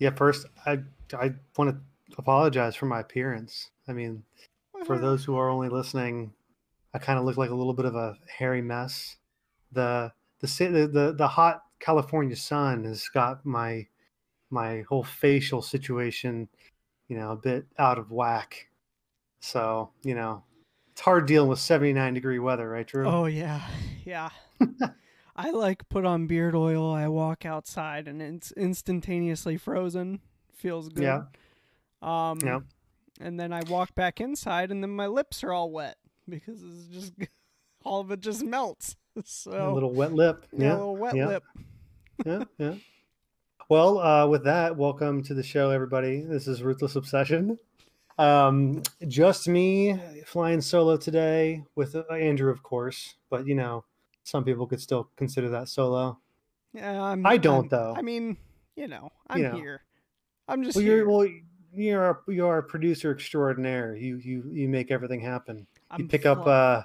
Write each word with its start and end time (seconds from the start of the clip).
Yeah, 0.00 0.10
first 0.10 0.46
I 0.66 0.80
I 1.14 1.34
want 1.56 1.70
to 1.70 1.76
apologize 2.18 2.74
for 2.74 2.86
my 2.86 3.00
appearance. 3.00 3.70
I 3.86 3.92
mean, 3.92 4.24
for 4.84 4.96
mm-hmm. 4.96 5.04
those 5.04 5.24
who 5.24 5.36
are 5.36 5.48
only 5.48 5.68
listening, 5.68 6.32
I 6.92 6.98
kind 6.98 7.18
of 7.18 7.24
look 7.24 7.36
like 7.36 7.50
a 7.50 7.54
little 7.54 7.74
bit 7.74 7.84
of 7.84 7.94
a 7.94 8.16
hairy 8.26 8.62
mess. 8.62 9.16
The 9.70 10.12
the 10.40 10.46
the 10.46 10.86
the, 10.88 11.14
the 11.16 11.28
hot 11.28 11.62
California 11.78 12.34
sun 12.34 12.84
has 12.84 13.08
got 13.08 13.44
my 13.46 13.86
my 14.50 14.82
whole 14.88 15.04
facial 15.04 15.62
situation, 15.62 16.48
you 17.08 17.16
know, 17.16 17.32
a 17.32 17.36
bit 17.36 17.66
out 17.78 17.98
of 17.98 18.10
whack. 18.10 18.68
So, 19.40 19.90
you 20.02 20.14
know, 20.14 20.42
it's 20.92 21.00
hard 21.00 21.26
dealing 21.26 21.48
with 21.48 21.60
79 21.60 22.14
degree 22.14 22.38
weather, 22.38 22.68
right, 22.68 22.86
Drew? 22.86 23.06
Oh 23.06 23.26
yeah, 23.26 23.62
yeah. 24.04 24.30
I 25.42 25.52
like 25.52 25.88
put 25.88 26.04
on 26.04 26.26
beard 26.26 26.54
oil. 26.54 26.92
I 26.92 27.08
walk 27.08 27.46
outside 27.46 28.06
and 28.08 28.20
it's 28.20 28.52
instantaneously 28.52 29.56
frozen. 29.56 30.20
Feels 30.54 30.90
good. 30.90 31.04
Yeah. 31.04 31.22
Um, 32.02 32.38
Yeah. 32.44 32.60
And 33.22 33.40
then 33.40 33.50
I 33.50 33.62
walk 33.68 33.94
back 33.94 34.20
inside 34.20 34.70
and 34.70 34.82
then 34.82 34.90
my 34.90 35.06
lips 35.06 35.42
are 35.42 35.52
all 35.52 35.70
wet 35.70 35.96
because 36.28 36.62
it's 36.62 36.86
just 36.88 37.12
all 37.84 38.00
of 38.00 38.10
it 38.10 38.20
just 38.20 38.44
melts. 38.44 38.96
So 39.24 39.72
a 39.72 39.74
little 39.74 39.92
wet 39.92 40.12
lip. 40.14 40.46
yeah, 40.56 40.72
a 40.72 40.76
little 40.76 40.96
wet 40.96 41.16
yeah. 41.16 41.26
lip. 41.26 41.42
yeah, 42.24 42.44
yeah. 42.58 42.74
Well, 43.68 43.98
uh, 43.98 44.26
with 44.28 44.44
that, 44.44 44.76
welcome 44.76 45.22
to 45.24 45.34
the 45.34 45.42
show, 45.42 45.70
everybody. 45.70 46.20
This 46.20 46.46
is 46.46 46.62
Ruthless 46.62 46.96
Obsession. 46.96 47.58
Um, 48.18 48.82
just 49.08 49.48
me 49.48 49.98
flying 50.26 50.60
solo 50.60 50.96
today 50.96 51.64
with 51.74 51.96
uh, 51.96 52.04
Andrew, 52.12 52.52
of 52.52 52.62
course, 52.62 53.16
but 53.30 53.46
you 53.48 53.56
know, 53.56 53.84
some 54.24 54.44
people 54.44 54.66
could 54.66 54.80
still 54.80 55.10
consider 55.16 55.48
that 55.50 55.68
solo. 55.68 56.18
Yeah, 56.72 57.02
I'm, 57.02 57.24
I 57.26 57.36
don't, 57.36 57.60
I'm- 57.64 57.68
though. 57.68 57.94
I 57.96 58.02
mean, 58.02 58.36
you 58.76 58.86
know, 58.88 59.10
I'm 59.28 59.42
know. 59.42 59.52
here. 59.52 59.82
I'm 60.48 60.62
just 60.62 60.76
Well, 60.76 60.84
here. 60.84 60.96
you're 60.98 61.08
well, 61.08 61.28
you're 61.72 62.10
a, 62.10 62.18
you're 62.32 62.58
a 62.58 62.62
producer 62.62 63.10
extraordinaire. 63.12 63.94
You 63.94 64.16
you 64.18 64.44
you 64.52 64.68
make 64.68 64.90
everything 64.90 65.20
happen. 65.20 65.66
I'm 65.90 66.02
you 66.02 66.08
pick 66.08 66.26
up 66.26 66.46
uh, 66.46 66.82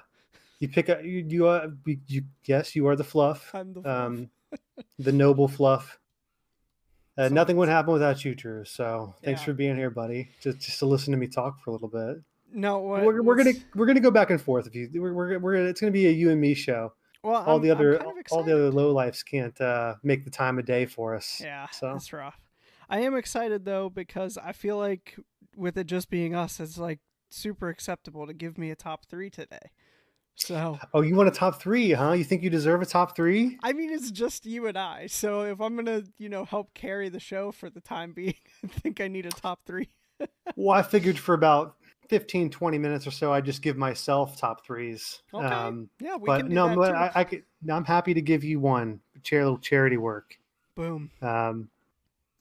you 0.60 0.68
pick 0.68 0.88
up 0.88 1.02
you 1.04 1.24
you, 1.28 1.46
uh, 1.46 1.68
you, 1.84 1.98
you 2.06 2.22
yes, 2.44 2.74
you 2.76 2.86
are 2.88 2.96
the 2.96 3.04
fluff. 3.04 3.50
I'm 3.54 3.72
the 3.72 3.82
fluff. 3.82 4.00
um, 4.06 4.30
the 4.98 5.12
noble 5.12 5.48
fluff. 5.48 5.98
Uh, 7.18 7.28
So- 7.28 7.34
nothing 7.34 7.56
would 7.56 7.70
happen 7.70 7.94
without 7.94 8.22
you, 8.26 8.34
Drew. 8.34 8.62
So 8.66 9.14
thanks 9.24 9.40
Yeah. 9.40 9.46
for 9.46 9.52
being 9.54 9.74
here, 9.74 9.88
buddy. 9.88 10.28
Just 10.42 10.58
just 10.58 10.78
to 10.80 10.84
listen 10.86 11.12
to 11.12 11.16
me 11.16 11.26
talk 11.26 11.58
for 11.62 11.70
a 11.70 11.72
little 11.72 11.88
bit. 11.88 12.18
no, 12.52 12.78
what, 12.80 13.04
we're, 13.06 13.22
we're 13.22 13.36
gonna 13.36 13.54
we're 13.74 13.86
gonna 13.86 14.00
go 14.00 14.10
back 14.10 14.28
and 14.28 14.38
forth. 14.38 14.66
If 14.66 14.74
you 14.74 14.90
we're, 15.00 15.14
we're, 15.14 15.38
we're 15.38 15.54
it's 15.54 15.80
gonna 15.80 15.92
be 15.92 16.08
a 16.08 16.10
you 16.10 16.30
and 16.30 16.38
me 16.38 16.52
show. 16.52 16.92
Well, 17.26 17.42
All 17.44 17.54
I'm- 17.54 17.62
the 17.62 17.70
other 17.70 17.98
kind 17.98 18.10
of 18.18 18.24
all 18.32 18.42
the 18.42 18.52
other 18.54 18.70
low 18.70 18.92
lifes 18.92 19.22
can't 19.22 19.58
uh, 19.60 19.94
make 20.02 20.24
the 20.24 20.30
time 20.30 20.58
of 20.58 20.64
day 20.64 20.86
for 20.86 21.14
us. 21.14 21.40
Yeah, 21.42 21.66
So 21.70 21.92
that's 21.92 22.12
rough. 22.12 22.40
I 22.88 23.00
am 23.00 23.16
excited 23.16 23.64
though 23.64 23.90
because 23.90 24.38
I 24.38 24.52
feel 24.52 24.78
like 24.78 25.16
with 25.56 25.76
it 25.76 25.86
just 25.88 26.08
being 26.10 26.34
us, 26.34 26.60
it's 26.60 26.78
like 26.78 27.00
super 27.30 27.68
acceptable 27.68 28.26
to 28.26 28.32
give 28.32 28.56
me 28.58 28.70
a 28.70 28.76
top 28.76 29.06
three 29.06 29.28
today. 29.30 29.70
So 30.36 30.78
oh, 30.92 31.00
you 31.00 31.14
want 31.16 31.28
a 31.28 31.32
top 31.32 31.60
three, 31.60 31.92
huh? 31.92 32.12
You 32.12 32.22
think 32.22 32.42
you 32.42 32.50
deserve 32.50 32.82
a 32.82 32.86
top 32.86 33.16
three? 33.16 33.58
I 33.62 33.72
mean, 33.72 33.90
it's 33.90 34.10
just 34.10 34.44
you 34.44 34.66
and 34.66 34.76
I. 34.76 35.06
So 35.06 35.42
if 35.42 35.60
I'm 35.60 35.74
gonna, 35.76 36.02
you 36.18 36.28
know, 36.28 36.44
help 36.44 36.74
carry 36.74 37.08
the 37.08 37.18
show 37.20 37.52
for 37.52 37.70
the 37.70 37.80
time 37.80 38.12
being, 38.12 38.34
I 38.64 38.68
think 38.68 39.00
I 39.00 39.08
need 39.08 39.26
a 39.26 39.30
top 39.30 39.60
three. 39.66 39.88
Well, 40.54 40.78
I 40.78 40.82
figured 40.82 41.18
for 41.18 41.34
about 41.34 41.74
15, 42.08 42.50
20 42.50 42.78
minutes 42.78 43.06
or 43.06 43.10
so, 43.10 43.32
I'd 43.32 43.44
just 43.44 43.62
give 43.62 43.76
myself 43.76 44.36
top 44.36 44.64
threes. 44.64 45.22
Okay. 45.32 45.46
Um, 45.46 45.88
yeah, 46.00 46.16
we 46.16 46.26
but 46.26 46.38
can 46.40 46.48
do 46.48 46.54
no, 46.54 46.82
that. 46.82 46.94
I, 46.94 47.10
I 47.14 47.24
could. 47.24 47.42
I'm 47.70 47.84
happy 47.84 48.14
to 48.14 48.20
give 48.20 48.44
you 48.44 48.60
one. 48.60 49.00
Chair, 49.22 49.44
little 49.44 49.58
charity 49.58 49.96
work. 49.96 50.38
Boom. 50.74 51.10
Um, 51.22 51.68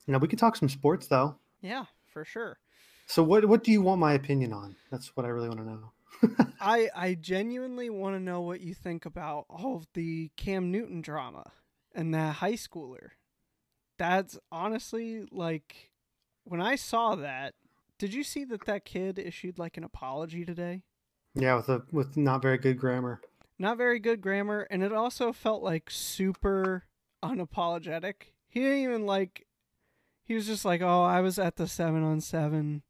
you 0.05 0.11
know, 0.11 0.19
we 0.19 0.27
can 0.27 0.37
talk 0.37 0.55
some 0.55 0.69
sports 0.69 1.07
though. 1.07 1.35
Yeah, 1.61 1.85
for 2.07 2.25
sure. 2.25 2.59
So, 3.07 3.23
what 3.23 3.45
what 3.45 3.63
do 3.63 3.71
you 3.71 3.81
want 3.81 3.99
my 3.99 4.13
opinion 4.13 4.53
on? 4.53 4.75
That's 4.91 5.15
what 5.15 5.25
I 5.25 5.29
really 5.29 5.49
want 5.49 5.61
to 5.61 5.65
know. 5.65 6.45
I 6.59 6.89
I 6.95 7.13
genuinely 7.15 7.89
want 7.89 8.15
to 8.15 8.19
know 8.19 8.41
what 8.41 8.61
you 8.61 8.73
think 8.73 9.05
about 9.05 9.45
all 9.49 9.77
of 9.77 9.87
the 9.93 10.31
Cam 10.35 10.71
Newton 10.71 11.01
drama 11.01 11.51
and 11.93 12.13
that 12.13 12.35
high 12.35 12.53
schooler. 12.53 13.09
That's 13.97 14.37
honestly 14.51 15.25
like 15.31 15.91
when 16.43 16.61
I 16.61 16.75
saw 16.75 17.15
that. 17.15 17.53
Did 17.97 18.13
you 18.13 18.23
see 18.23 18.43
that 18.45 18.65
that 18.65 18.85
kid 18.85 19.17
issued 19.17 19.57
like 19.57 19.77
an 19.77 19.83
apology 19.83 20.43
today? 20.45 20.83
Yeah, 21.33 21.55
with 21.55 21.69
a 21.69 21.83
with 21.91 22.17
not 22.17 22.41
very 22.41 22.57
good 22.57 22.77
grammar. 22.77 23.21
Not 23.57 23.77
very 23.77 23.99
good 23.99 24.21
grammar, 24.21 24.67
and 24.69 24.83
it 24.83 24.91
also 24.91 25.31
felt 25.31 25.63
like 25.63 25.89
super 25.89 26.83
unapologetic. 27.23 28.33
He 28.47 28.61
didn't 28.61 28.79
even 28.79 29.05
like. 29.05 29.45
He 30.23 30.33
was 30.33 30.47
just 30.47 30.65
like, 30.65 30.81
"Oh, 30.81 31.03
I 31.03 31.21
was 31.21 31.37
at 31.37 31.55
the 31.55 31.67
seven 31.67 32.03
on 32.03 32.19
seven, 32.19 32.81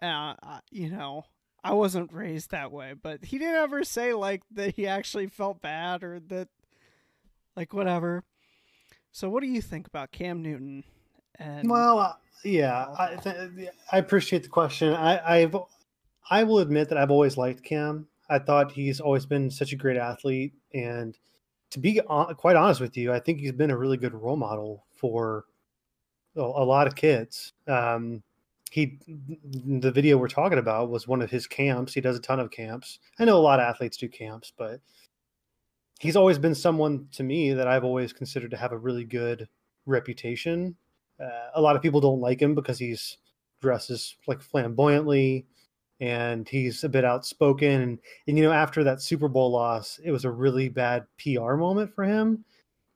uh, 0.00 0.34
you 0.70 0.88
know, 0.88 1.24
I 1.64 1.72
wasn't 1.72 2.12
raised 2.12 2.50
that 2.50 2.70
way." 2.70 2.94
But 2.94 3.24
he 3.26 3.38
didn't 3.38 3.56
ever 3.56 3.82
say 3.84 4.14
like 4.14 4.42
that 4.52 4.76
he 4.76 4.86
actually 4.86 5.26
felt 5.26 5.60
bad 5.60 6.02
or 6.02 6.20
that, 6.28 6.48
like 7.56 7.74
whatever. 7.74 8.24
So, 9.12 9.28
what 9.28 9.42
do 9.42 9.48
you 9.48 9.60
think 9.60 9.86
about 9.86 10.12
Cam 10.12 10.42
Newton? 10.42 10.84
And 11.40 11.68
Well, 11.68 11.98
uh, 11.98 12.12
yeah, 12.44 12.94
I 12.98 13.16
th- 13.16 13.70
I 13.90 13.98
appreciate 13.98 14.42
the 14.42 14.48
question. 14.48 14.92
I 14.92 15.40
I've 15.40 15.56
I 16.30 16.44
will 16.44 16.58
admit 16.58 16.88
that 16.90 16.98
I've 16.98 17.10
always 17.10 17.36
liked 17.36 17.64
Cam. 17.64 18.06
I 18.28 18.38
thought 18.38 18.72
he's 18.72 19.00
always 19.00 19.26
been 19.26 19.50
such 19.50 19.72
a 19.72 19.76
great 19.76 19.96
athlete, 19.96 20.52
and 20.72 21.18
to 21.70 21.80
be 21.80 22.00
hon- 22.06 22.34
quite 22.36 22.56
honest 22.56 22.80
with 22.80 22.96
you, 22.96 23.12
I 23.12 23.18
think 23.18 23.40
he's 23.40 23.52
been 23.52 23.70
a 23.70 23.76
really 23.76 23.96
good 23.96 24.14
role 24.14 24.36
model 24.36 24.84
for 24.94 25.46
a, 26.36 26.40
a 26.40 26.64
lot 26.64 26.86
of 26.86 26.94
kids. 26.94 27.52
Um, 27.66 28.22
he 28.70 28.98
the 29.08 29.90
video 29.90 30.16
we're 30.18 30.28
talking 30.28 30.58
about 30.58 30.90
was 30.90 31.08
one 31.08 31.22
of 31.22 31.30
his 31.30 31.46
camps. 31.46 31.94
He 31.94 32.00
does 32.00 32.16
a 32.16 32.20
ton 32.20 32.38
of 32.38 32.50
camps. 32.50 33.00
I 33.18 33.24
know 33.24 33.38
a 33.38 33.40
lot 33.40 33.58
of 33.60 33.64
athletes 33.64 33.96
do 33.96 34.08
camps, 34.08 34.52
but 34.56 34.80
he's 35.98 36.16
always 36.16 36.38
been 36.38 36.54
someone 36.54 37.08
to 37.12 37.22
me 37.22 37.54
that 37.54 37.66
I've 37.66 37.84
always 37.84 38.12
considered 38.12 38.50
to 38.52 38.56
have 38.56 38.72
a 38.72 38.78
really 38.78 39.04
good 39.04 39.48
reputation. 39.86 40.76
Uh, 41.22 41.50
a 41.54 41.60
lot 41.60 41.76
of 41.76 41.82
people 41.82 42.00
don't 42.00 42.20
like 42.20 42.40
him 42.40 42.54
because 42.54 42.78
he's 42.78 43.18
dresses 43.60 44.16
like 44.26 44.40
flamboyantly 44.40 45.46
and 46.00 46.48
he's 46.48 46.82
a 46.82 46.88
bit 46.88 47.04
outspoken 47.04 47.82
and, 47.82 47.98
and 48.26 48.38
you 48.38 48.42
know 48.42 48.52
after 48.52 48.82
that 48.82 49.02
super 49.02 49.28
bowl 49.28 49.50
loss 49.50 50.00
it 50.02 50.10
was 50.10 50.24
a 50.24 50.30
really 50.30 50.66
bad 50.66 51.04
pr 51.18 51.56
moment 51.56 51.94
for 51.94 52.04
him 52.04 52.42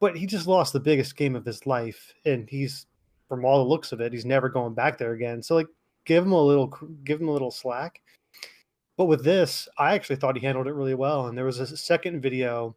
but 0.00 0.16
he 0.16 0.26
just 0.26 0.46
lost 0.46 0.72
the 0.72 0.80
biggest 0.80 1.16
game 1.16 1.36
of 1.36 1.44
his 1.44 1.66
life 1.66 2.12
and 2.24 2.48
he's 2.50 2.86
from 3.28 3.44
all 3.44 3.58
the 3.58 3.68
looks 3.68 3.92
of 3.92 4.00
it 4.00 4.12
he's 4.12 4.26
never 4.26 4.48
going 4.48 4.74
back 4.74 4.98
there 4.98 5.12
again. 5.12 5.42
So 5.42 5.54
like 5.54 5.66
give 6.04 6.24
him 6.24 6.32
a 6.32 6.42
little 6.42 6.66
give 7.04 7.20
him 7.20 7.28
a 7.28 7.32
little 7.32 7.50
slack. 7.50 8.02
But 8.96 9.06
with 9.06 9.24
this 9.24 9.68
i 9.78 9.94
actually 9.94 10.16
thought 10.16 10.36
he 10.36 10.44
handled 10.44 10.66
it 10.66 10.74
really 10.74 10.94
well 10.94 11.26
and 11.26 11.36
there 11.36 11.46
was 11.46 11.58
a 11.58 11.76
second 11.76 12.20
video 12.20 12.76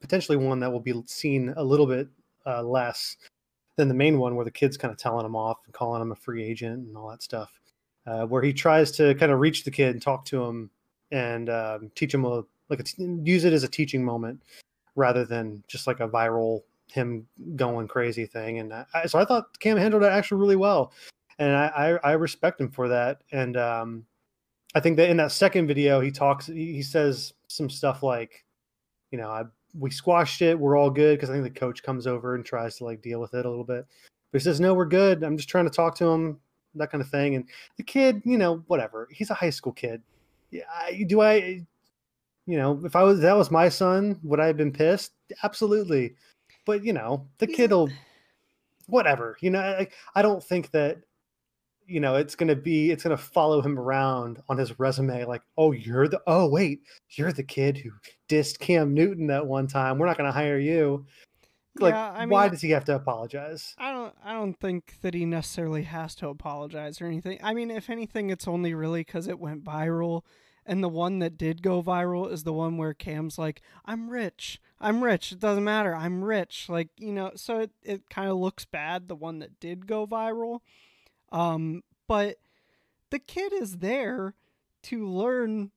potentially 0.00 0.36
one 0.36 0.60
that 0.60 0.70
will 0.70 0.80
be 0.80 1.02
seen 1.06 1.54
a 1.56 1.64
little 1.64 1.86
bit 1.86 2.08
uh, 2.46 2.62
less 2.62 3.16
than 3.76 3.88
the 3.88 3.94
main 3.94 4.18
one 4.18 4.36
where 4.36 4.44
the 4.44 4.50
kid's 4.50 4.76
kind 4.76 4.92
of 4.92 4.98
telling 4.98 5.26
him 5.26 5.36
off 5.36 5.58
and 5.64 5.74
calling 5.74 6.00
him 6.00 6.12
a 6.12 6.16
free 6.16 6.44
agent 6.44 6.86
and 6.86 6.96
all 6.96 7.08
that 7.08 7.22
stuff 7.22 7.60
uh, 8.06 8.26
where 8.26 8.42
he 8.42 8.52
tries 8.52 8.90
to 8.92 9.14
kind 9.14 9.32
of 9.32 9.40
reach 9.40 9.64
the 9.64 9.70
kid 9.70 9.90
and 9.90 10.02
talk 10.02 10.24
to 10.26 10.44
him 10.44 10.70
and 11.10 11.48
um, 11.48 11.90
teach 11.94 12.12
him 12.12 12.24
a 12.24 12.42
like 12.68 12.80
a 12.80 12.82
t- 12.82 13.18
use 13.22 13.44
it 13.44 13.52
as 13.52 13.64
a 13.64 13.68
teaching 13.68 14.04
moment 14.04 14.42
rather 14.96 15.24
than 15.24 15.62
just 15.68 15.86
like 15.86 16.00
a 16.00 16.08
viral 16.08 16.62
him 16.90 17.26
going 17.56 17.88
crazy 17.88 18.26
thing. 18.26 18.58
And 18.58 18.72
I, 18.72 19.06
so 19.06 19.18
i 19.18 19.24
thought 19.24 19.58
cam 19.58 19.76
handled 19.76 20.02
it 20.02 20.12
actually 20.12 20.40
really 20.40 20.56
well. 20.56 20.92
And 21.38 21.54
i 21.54 21.98
i, 22.04 22.10
I 22.10 22.12
respect 22.12 22.60
him 22.60 22.70
for 22.70 22.88
that. 22.88 23.22
And 23.32 23.56
um, 23.56 24.06
i 24.74 24.80
think 24.80 24.96
that 24.96 25.10
in 25.10 25.16
that 25.18 25.32
second 25.32 25.66
video 25.66 26.00
he 26.00 26.10
talks 26.10 26.46
he, 26.46 26.72
he 26.72 26.82
says 26.82 27.32
some 27.48 27.70
stuff 27.70 28.02
like 28.02 28.44
you 29.10 29.18
know 29.18 29.30
i 29.30 29.44
we 29.78 29.90
squashed 29.90 30.40
it 30.42 30.58
we're 30.58 30.76
all 30.76 30.90
good 30.90 31.16
because 31.16 31.30
i 31.30 31.32
think 31.32 31.44
the 31.44 31.60
coach 31.60 31.82
comes 31.82 32.06
over 32.06 32.34
and 32.34 32.44
tries 32.44 32.76
to 32.76 32.84
like 32.84 33.02
deal 33.02 33.20
with 33.20 33.34
it 33.34 33.46
a 33.46 33.48
little 33.48 33.64
bit. 33.64 33.86
But 34.30 34.40
he 34.40 34.44
says 34.44 34.60
no 34.60 34.74
we're 34.74 34.86
good. 34.86 35.22
I'm 35.22 35.36
just 35.36 35.48
trying 35.48 35.64
to 35.66 35.70
talk 35.70 35.94
to 35.96 36.06
him 36.06 36.40
that 36.74 36.90
kind 36.90 37.02
of 37.02 37.08
thing. 37.08 37.36
And 37.36 37.44
the 37.76 37.82
kid 37.82 38.22
you 38.24 38.38
know 38.38 38.62
whatever. 38.66 39.08
He's 39.10 39.30
a 39.30 39.34
high 39.34 39.50
school 39.50 39.72
kid. 39.72 40.02
Yeah 40.50 40.62
do 41.06 41.20
i 41.20 41.62
you 42.46 42.58
know 42.58 42.80
if 42.84 42.94
i 42.94 43.02
was 43.02 43.20
that 43.20 43.36
was 43.36 43.50
my 43.50 43.68
son 43.68 44.20
would 44.22 44.40
i 44.40 44.46
have 44.46 44.56
been 44.56 44.72
pissed? 44.72 45.12
Absolutely. 45.42 46.14
But 46.64 46.84
you 46.84 46.92
know 46.92 47.26
the 47.38 47.46
kid 47.46 47.70
will 47.70 47.90
whatever 48.86 49.36
you 49.40 49.50
know 49.50 49.60
I, 49.60 49.88
I 50.14 50.22
don't 50.22 50.42
think 50.42 50.70
that 50.72 50.98
you 51.86 52.00
know 52.00 52.16
it's 52.16 52.34
gonna 52.34 52.56
be 52.56 52.90
it's 52.90 53.02
gonna 53.02 53.16
follow 53.16 53.60
him 53.60 53.78
around 53.78 54.40
on 54.48 54.56
his 54.56 54.78
resume 54.78 55.24
like 55.24 55.42
oh 55.58 55.72
you're 55.72 56.08
the 56.08 56.20
oh 56.26 56.48
wait 56.48 56.80
you're 57.10 57.32
the 57.32 57.42
kid 57.42 57.76
who 57.76 57.90
dissed 58.28 58.58
cam 58.58 58.94
newton 58.94 59.26
that 59.26 59.46
one 59.46 59.66
time 59.66 59.98
we're 59.98 60.06
not 60.06 60.16
gonna 60.16 60.32
hire 60.32 60.58
you 60.58 61.04
like 61.80 61.94
yeah, 61.94 62.12
I 62.12 62.20
mean, 62.20 62.30
why 62.30 62.48
does 62.48 62.60
he 62.60 62.70
have 62.70 62.84
to 62.84 62.94
apologize 62.94 63.74
I 63.78 63.92
don't 63.92 64.14
I 64.24 64.32
don't 64.32 64.54
think 64.54 65.00
that 65.02 65.14
he 65.14 65.24
necessarily 65.24 65.82
has 65.82 66.14
to 66.16 66.28
apologize 66.28 67.00
or 67.00 67.06
anything. 67.06 67.38
I 67.42 67.52
mean, 67.54 67.70
if 67.70 67.90
anything, 67.90 68.30
it's 68.30 68.46
only 68.46 68.74
really 68.74 69.00
because 69.00 69.26
it 69.26 69.40
went 69.40 69.64
viral, 69.64 70.22
and 70.64 70.82
the 70.82 70.88
one 70.88 71.18
that 71.18 71.36
did 71.36 71.62
go 71.62 71.82
viral 71.82 72.30
is 72.30 72.44
the 72.44 72.52
one 72.52 72.76
where 72.76 72.94
Cam's 72.94 73.38
like, 73.38 73.60
"I'm 73.84 74.08
rich, 74.08 74.60
I'm 74.80 75.02
rich. 75.02 75.32
It 75.32 75.40
doesn't 75.40 75.64
matter. 75.64 75.94
I'm 75.94 76.22
rich." 76.22 76.68
Like 76.68 76.90
you 76.96 77.12
know, 77.12 77.32
so 77.34 77.58
it 77.60 77.72
it 77.82 78.08
kind 78.08 78.30
of 78.30 78.36
looks 78.36 78.64
bad. 78.64 79.08
The 79.08 79.16
one 79.16 79.40
that 79.40 79.58
did 79.58 79.86
go 79.86 80.06
viral, 80.06 80.60
um, 81.34 81.82
but 82.06 82.36
the 83.10 83.18
kid 83.18 83.52
is 83.52 83.78
there 83.78 84.34
to 84.84 85.06
learn 85.06 85.72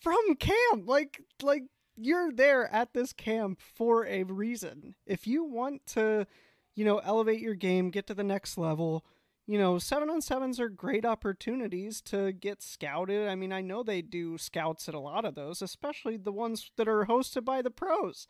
from 0.00 0.36
camp. 0.38 0.86
Like 0.86 1.22
like 1.42 1.64
you're 1.96 2.30
there 2.30 2.72
at 2.72 2.92
this 2.92 3.12
camp 3.12 3.60
for 3.60 4.06
a 4.06 4.22
reason. 4.24 4.94
If 5.06 5.26
you 5.26 5.42
want 5.42 5.86
to, 5.86 6.26
you 6.74 6.84
know, 6.84 6.98
elevate 6.98 7.40
your 7.40 7.54
game, 7.54 7.90
get 7.90 8.06
to 8.08 8.14
the 8.14 8.22
next 8.22 8.58
level, 8.58 9.04
you 9.46 9.58
know, 9.58 9.78
seven 9.78 10.10
on 10.10 10.20
sevens 10.20 10.60
are 10.60 10.68
great 10.68 11.06
opportunities 11.06 12.02
to 12.02 12.32
get 12.32 12.62
scouted. 12.62 13.26
I 13.26 13.34
mean, 13.34 13.52
I 13.52 13.62
know 13.62 13.82
they 13.82 14.02
do 14.02 14.36
scouts 14.36 14.88
at 14.88 14.94
a 14.94 15.00
lot 15.00 15.24
of 15.24 15.34
those, 15.34 15.62
especially 15.62 16.18
the 16.18 16.30
ones 16.30 16.70
that 16.76 16.86
are 16.86 17.06
hosted 17.06 17.46
by 17.46 17.62
the 17.62 17.70
pros. 17.70 18.28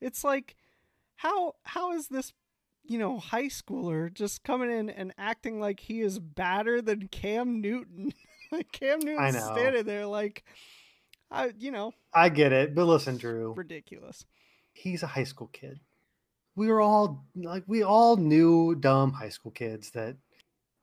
It's 0.00 0.22
like, 0.22 0.54
how 1.16 1.54
how 1.64 1.92
is 1.92 2.08
this, 2.08 2.34
you 2.88 2.98
know, 2.98 3.18
high 3.18 3.46
schooler 3.46 4.12
just 4.12 4.42
coming 4.42 4.70
in 4.70 4.90
and 4.90 5.12
acting 5.18 5.60
like 5.60 5.78
he 5.78 6.00
is 6.00 6.18
badder 6.18 6.80
than 6.80 7.08
Cam 7.08 7.60
Newton? 7.60 8.12
like 8.52 8.72
Cam 8.72 8.98
Newton 9.00 9.32
standing 9.34 9.84
there 9.84 10.06
like, 10.06 10.44
I, 11.30 11.52
you 11.58 11.70
know, 11.70 11.92
I 12.14 12.30
get 12.30 12.52
it, 12.52 12.74
but 12.74 12.86
listen, 12.86 13.18
Drew, 13.18 13.52
ridiculous. 13.54 14.24
He's 14.72 15.02
a 15.02 15.06
high 15.06 15.24
school 15.24 15.50
kid. 15.52 15.78
We 16.56 16.68
were 16.68 16.80
all 16.80 17.24
like, 17.36 17.64
we 17.66 17.82
all 17.82 18.16
knew 18.16 18.74
dumb 18.74 19.12
high 19.12 19.28
school 19.28 19.52
kids 19.52 19.90
that, 19.90 20.16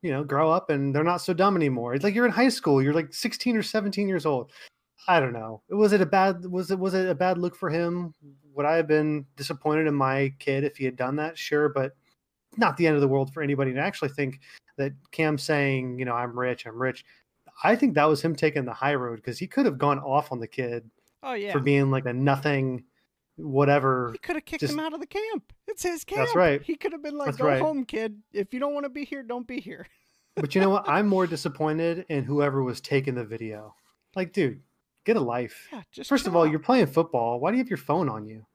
you 0.03 0.11
know, 0.11 0.23
grow 0.23 0.51
up 0.51 0.69
and 0.69 0.93
they're 0.93 1.03
not 1.03 1.21
so 1.21 1.33
dumb 1.33 1.55
anymore. 1.55 1.95
It's 1.95 2.03
like 2.03 2.13
you're 2.13 2.27
in 2.27 2.31
high 2.31 2.49
school, 2.49 2.81
you're 2.81 2.93
like 2.93 3.13
16 3.13 3.57
or 3.57 3.63
17 3.63 4.07
years 4.07 4.25
old. 4.27 4.51
I 5.07 5.19
don't 5.19 5.33
know. 5.33 5.61
Was 5.69 5.93
it 5.93 6.01
a 6.01 6.05
bad 6.05 6.45
was 6.45 6.71
it 6.71 6.79
was 6.79 6.93
it 6.93 7.09
a 7.09 7.15
bad 7.15 7.37
look 7.37 7.55
for 7.55 7.69
him? 7.69 8.13
Would 8.53 8.65
I 8.65 8.75
have 8.75 8.87
been 8.87 9.25
disappointed 9.35 9.87
in 9.87 9.93
my 9.93 10.33
kid 10.39 10.63
if 10.63 10.77
he 10.77 10.85
had 10.85 10.95
done 10.95 11.17
that? 11.17 11.37
Sure, 11.37 11.69
but 11.69 11.95
not 12.57 12.77
the 12.77 12.87
end 12.87 12.95
of 12.95 13.01
the 13.01 13.07
world 13.07 13.33
for 13.33 13.43
anybody. 13.43 13.71
And 13.71 13.79
I 13.79 13.85
actually 13.85 14.09
think 14.09 14.39
that 14.77 14.93
Cam 15.11 15.37
saying, 15.37 15.99
you 15.99 16.05
know, 16.05 16.13
I'm 16.13 16.37
rich, 16.37 16.65
I'm 16.65 16.81
rich, 16.81 17.03
I 17.63 17.75
think 17.75 17.95
that 17.95 18.05
was 18.05 18.21
him 18.21 18.35
taking 18.35 18.65
the 18.65 18.73
high 18.73 18.95
road 18.95 19.17
because 19.17 19.37
he 19.37 19.47
could 19.47 19.65
have 19.65 19.77
gone 19.77 19.99
off 19.99 20.31
on 20.31 20.39
the 20.39 20.47
kid. 20.47 20.89
Oh 21.23 21.33
yeah, 21.33 21.51
for 21.51 21.59
being 21.59 21.89
like 21.89 22.05
a 22.05 22.13
nothing, 22.13 22.83
whatever. 23.37 24.11
He 24.11 24.19
could 24.19 24.35
have 24.35 24.45
kicked 24.45 24.61
just, 24.61 24.73
him 24.73 24.79
out 24.79 24.93
of 24.93 24.99
the 24.99 25.07
camp. 25.07 25.53
It's 25.67 25.83
his 25.83 26.03
camp. 26.03 26.21
That's 26.21 26.35
right. 26.35 26.61
He 26.61 26.75
could 26.75 26.91
have 26.91 27.01
been 27.01 27.17
like, 27.17 27.27
that's 27.27 27.37
"Go 27.37 27.47
right. 27.47 27.61
home, 27.61 27.85
kid. 27.85 28.19
If 28.33 28.53
you 28.53 28.59
don't 28.59 28.73
want 28.73 28.85
to 28.85 28.89
be 28.89 29.05
here, 29.05 29.23
don't 29.23 29.47
be 29.47 29.59
here." 29.59 29.87
but 30.35 30.53
you 30.53 30.61
know 30.61 30.69
what? 30.69 30.83
I'm 30.89 31.07
more 31.07 31.25
disappointed 31.25 32.05
in 32.09 32.23
whoever 32.23 32.63
was 32.63 32.81
taking 32.81 33.15
the 33.15 33.23
video. 33.23 33.73
Like, 34.15 34.33
dude, 34.33 34.61
get 35.05 35.15
a 35.15 35.21
life. 35.21 35.67
Yeah, 35.71 35.81
just 35.91 36.09
first 36.09 36.27
of 36.27 36.35
all, 36.35 36.45
you're 36.45 36.59
playing 36.59 36.87
football. 36.87 37.39
Why 37.39 37.51
do 37.51 37.57
you 37.57 37.63
have 37.63 37.69
your 37.69 37.77
phone 37.77 38.09
on 38.09 38.25
you? 38.25 38.45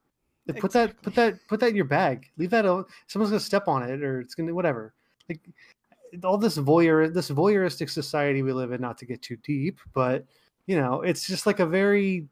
Put 0.46 0.64
exactly. 0.64 0.80
that, 0.80 1.02
put 1.02 1.14
that, 1.14 1.48
put 1.48 1.60
that 1.60 1.68
in 1.68 1.76
your 1.76 1.84
bag. 1.84 2.26
Leave 2.36 2.50
that. 2.50 2.64
Someone's 3.06 3.30
gonna 3.30 3.40
step 3.40 3.68
on 3.68 3.82
it, 3.82 4.02
or 4.02 4.20
it's 4.20 4.34
gonna 4.34 4.52
whatever. 4.52 4.94
Like, 5.28 5.40
all 6.24 6.38
this 6.38 6.58
voyeur 6.58 7.12
this 7.12 7.30
voyeuristic 7.30 7.90
society 7.90 8.42
we 8.42 8.52
live 8.52 8.72
in 8.72 8.80
not 8.80 8.98
to 8.98 9.06
get 9.06 9.22
too 9.22 9.36
deep 9.42 9.78
but 9.94 10.24
you 10.66 10.76
know 10.76 11.02
it's 11.02 11.26
just 11.26 11.46
like 11.46 11.60
a 11.60 11.66
very 11.66 12.26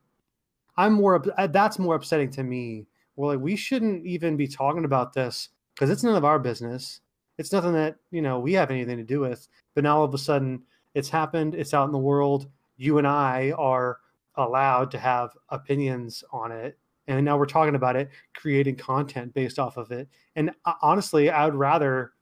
i'm 0.77 0.93
more 0.93 1.23
uh, 1.39 1.47
that's 1.47 1.79
more 1.79 1.95
upsetting 1.95 2.31
to 2.31 2.43
me 2.43 2.87
well 3.17 3.31
like 3.31 3.43
we 3.43 3.57
shouldn't 3.57 4.05
even 4.05 4.37
be 4.37 4.47
talking 4.49 4.85
about 4.85 5.13
this 5.13 5.51
because 5.75 5.91
it's 5.91 6.03
none 6.03 6.17
of 6.17 6.25
our 6.25 6.39
business 6.39 7.01
it's 7.39 7.53
nothing 7.53 7.73
that 7.73 7.97
you 8.11 8.23
know 8.23 8.39
we 8.39 8.53
have 8.53 8.71
anything 8.71 8.97
to 8.97 9.05
do 9.05 9.21
with 9.21 9.49
but 9.75 9.85
now 9.85 9.99
all 9.99 10.05
of 10.05 10.15
a 10.15 10.19
sudden 10.19 10.61
it's 10.95 11.09
happened 11.09 11.55
it's 11.55 11.75
out 11.75 11.87
in 11.87 11.93
the 11.93 11.99
world 11.99 12.49
you 12.77 12.99
and 12.99 13.07
i 13.07 13.53
are 13.53 13.99
allowed 14.39 14.91
to 14.91 14.99
have 14.99 15.31
opinions 15.51 16.25
on 16.33 16.51
it 16.53 16.79
and 17.07 17.25
now 17.25 17.37
we're 17.39 17.47
talking 17.47 17.75
about 17.75 17.97
it 17.97 18.11
creating 18.35 18.77
content 18.77 19.35
based 19.35 19.59
off 19.59 19.77
of 19.77 19.91
it 19.91 20.09
and 20.37 20.51
uh, 20.65 20.75
honestly 20.83 21.31
i 21.31 21.45
would 21.45 21.55
rather 21.55 22.13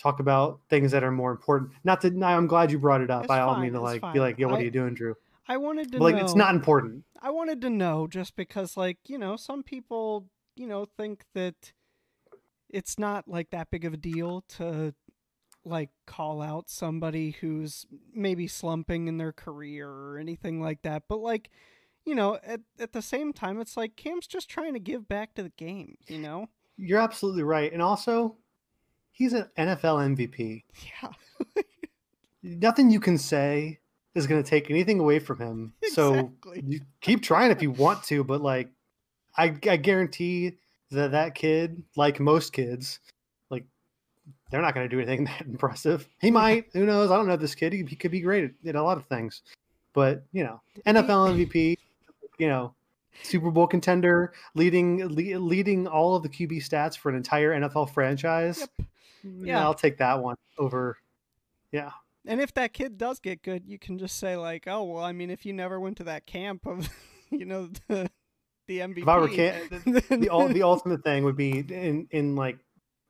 talk 0.00 0.20
about 0.20 0.60
things 0.70 0.92
that 0.92 1.04
are 1.04 1.10
more 1.10 1.30
important. 1.30 1.70
Not 1.84 2.00
that 2.00 2.20
I'm 2.22 2.46
glad 2.46 2.70
you 2.70 2.78
brought 2.78 3.02
it 3.02 3.10
up. 3.10 3.24
It's 3.24 3.30
I 3.30 3.40
all 3.40 3.54
fine, 3.54 3.62
mean 3.62 3.72
to 3.74 3.80
like 3.80 4.00
fine. 4.00 4.14
be 4.14 4.20
like, 4.20 4.38
yo, 4.38 4.48
what 4.48 4.56
I, 4.56 4.60
are 4.60 4.64
you 4.64 4.70
doing, 4.70 4.94
Drew? 4.94 5.14
I 5.46 5.56
wanted 5.58 5.92
to 5.92 5.98
but, 5.98 6.04
like 6.04 6.16
know, 6.16 6.24
it's 6.24 6.34
not 6.34 6.54
important. 6.54 7.04
I 7.20 7.30
wanted 7.30 7.60
to 7.62 7.70
know 7.70 8.06
just 8.06 8.34
because 8.36 8.76
like, 8.76 8.98
you 9.06 9.18
know, 9.18 9.36
some 9.36 9.62
people, 9.62 10.26
you 10.56 10.66
know, 10.66 10.86
think 10.96 11.24
that 11.34 11.72
it's 12.68 12.98
not 12.98 13.28
like 13.28 13.50
that 13.50 13.70
big 13.70 13.84
of 13.84 13.92
a 13.92 13.96
deal 13.96 14.44
to 14.56 14.94
like 15.64 15.90
call 16.06 16.40
out 16.42 16.70
somebody 16.70 17.32
who's 17.40 17.86
maybe 18.14 18.46
slumping 18.46 19.08
in 19.08 19.18
their 19.18 19.32
career 19.32 19.88
or 19.88 20.18
anything 20.18 20.60
like 20.60 20.82
that. 20.82 21.04
But 21.08 21.20
like, 21.20 21.50
you 22.04 22.14
know, 22.14 22.38
at 22.44 22.60
at 22.78 22.92
the 22.92 23.02
same 23.02 23.32
time 23.32 23.60
it's 23.60 23.76
like 23.76 23.96
Cam's 23.96 24.26
just 24.26 24.48
trying 24.48 24.74
to 24.74 24.80
give 24.80 25.08
back 25.08 25.34
to 25.34 25.42
the 25.42 25.50
game, 25.50 25.96
you 26.06 26.18
know? 26.18 26.48
You're 26.76 27.00
absolutely 27.00 27.42
right. 27.42 27.72
And 27.72 27.82
also, 27.82 28.36
he's 29.12 29.34
an 29.34 29.48
NFL 29.58 30.16
MVP. 30.16 30.64
Yeah. 31.02 31.62
Nothing 32.42 32.90
you 32.90 33.00
can 33.00 33.18
say 33.18 33.80
is 34.14 34.26
going 34.26 34.42
to 34.42 34.48
take 34.48 34.70
anything 34.70 34.98
away 34.98 35.18
from 35.18 35.38
him. 35.38 35.74
Exactly. 35.82 36.62
So 36.62 36.66
you 36.66 36.80
keep 37.02 37.22
trying 37.22 37.50
if 37.50 37.60
you 37.60 37.70
want 37.70 38.02
to, 38.04 38.24
but 38.24 38.40
like, 38.40 38.70
I, 39.36 39.54
I 39.68 39.76
guarantee 39.76 40.54
that 40.90 41.12
that 41.12 41.34
kid, 41.34 41.82
like 41.96 42.18
most 42.18 42.52
kids, 42.52 42.98
they're 44.50 44.62
not 44.62 44.74
going 44.74 44.88
to 44.88 44.94
do 44.94 45.00
anything 45.00 45.24
that 45.38 45.42
impressive. 45.46 46.08
He 46.20 46.30
might. 46.30 46.66
Who 46.72 46.86
knows? 46.86 47.10
I 47.10 47.16
don't 47.16 47.26
know 47.28 47.36
this 47.36 47.54
kid. 47.54 47.72
He, 47.72 47.84
he 47.84 47.96
could 47.96 48.10
be 48.10 48.20
great 48.20 48.44
at, 48.44 48.68
at 48.68 48.74
a 48.76 48.82
lot 48.82 48.98
of 48.98 49.06
things, 49.06 49.42
but 49.92 50.24
you 50.32 50.44
know, 50.44 50.60
NFL 50.86 51.46
MVP. 51.46 51.76
You 52.38 52.48
know, 52.48 52.74
Super 53.22 53.50
Bowl 53.50 53.66
contender, 53.66 54.32
leading 54.54 55.06
le- 55.08 55.38
leading 55.38 55.86
all 55.86 56.16
of 56.16 56.22
the 56.22 56.28
QB 56.28 56.58
stats 56.66 56.96
for 56.96 57.10
an 57.10 57.16
entire 57.16 57.52
NFL 57.52 57.92
franchise. 57.92 58.60
Yep. 58.60 58.88
Mm, 59.26 59.46
yeah, 59.46 59.62
I'll 59.62 59.74
take 59.74 59.98
that 59.98 60.22
one 60.22 60.36
over. 60.58 60.96
Yeah. 61.72 61.90
And 62.26 62.40
if 62.40 62.52
that 62.54 62.72
kid 62.72 62.98
does 62.98 63.20
get 63.20 63.42
good, 63.42 63.64
you 63.66 63.78
can 63.78 63.98
just 63.98 64.18
say 64.18 64.36
like, 64.36 64.64
"Oh, 64.66 64.84
well, 64.84 65.04
I 65.04 65.12
mean, 65.12 65.30
if 65.30 65.44
you 65.46 65.52
never 65.52 65.78
went 65.78 65.98
to 65.98 66.04
that 66.04 66.26
camp 66.26 66.66
of, 66.66 66.88
you 67.30 67.44
know, 67.44 67.68
the 67.88 68.10
the 68.66 68.78
MVP." 68.78 68.98
If 69.02 69.08
I 69.08 69.18
were 69.18 69.28
can- 69.28 69.68
the, 69.70 70.00
the, 70.08 70.50
the 70.54 70.62
ultimate 70.62 71.04
thing 71.04 71.24
would 71.24 71.36
be 71.36 71.58
in 71.58 72.08
in 72.10 72.36
like 72.36 72.58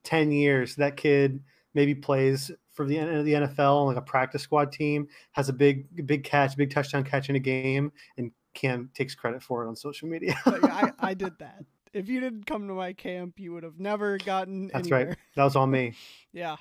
ten 0.04 0.30
years, 0.30 0.76
that 0.76 0.96
kid 0.96 1.42
maybe 1.74 1.94
plays 1.94 2.50
for 2.72 2.84
the 2.86 2.98
end 2.98 3.10
of 3.10 3.24
the 3.24 3.32
NFL 3.32 3.86
like 3.86 3.96
a 3.96 4.02
practice 4.02 4.42
squad 4.42 4.72
team, 4.72 5.08
has 5.32 5.48
a 5.48 5.52
big 5.52 6.06
big 6.06 6.24
catch, 6.24 6.56
big 6.56 6.70
touchdown 6.70 7.04
catch 7.04 7.28
in 7.28 7.36
a 7.36 7.40
game, 7.40 7.92
and 8.16 8.32
Cam 8.54 8.90
takes 8.94 9.14
credit 9.14 9.42
for 9.42 9.64
it 9.64 9.68
on 9.68 9.76
social 9.76 10.08
media. 10.08 10.38
I, 10.46 10.92
I 10.98 11.14
did 11.14 11.38
that. 11.38 11.64
If 11.92 12.08
you 12.08 12.20
didn't 12.20 12.46
come 12.46 12.68
to 12.68 12.74
my 12.74 12.92
camp, 12.92 13.38
you 13.38 13.52
would 13.52 13.64
have 13.64 13.78
never 13.78 14.18
gotten. 14.18 14.68
That's 14.68 14.88
anywhere. 14.88 15.08
right. 15.08 15.16
That 15.36 15.44
was 15.44 15.56
on 15.56 15.70
me. 15.70 15.94
yeah. 16.32 16.56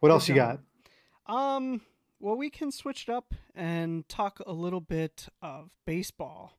What 0.00 0.10
else 0.10 0.26
job. 0.26 0.36
you 0.36 0.42
got? 1.26 1.56
Um. 1.56 1.82
Well, 2.20 2.36
we 2.36 2.50
can 2.50 2.72
switch 2.72 3.04
it 3.08 3.12
up 3.12 3.32
and 3.54 4.08
talk 4.08 4.40
a 4.44 4.52
little 4.52 4.80
bit 4.80 5.28
of 5.40 5.70
baseball. 5.86 6.57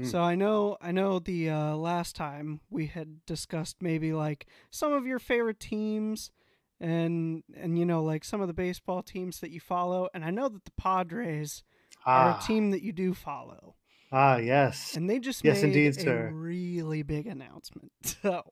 Hmm. 0.00 0.06
So 0.06 0.22
I 0.22 0.34
know, 0.34 0.76
I 0.80 0.92
know. 0.92 1.18
The 1.18 1.50
uh, 1.50 1.76
last 1.76 2.16
time 2.16 2.60
we 2.70 2.86
had 2.86 3.24
discussed 3.26 3.76
maybe 3.80 4.12
like 4.12 4.46
some 4.70 4.92
of 4.92 5.06
your 5.06 5.18
favorite 5.18 5.60
teams, 5.60 6.30
and 6.80 7.42
and 7.54 7.78
you 7.78 7.84
know 7.84 8.02
like 8.02 8.24
some 8.24 8.40
of 8.40 8.48
the 8.48 8.54
baseball 8.54 9.02
teams 9.02 9.40
that 9.40 9.50
you 9.50 9.60
follow, 9.60 10.08
and 10.14 10.24
I 10.24 10.30
know 10.30 10.48
that 10.48 10.64
the 10.64 10.72
Padres 10.72 11.62
ah. 12.06 12.10
are 12.10 12.30
a 12.30 12.32
ah. 12.32 12.44
team 12.46 12.70
that 12.70 12.82
you 12.82 12.92
do 12.92 13.12
follow. 13.12 13.74
Ah, 14.12 14.38
yes. 14.38 14.96
And 14.96 15.08
they 15.08 15.20
just 15.20 15.44
yes, 15.44 15.62
made 15.62 15.68
indeed, 15.68 15.96
a 15.96 16.00
sir. 16.00 16.30
really 16.32 17.02
big 17.02 17.26
announcement. 17.26 17.92
So. 18.22 18.42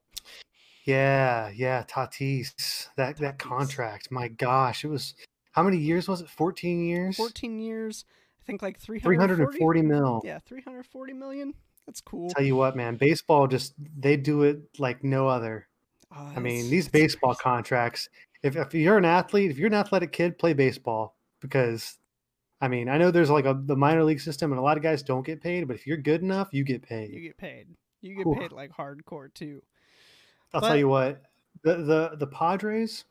Yeah, 0.84 1.50
yeah, 1.54 1.82
Tatis. 1.82 2.88
That 2.96 3.16
Tatis. 3.16 3.18
that 3.18 3.38
contract. 3.38 4.10
My 4.10 4.28
gosh, 4.28 4.84
it 4.84 4.88
was 4.88 5.14
how 5.52 5.62
many 5.62 5.76
years 5.76 6.08
was 6.08 6.20
it? 6.20 6.30
14 6.30 6.82
years? 6.84 7.16
14 7.16 7.58
years. 7.58 8.04
Think 8.48 8.62
like 8.62 8.80
340, 8.80 9.34
340 9.34 9.82
mil. 9.82 10.22
Yeah, 10.24 10.38
340 10.46 11.12
million. 11.12 11.52
That's 11.84 12.00
cool. 12.00 12.30
Tell 12.30 12.42
you 12.42 12.56
what, 12.56 12.76
man, 12.76 12.96
baseball 12.96 13.46
just 13.46 13.74
they 13.98 14.16
do 14.16 14.42
it 14.44 14.62
like 14.78 15.04
no 15.04 15.28
other. 15.28 15.68
Uh, 16.10 16.32
I 16.34 16.40
mean, 16.40 16.70
these 16.70 16.88
baseball 16.88 17.34
crazy. 17.34 17.42
contracts. 17.42 18.08
If 18.42 18.56
if 18.56 18.72
you're 18.72 18.96
an 18.96 19.04
athlete, 19.04 19.50
if 19.50 19.58
you're 19.58 19.66
an 19.66 19.74
athletic 19.74 20.12
kid, 20.12 20.38
play 20.38 20.54
baseball 20.54 21.14
because 21.42 21.98
I 22.58 22.68
mean, 22.68 22.88
I 22.88 22.96
know 22.96 23.10
there's 23.10 23.28
like 23.28 23.44
a 23.44 23.52
the 23.52 23.76
minor 23.76 24.02
league 24.02 24.20
system, 24.20 24.50
and 24.50 24.58
a 24.58 24.62
lot 24.62 24.78
of 24.78 24.82
guys 24.82 25.02
don't 25.02 25.26
get 25.26 25.42
paid. 25.42 25.68
But 25.68 25.76
if 25.76 25.86
you're 25.86 25.98
good 25.98 26.22
enough, 26.22 26.48
you 26.52 26.64
get 26.64 26.80
paid. 26.80 27.12
You 27.12 27.20
get 27.20 27.36
paid. 27.36 27.66
You 28.00 28.16
get 28.16 28.26
Ooh. 28.26 28.34
paid 28.34 28.52
like 28.52 28.72
hardcore 28.72 29.32
too. 29.34 29.62
I'll 30.54 30.62
but, 30.62 30.68
tell 30.68 30.76
you 30.78 30.88
what 30.88 31.22
the 31.62 31.76
the 31.76 32.16
the 32.18 32.26
Padres 32.26 33.04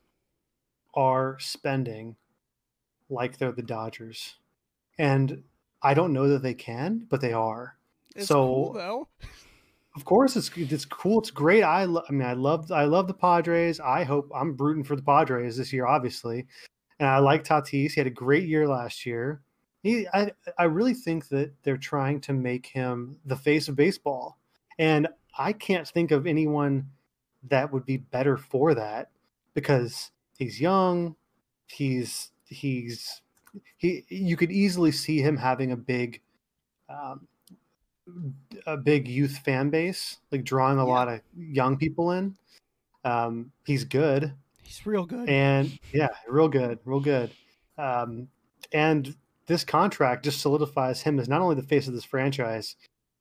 are 0.96 1.38
spending 1.40 2.16
like 3.10 3.38
they're 3.38 3.52
the 3.52 3.62
Dodgers, 3.62 4.36
and 4.98 5.44
I 5.82 5.94
don't 5.94 6.14
know 6.14 6.30
that 6.30 6.44
they 6.44 6.54
can, 6.54 7.06
but 7.10 7.22
they 7.22 7.34
are. 7.34 7.78
It's 8.16 8.28
so, 8.28 8.36
cool 8.36 8.74
though. 8.74 9.08
Of 9.96 10.06
course, 10.06 10.36
it's 10.36 10.52
it's 10.56 10.86
cool. 10.86 11.20
It's 11.20 11.32
great. 11.32 11.64
I, 11.64 11.86
lo- 11.86 12.04
I 12.08 12.12
mean, 12.12 12.28
I 12.28 12.34
love 12.34 12.72
I 12.72 12.84
love 12.84 13.08
the 13.08 13.14
Padres. 13.14 13.80
I 13.80 14.04
hope 14.04 14.30
I'm 14.34 14.56
rooting 14.56 14.84
for 14.84 14.96
the 14.96 15.02
Padres 15.02 15.58
this 15.58 15.74
year, 15.74 15.88
obviously. 15.88 16.46
And 17.00 17.10
I 17.10 17.20
like 17.20 17.44
Tatis. 17.44 17.94
He 17.94 18.00
had 18.00 18.08
a 18.08 18.12
great 18.12 18.48
year 18.48 18.68
last 18.68 19.06
year. 19.06 19.42
He, 19.84 20.08
I, 20.14 20.32
I 20.58 20.64
really 20.66 20.96
think 20.96 21.30
that 21.30 21.52
they're 21.64 21.78
trying 21.78 22.20
to 22.22 22.34
make 22.34 22.66
him 22.66 23.18
the 23.26 23.36
face 23.36 23.68
of 23.68 23.76
baseball, 23.76 24.38
and 24.80 25.08
I 25.38 25.54
can't 25.54 25.88
think 25.88 26.12
of 26.12 26.28
anyone 26.28 26.90
that 27.50 27.72
would 27.72 27.86
be 27.86 27.98
better 27.98 28.38
for 28.38 28.74
that 28.74 29.12
because 29.54 30.12
he's 30.38 30.60
young, 30.60 31.16
he's 31.68 32.32
he's 32.46 33.22
he. 33.78 34.04
You 34.10 34.36
could 34.38 34.52
easily 34.52 34.92
see 34.92 35.22
him 35.22 35.38
having 35.38 35.72
a 35.72 35.78
big, 35.78 36.22
um, 36.90 37.28
a 38.66 38.78
big 38.78 39.08
youth 39.08 39.38
fan 39.40 39.70
base, 39.70 40.18
like 40.32 40.44
drawing 40.44 40.78
a 40.80 40.86
Yeah. 40.86 40.92
lot 40.92 41.08
of 41.10 41.22
young 41.38 41.78
people 41.78 42.12
in. 42.12 42.36
Um, 43.04 43.52
he's 43.66 43.84
good, 43.84 44.34
He's 44.64 44.86
real 44.86 45.06
good. 45.06 45.30
and 45.30 45.78
yeah, 45.94 46.10
real 46.28 46.50
good, 46.50 46.80
real 46.86 47.00
good. 47.00 47.32
Um, 47.78 48.28
and 48.74 49.16
this 49.46 49.64
contract 49.64 50.26
just 50.26 50.42
solidifies 50.42 51.02
him 51.02 51.20
as 51.20 51.30
not 51.30 51.42
only 51.42 51.56
the 51.56 51.64
face 51.64 51.88
of 51.88 51.94
this 51.94 52.04
franchise, 52.04 52.76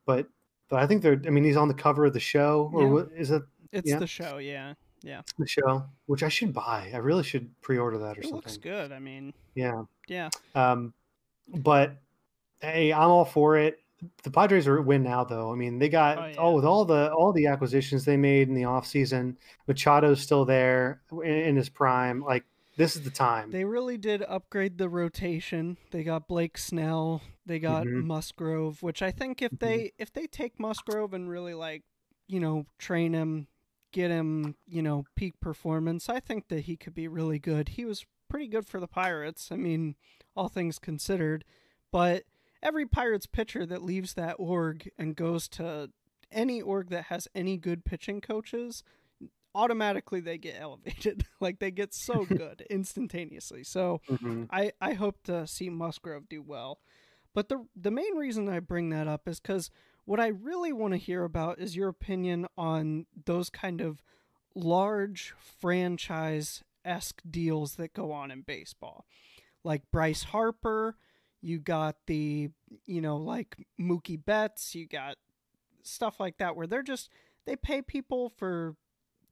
but 0.06 0.26
but 0.68 0.80
I 0.80 0.86
think 0.88 1.02
they're. 1.02 1.20
I 1.26 1.30
mean, 1.30 1.44
he's 1.44 1.56
on 1.56 1.68
the 1.68 1.74
cover 1.74 2.04
of 2.06 2.12
the 2.12 2.20
show, 2.20 2.70
or 2.74 2.82
Yeah. 2.82 2.88
what 2.88 3.08
is 3.16 3.30
it 3.30 3.42
it's 3.72 3.88
yeah. 3.88 3.98
the 3.98 4.06
show, 4.06 4.38
yeah. 4.38 4.74
Yeah. 5.02 5.22
The 5.38 5.46
show? 5.46 5.84
Which 6.06 6.22
I 6.24 6.28
should 6.28 6.52
buy. 6.52 6.90
I 6.92 6.96
really 6.96 7.22
should 7.22 7.48
pre-order 7.60 7.98
that 7.98 8.16
or 8.16 8.20
It 8.20 8.24
something. 8.24 8.34
looks 8.36 8.56
good. 8.56 8.90
I 8.90 8.98
mean, 8.98 9.32
Yeah. 9.54 9.84
Yeah. 10.06 10.30
Um, 10.54 10.92
but 11.48 11.96
hey, 12.60 12.92
I'm 12.92 13.08
all 13.10 13.24
for 13.24 13.56
it. 13.56 13.78
The 14.24 14.30
Padres 14.30 14.66
are 14.66 14.76
a 14.78 14.82
win 14.82 15.02
now, 15.02 15.24
though. 15.24 15.50
I 15.50 15.54
mean, 15.54 15.78
they 15.78 15.88
got 15.88 16.18
Oh, 16.18 16.26
yeah. 16.26 16.34
oh 16.38 16.54
with 16.54 16.64
all 16.64 16.84
the 16.84 17.10
all 17.12 17.32
the 17.32 17.46
acquisitions 17.46 18.04
they 18.04 18.16
made 18.16 18.48
in 18.48 18.54
the 18.54 18.62
offseason, 18.62 19.36
Machado's 19.68 20.20
still 20.20 20.44
there 20.44 21.00
in, 21.12 21.20
in 21.30 21.56
his 21.56 21.68
prime. 21.70 22.20
Like 22.20 22.44
this 22.76 22.94
is 22.94 23.02
the 23.02 23.10
time. 23.10 23.50
They 23.50 23.64
really 23.64 23.96
did 23.96 24.22
upgrade 24.22 24.76
the 24.76 24.90
rotation. 24.90 25.78
They 25.92 26.02
got 26.04 26.28
Blake 26.28 26.58
Snell. 26.58 27.22
They 27.46 27.58
got 27.58 27.86
Mhm. 27.86 28.04
Musgrove, 28.04 28.82
which 28.82 29.00
I 29.00 29.10
think 29.10 29.40
if 29.40 29.52
Mhm. 29.52 29.58
they 29.60 29.92
if 29.98 30.12
they 30.12 30.26
take 30.26 30.60
Musgrove 30.60 31.14
and 31.14 31.28
really 31.30 31.54
like, 31.54 31.82
you 32.26 32.38
know, 32.38 32.66
train 32.78 33.14
him, 33.14 33.48
get 33.92 34.10
him, 34.10 34.56
you 34.66 34.82
know, 34.82 35.04
peak 35.14 35.40
performance, 35.40 36.10
I 36.10 36.20
think 36.20 36.48
that 36.48 36.60
he 36.64 36.76
could 36.76 36.92
be 36.94 37.08
really 37.08 37.38
good. 37.38 37.70
He 37.70 37.86
was 37.86 38.04
pretty 38.28 38.46
good 38.48 38.66
for 38.66 38.80
the 38.80 38.86
Pirates. 38.88 39.50
I 39.50 39.56
mean, 39.56 39.94
all 40.36 40.48
things 40.48 40.78
considered, 40.78 41.44
but 41.92 42.24
every 42.62 42.86
Pirates 42.86 43.26
pitcher 43.26 43.64
that 43.66 43.82
leaves 43.82 44.14
that 44.14 44.36
org 44.38 44.90
and 44.98 45.16
goes 45.16 45.48
to 45.48 45.90
any 46.32 46.60
org 46.60 46.90
that 46.90 47.04
has 47.04 47.28
any 47.34 47.56
good 47.56 47.84
pitching 47.84 48.20
coaches, 48.20 48.82
automatically 49.54 50.20
they 50.20 50.36
get 50.38 50.56
elevated. 50.58 51.24
like 51.40 51.58
they 51.58 51.70
get 51.70 51.94
so 51.94 52.24
good 52.36 52.64
instantaneously. 52.70 53.64
So 53.64 54.00
Mhm. 54.08 54.48
I, 54.50 54.72
I 54.80 54.94
hope 54.94 55.22
to 55.24 55.46
see 55.46 55.70
Musgrove 55.70 56.28
do 56.28 56.42
well. 56.42 56.80
But 57.34 57.48
the 57.48 57.66
the 57.76 57.90
main 57.90 58.16
reason 58.16 58.48
I 58.48 58.60
bring 58.60 58.90
that 58.90 59.06
up 59.06 59.28
is 59.28 59.40
because 59.40 59.70
what 60.06 60.20
I 60.20 60.28
really 60.28 60.72
want 60.72 60.92
to 60.94 60.98
hear 60.98 61.24
about 61.24 61.58
is 61.58 61.76
your 61.76 61.88
opinion 61.88 62.46
on 62.56 63.06
those 63.26 63.50
kind 63.50 63.80
of 63.80 64.02
large 64.54 65.34
franchise 65.38 66.62
esque 66.86 67.20
deals 67.28 67.76
that 67.76 67.92
go 67.92 68.12
on 68.12 68.30
in 68.30 68.42
baseball. 68.42 69.06
Like 69.64 69.82
Bryce 69.90 70.22
Harper, 70.22 70.96
you 71.40 71.58
got 71.58 71.96
the 72.06 72.50
you 72.86 73.00
know, 73.00 73.16
like 73.16 73.56
Mookie 73.80 74.22
Betts, 74.22 74.74
you 74.74 74.86
got 74.86 75.16
stuff 75.82 76.18
like 76.20 76.38
that 76.38 76.56
where 76.56 76.66
they're 76.66 76.82
just 76.82 77.10
they 77.46 77.56
pay 77.56 77.82
people 77.82 78.28
for 78.28 78.76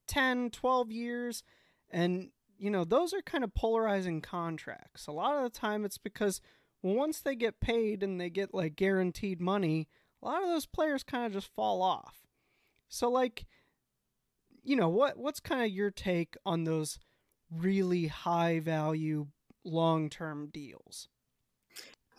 10, 0.07 0.51
12 0.51 0.91
years 0.91 1.43
and 1.91 2.31
you 2.57 2.71
know, 2.71 2.85
those 2.85 3.13
are 3.13 3.21
kind 3.21 3.43
of 3.43 3.55
polarizing 3.55 4.21
contracts. 4.21 5.07
A 5.07 5.13
lot 5.13 5.37
of 5.37 5.43
the 5.43 5.59
time 5.59 5.85
it's 5.85 5.99
because 5.99 6.41
once 6.83 7.21
they 7.21 7.35
get 7.35 7.61
paid 7.61 8.03
and 8.03 8.21
they 8.21 8.31
get 8.31 8.55
like 8.55 8.77
guaranteed 8.77 9.41
money, 9.41 9.89
a 10.23 10.27
lot 10.27 10.43
of 10.43 10.49
those 10.49 10.67
players 10.67 11.03
kind 11.03 11.27
of 11.27 11.33
just 11.33 11.53
fall 11.55 11.83
off. 11.83 12.23
So 12.89 13.11
like 13.11 13.47
you 14.65 14.77
know, 14.77 14.89
what 14.89 15.19
what's 15.19 15.41
kind 15.41 15.63
of 15.63 15.71
your 15.71 15.91
take 15.91 16.37
on 16.47 16.65
those 16.65 16.99
really 17.57 18.07
high 18.07 18.61
value 18.61 19.27
long-term 19.65 20.51
deals? 20.53 21.09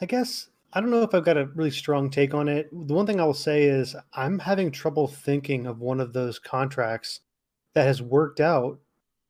I 0.01 0.05
guess 0.05 0.49
I 0.73 0.81
don't 0.81 0.89
know 0.89 1.03
if 1.03 1.13
I've 1.13 1.23
got 1.23 1.37
a 1.37 1.45
really 1.55 1.71
strong 1.71 2.09
take 2.09 2.33
on 2.33 2.49
it. 2.49 2.69
The 2.71 2.93
one 2.93 3.05
thing 3.05 3.21
I 3.21 3.25
will 3.25 3.33
say 3.33 3.63
is 3.63 3.95
I'm 4.13 4.39
having 4.39 4.71
trouble 4.71 5.07
thinking 5.07 5.67
of 5.67 5.79
one 5.79 6.01
of 6.01 6.13
those 6.13 6.37
contracts 6.37 7.21
that 7.73 7.85
has 7.85 8.01
worked 8.01 8.41
out 8.41 8.79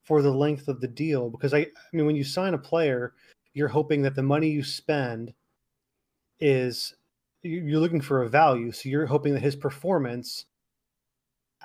for 0.03 0.21
the 0.21 0.33
length 0.33 0.67
of 0.67 0.81
the 0.81 0.87
deal 0.87 1.29
because 1.29 1.53
I, 1.53 1.59
I 1.59 1.67
mean 1.93 2.05
when 2.05 2.15
you 2.15 2.23
sign 2.23 2.53
a 2.53 2.59
player, 2.59 3.13
you're 3.53 3.67
hoping 3.67 4.01
that 4.03 4.15
the 4.15 4.23
money 4.23 4.49
you 4.49 4.63
spend 4.63 5.33
is 6.39 6.95
you- 7.43 7.61
you're 7.61 7.79
looking 7.79 8.01
for 8.01 8.23
a 8.23 8.29
value, 8.29 8.71
so 8.71 8.89
you're 8.89 9.05
hoping 9.05 9.33
that 9.33 9.41
his 9.41 9.55
performance 9.55 10.45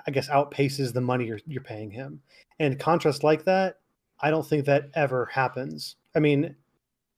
I 0.07 0.11
guess 0.11 0.29
outpaces 0.29 0.93
the 0.93 1.01
money 1.01 1.25
you're 1.25 1.39
you're 1.45 1.63
paying 1.63 1.91
him. 1.91 2.21
And 2.59 2.79
contrast 2.79 3.23
like 3.23 3.45
that, 3.45 3.79
I 4.21 4.29
don't 4.29 4.45
think 4.45 4.65
that 4.65 4.89
ever 4.93 5.25
happens. 5.25 5.95
I 6.15 6.19
mean, 6.19 6.55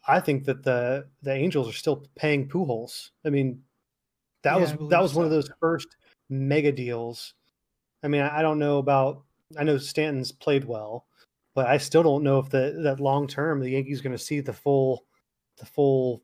I 0.07 0.19
think 0.19 0.45
that 0.45 0.63
the 0.63 1.07
the 1.21 1.33
Angels 1.33 1.69
are 1.69 1.73
still 1.73 2.05
paying 2.15 2.47
Pujols. 2.47 3.11
I 3.25 3.29
mean, 3.29 3.61
that 4.43 4.55
Yeah, 4.55 4.75
was 4.75 4.89
that 4.89 5.01
was 5.01 5.13
one 5.13 5.25
of 5.25 5.31
those 5.31 5.49
first 5.59 5.95
mega 6.29 6.71
deals. 6.71 7.33
I 8.03 8.07
mean, 8.07 8.21
I 8.21 8.39
I 8.39 8.41
don't 8.41 8.59
know 8.59 8.77
about. 8.77 9.23
I 9.57 9.63
know 9.63 9.77
Stanton's 9.77 10.31
played 10.31 10.65
well, 10.65 11.05
but 11.53 11.67
I 11.67 11.77
still 11.77 12.03
don't 12.03 12.23
know 12.23 12.39
if 12.39 12.49
the 12.49 12.79
that 12.83 12.99
long 12.99 13.27
term 13.27 13.59
the 13.59 13.69
Yankees 13.69 13.99
are 13.99 14.03
going 14.03 14.17
to 14.17 14.23
see 14.23 14.39
the 14.39 14.53
full, 14.53 15.05
the 15.57 15.65
full. 15.65 16.23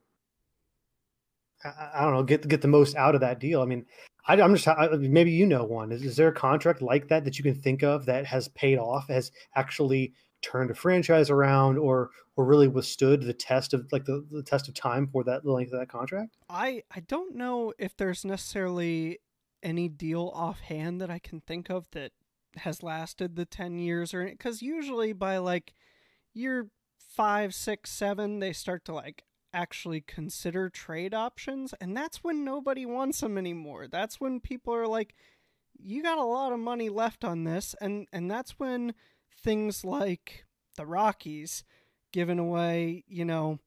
I, 1.64 1.90
I- 1.96 2.02
don't 2.02 2.14
know. 2.14 2.24
Get 2.24 2.48
get 2.48 2.62
the 2.62 2.68
most 2.68 2.96
out 2.96 3.16
of 3.16 3.22
that 3.22 3.40
deal. 3.40 3.62
I 3.62 3.66
mean, 3.66 3.86
I, 4.28 4.42
I'm 4.42 4.56
just 4.56 4.68
I, 4.68 4.88
maybe 4.98 5.32
you 5.32 5.46
know 5.46 5.64
one. 5.64 5.92
Is, 5.92 6.04
is 6.04 6.16
there 6.16 6.30
a 6.30 6.34
contract 6.34 6.82
like 6.82 7.08
that 7.10 7.24
that 7.26 7.38
you 7.38 7.44
can 7.44 7.56
think 7.56 7.84
of 7.84 8.06
that 8.06 8.26
has 8.26 8.48
paid 8.50 8.78
off, 8.78 9.08
has 9.10 9.32
actually 9.56 10.14
turned 10.42 10.72
a 10.72 10.76
franchise 10.76 11.30
around, 11.30 11.78
or 11.78 12.12
or 12.36 12.46
really 12.46 12.68
withstood 12.68 13.24
the 13.24 13.34
test 13.34 13.74
of 13.74 13.92
like 13.92 14.06
the, 14.06 14.26
the 14.32 14.44
test 14.44 14.68
of 14.68 14.74
time 14.74 15.08
for 15.08 15.24
that 15.24 15.44
the 15.44 15.52
length 15.52 15.74
of 15.74 15.80
that 15.80 15.90
contract? 15.90 16.38
I 16.50 16.84
I 16.96 17.02
don't 17.02 17.36
know 17.36 17.74
if 17.78 17.96
there's 17.98 18.26
necessarily 18.26 19.20
any 19.62 19.90
deal 19.90 20.32
offhand 20.34 21.02
that 21.02 21.10
I 21.10 21.20
can 21.20 21.42
think 21.42 21.70
of 21.70 21.90
that 21.92 22.12
has 22.56 22.82
lasted 22.82 23.36
the 23.36 23.46
10 23.46 23.78
years 23.78 24.14
or 24.14 24.26
because 24.26 24.62
usually 24.62 25.14
by 25.14 25.38
like 25.38 25.74
year 26.34 26.70
five, 26.98 27.54
six, 27.54 27.92
seven, 27.92 28.40
they 28.40 28.54
start 28.54 28.86
to 28.86 28.94
like 28.94 29.24
actually 29.54 30.02
consider 30.02 30.70
trade 30.70 31.14
options, 31.14 31.74
and 31.82 31.96
that's 31.96 32.24
when 32.24 32.44
nobody 32.44 32.86
wants 32.86 33.20
them 33.20 33.38
anymore. 33.38 33.88
That's 33.88 34.20
when 34.20 34.40
people 34.40 34.74
are 34.74 34.88
like, 34.88 35.16
"You 35.78 36.04
got 36.04 36.18
a 36.18 36.24
lot 36.24 36.54
of 36.54 36.60
money 36.60 36.90
left 36.90 37.24
on 37.24 37.44
this," 37.44 37.76
and 37.82 38.08
and 38.14 38.30
that's 38.30 38.60
when 38.60 38.94
things 39.44 39.84
like 39.84 40.46
the 40.76 40.86
Rockies 40.86 41.64
giving 42.12 42.40
away, 42.40 43.04
you 43.08 43.26
know, 43.26 43.60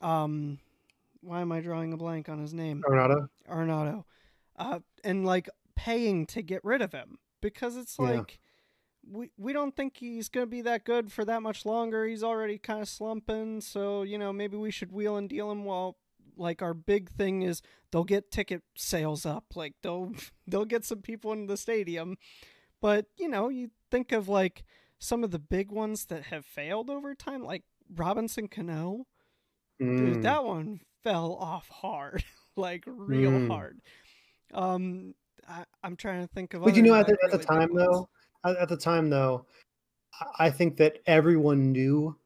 um, 0.00 0.58
why 1.20 1.40
am 1.40 1.52
I 1.52 1.60
drawing 1.60 1.92
a 1.92 1.96
blank 1.96 2.28
on 2.28 2.38
his 2.38 2.54
name? 2.54 2.82
Arenado. 2.88 3.28
Arnaudo, 3.50 4.04
uh, 4.56 4.80
and 5.04 5.24
like 5.26 5.48
paying 5.74 6.26
to 6.26 6.42
get 6.42 6.64
rid 6.64 6.82
of 6.82 6.92
him 6.92 7.18
because 7.40 7.76
it's 7.76 7.96
Yeah. 7.98 8.10
like 8.10 8.40
we 9.10 9.30
we 9.38 9.52
don't 9.52 9.74
think 9.74 9.96
he's 9.96 10.28
gonna 10.28 10.46
be 10.46 10.60
that 10.62 10.84
good 10.84 11.10
for 11.12 11.24
that 11.24 11.42
much 11.42 11.64
longer. 11.64 12.04
He's 12.06 12.22
already 12.22 12.58
kind 12.58 12.82
of 12.82 12.88
slumping, 12.88 13.60
so 13.60 14.02
you 14.02 14.18
know 14.18 14.32
maybe 14.32 14.56
we 14.56 14.70
should 14.70 14.92
wheel 14.92 15.16
and 15.16 15.28
deal 15.28 15.50
him. 15.50 15.64
While 15.64 15.96
like 16.36 16.62
our 16.62 16.74
big 16.74 17.08
thing 17.10 17.42
is 17.42 17.62
they'll 17.90 18.04
get 18.04 18.30
ticket 18.30 18.62
sales 18.76 19.24
up, 19.26 19.56
like 19.56 19.74
they'll 19.82 20.12
they'll 20.46 20.64
get 20.66 20.84
some 20.84 21.00
people 21.02 21.32
into 21.32 21.46
the 21.46 21.56
stadium. 21.56 22.16
But 22.80 23.06
you 23.16 23.28
know 23.28 23.48
you 23.48 23.70
think 23.90 24.12
of 24.12 24.28
like 24.28 24.64
some 24.98 25.22
of 25.24 25.30
the 25.30 25.38
big 25.38 25.70
ones 25.70 26.06
that 26.06 26.24
have 26.24 26.44
failed 26.44 26.90
over 26.90 27.14
time, 27.14 27.42
like 27.42 27.62
Robinson 27.94 28.48
Cano. 28.48 29.06
Dude, 29.78 30.18
Mm. 30.18 30.22
that 30.22 30.44
one 30.44 30.80
fell 31.04 31.34
off 31.34 31.68
hard, 31.68 32.24
like 32.56 32.84
real 32.86 33.32
Mm. 33.32 33.46
hard. 33.48 33.80
Um, 34.52 35.14
I, 35.48 35.64
I'm 35.82 35.96
trying 35.96 36.26
to 36.26 36.32
think 36.34 36.54
of. 36.54 36.62
But 36.62 36.76
you 36.76 36.82
know, 36.82 36.94
at 36.94 37.06
the, 37.06 37.12
at 37.12 37.18
really 37.32 37.38
big 37.38 37.46
time 37.46 37.74
though, 37.74 38.08
at, 38.44 38.68
the 38.68 38.76
time 38.76 39.08
though, 39.08 39.46
I 40.38 40.50
think 40.50 40.76
that 40.78 40.98
everyone 41.06 41.72
knew 41.72 42.16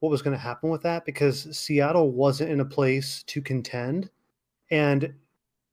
what 0.00 0.10
was 0.10 0.22
going 0.22 0.36
to 0.36 0.42
happen 0.42 0.70
with 0.70 0.82
that 0.82 1.04
because 1.04 1.56
Seattle 1.56 2.12
wasn't 2.12 2.50
in 2.50 2.60
a 2.60 2.64
place 2.64 3.22
to 3.24 3.42
contend, 3.42 4.10
and 4.70 5.12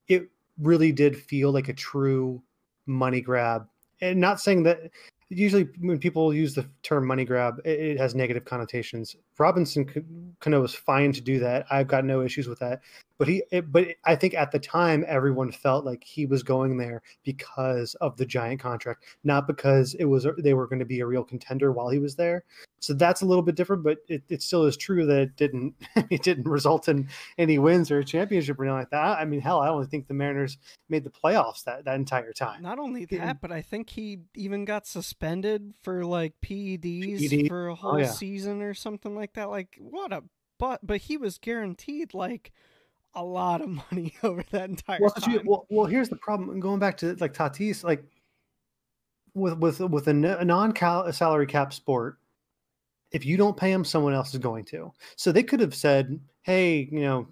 it 0.08 0.29
really 0.58 0.91
did 0.91 1.15
feel 1.15 1.51
like 1.51 1.69
a 1.69 1.74
true 1.74 2.41
money 2.86 3.22
grab. 3.22 3.67
And 4.01 4.19
not 4.19 4.39
saying 4.39 4.63
that 4.63 4.91
usually 5.29 5.67
when 5.79 6.00
people 6.00 6.33
use 6.33 6.55
the 6.55 6.67
term 6.83 7.05
money 7.05 7.25
grab, 7.25 7.62
it, 7.65 7.79
it 7.79 7.98
has 7.98 8.15
negative 8.15 8.45
connotations 8.45 9.15
Robinson 9.39 10.36
Cano 10.39 10.62
was 10.62 10.75
fine 10.75 11.13
to 11.13 11.22
do 11.22 11.39
that. 11.39 11.65
I've 11.72 11.88
got 11.88 12.05
no 12.05 12.22
issues 12.22 12.48
with 12.48 12.60
that. 12.60 12.81
But 13.19 13.27
he, 13.27 13.43
it, 13.51 13.69
but 13.69 13.88
I 14.05 14.15
think 14.15 14.34
at 14.34 14.51
the 14.51 14.60
time 14.60 15.03
everyone 15.05 15.51
felt 15.51 15.84
like 15.84 16.03
he 16.05 16.25
was 16.25 16.41
going 16.41 16.77
there 16.77 17.01
because 17.24 17.93
of 17.96 18.15
the 18.15 18.25
giant 18.25 18.62
contract, 18.62 19.03
not 19.25 19.46
because 19.46 19.93
it 19.96 20.05
was 20.05 20.25
they 20.38 20.53
were 20.53 20.67
going 20.67 20.79
to 20.79 20.86
be 20.86 21.01
a 21.01 21.05
real 21.05 21.25
contender 21.25 21.74
while 21.74 21.89
he 21.89 22.00
was 22.00 22.15
there. 22.15 22.46
So 22.79 22.93
that's 22.93 23.22
a 23.22 23.25
little 23.25 23.43
bit 23.43 23.55
different, 23.55 23.84
but 23.84 23.98
it, 24.08 24.24
it 24.29 24.41
still 24.41 24.63
is 24.63 24.77
true 24.77 25.05
that 25.05 25.19
it 25.19 25.36
didn't 25.36 25.75
it 26.10 26.24
didn't 26.24 26.48
result 26.48 26.88
in 26.88 27.10
any 27.38 27.60
wins 27.60 27.91
or 27.91 28.00
a 28.00 28.05
championship 28.05 28.58
or 28.58 28.63
anything 28.63 28.79
like 28.79 28.89
that. 28.91 29.19
I 29.19 29.25
mean, 29.25 29.41
hell, 29.41 29.60
I 29.60 29.65
don't 29.65 29.86
think 29.91 30.08
the 30.08 30.13
Mariners 30.13 30.58
made 30.88 31.03
the 31.03 31.10
playoffs 31.10 31.65
that 31.65 31.84
that 31.84 31.96
entire 31.96 32.31
time. 32.31 32.62
Not 32.62 32.79
only 32.79 33.03
that, 33.05 33.41
but 33.41 33.51
I 33.51 33.62
think 33.62 33.89
he 33.89 34.19
even 34.34 34.63
got 34.63 34.88
suspended 34.88 35.74
for 35.84 36.05
like 36.05 36.36
PEDs 36.41 37.29
PED. 37.29 37.48
for 37.50 37.67
a 37.67 37.74
oh, 37.74 37.75
whole 37.75 37.96
oh, 37.96 37.98
yeah. 37.98 38.08
season 38.08 38.62
or 38.62 38.74
something 38.74 39.13
like 39.13 39.28
that. 39.33 39.50
Like 39.50 39.77
what 39.79 40.13
a 40.13 40.24
but 40.57 40.86
but 40.86 40.98
he 40.98 41.17
was 41.17 41.38
guaranteed 41.38 42.13
like 42.13 42.51
a 43.15 43.24
lot 43.24 43.62
of 43.62 43.69
money 43.69 44.15
over 44.24 44.43
that 44.51 44.69
entire 44.69 45.00
well, 45.01 45.12
time. 45.12 45.33
You, 45.33 45.41
well, 45.45 45.65
well, 45.69 45.86
here's 45.86 46.09
the 46.09 46.17
problem. 46.17 46.59
Going 46.59 46.79
back 46.79 46.98
to 46.98 47.15
like 47.19 47.33
Tatis, 47.33 47.83
like 47.83 48.03
with 49.33 49.57
with 49.57 49.79
with 49.79 50.07
a 50.07 50.13
non 50.13 50.75
salary 51.12 51.48
cap 51.48 51.74
sport, 51.74 52.17
if 53.12 53.25
you 53.25 53.38
don't 53.38 53.57
pay 53.57 53.71
him, 53.71 53.83
someone 53.83 54.13
else 54.13 54.33
is 54.33 54.39
going 54.39 54.65
to. 54.65 54.91
So 55.15 55.31
they 55.31 55.43
could 55.43 55.59
have 55.59 55.75
said, 55.75 56.19
"Hey, 56.41 56.88
you 56.91 57.01
know, 57.01 57.27